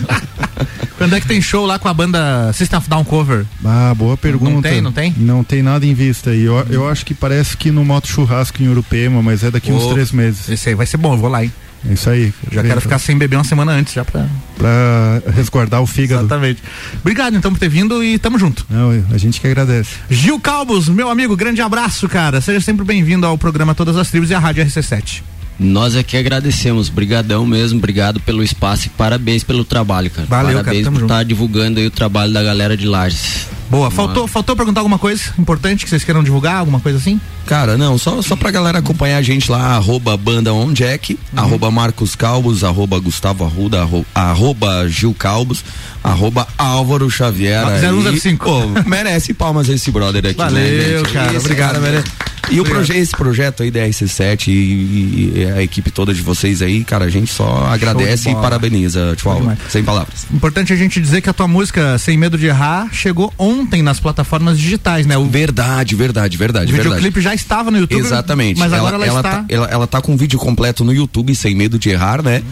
[0.98, 3.46] Quando é que tem show lá com a banda System of Down Cover?
[3.64, 4.50] Ah, boa pergunta.
[4.50, 5.14] Não tem, não tem?
[5.16, 6.42] Não tem nada em vista aí.
[6.42, 9.84] Eu, eu acho que parece que no Moto Churrasco em Urupema, mas é daqui uns
[9.84, 10.48] Ô, três meses.
[10.48, 11.52] Esse aí vai ser bom, eu vou lá, hein?
[11.88, 12.32] É isso aí.
[12.50, 14.26] Já Vem quero ficar sem beber uma semana antes, já pra.
[14.56, 16.22] Pra resguardar o fígado.
[16.22, 16.62] Exatamente.
[17.00, 18.66] Obrigado então por ter vindo e tamo junto.
[18.68, 19.90] Não, a gente que agradece.
[20.10, 22.40] Gil Calbos, meu amigo, grande abraço, cara.
[22.40, 25.22] Seja sempre bem-vindo ao programa Todas as Tribos e à Rádio RC7.
[25.58, 30.26] Nós é que agradecemos, brigadão mesmo, obrigado pelo espaço e parabéns pelo trabalho, cara.
[30.28, 33.46] Valeu, cara, parabéns tamo por estar divulgando aí o trabalho da galera de Lages.
[33.70, 37.20] Boa, faltou, faltou perguntar alguma coisa importante que vocês queiram divulgar, alguma coisa assim?
[37.46, 41.70] Cara, não, só, só pra galera acompanhar a gente lá, arroba banda on Jack, arroba
[41.70, 45.64] Marcos Calbos, arroba Gustavo Arruda, arro- arroba Gil Calbos,
[46.02, 47.64] arroba Álvaro Xavier.
[47.66, 47.80] Aí.
[47.80, 48.44] 0105.
[48.44, 51.12] Pô, merece palmas esse brother aqui, né, Valeu, gente?
[51.12, 51.80] cara, Esse obrigado.
[51.80, 52.04] mere-
[52.48, 56.22] E o proje esse projeto aí da RC7 e, e- e a equipe toda de
[56.22, 59.58] vocês aí, cara, a gente só agradece e parabeniza, demais.
[59.68, 60.26] Sem palavras.
[60.32, 64.00] Importante a gente dizer que a tua música Sem Medo de Errar chegou ontem nas
[64.00, 65.16] plataformas digitais, né?
[65.16, 66.88] O Verdade, verdade, verdade, o verdade.
[66.94, 68.00] videoclipe já estava no YouTube.
[68.00, 68.58] Exatamente.
[68.58, 69.22] Mas agora ela, está.
[69.22, 72.42] Tá, ela, ela tá com um vídeo completo no YouTube, sem medo de errar, né?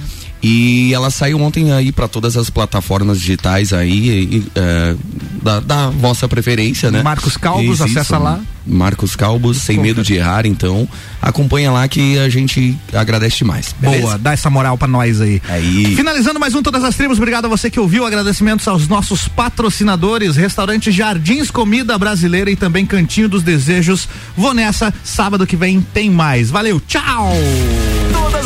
[0.47, 4.95] E ela saiu ontem aí para todas as plataformas digitais aí, e, é,
[5.43, 7.03] da, da vossa preferência, né?
[7.03, 8.41] Marcos Calbos, Isso, acessa lá.
[8.67, 10.87] Marcos Calbos, sem medo de errar, então
[11.21, 13.75] acompanha lá que a gente agradece demais.
[13.79, 14.03] beleza?
[14.03, 15.41] Boa, dá essa moral pra nós aí.
[15.49, 15.97] Aí.
[15.97, 20.37] Finalizando mais um Todas as Tribos, obrigado a você que ouviu, agradecimentos aos nossos patrocinadores,
[20.37, 24.07] restaurante Jardins Comida Brasileira e também Cantinho dos Desejos.
[24.37, 26.51] Vou nessa, sábado que vem tem mais.
[26.51, 27.33] Valeu, tchau!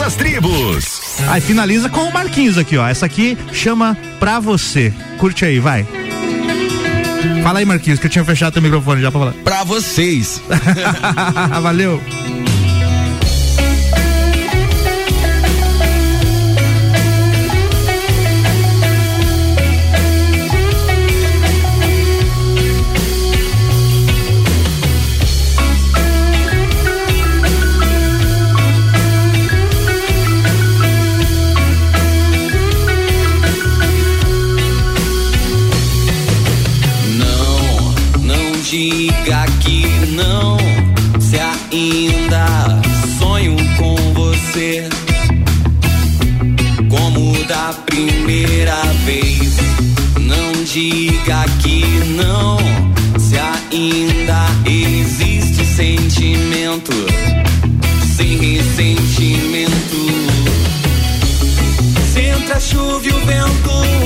[0.09, 1.01] Todas as tribos.
[1.29, 2.87] Aí finaliza com o Marquinhos aqui, ó.
[2.87, 4.93] Essa aqui chama Pra Você.
[5.19, 5.87] Curte aí, vai.
[7.43, 9.33] Fala aí, Marquinhos, que eu tinha fechado teu microfone já pra falar.
[9.45, 10.41] Pra vocês.
[11.61, 12.01] Valeu.
[62.69, 63.98] Chuva e o vento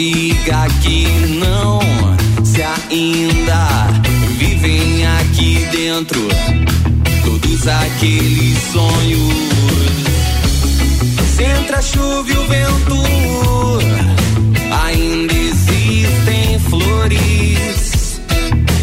[0.00, 1.06] diga que
[1.38, 1.78] não,
[2.42, 3.68] se ainda
[4.38, 6.26] vivem aqui dentro
[7.22, 9.34] todos aqueles sonhos.
[11.36, 12.96] Se entra a chuva e o vento,
[14.86, 18.22] ainda existem flores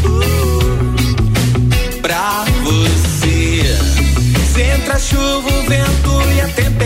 [0.05, 3.75] uh, pra você.
[4.53, 6.76] Se entra a chuva, o vento e a tempestade.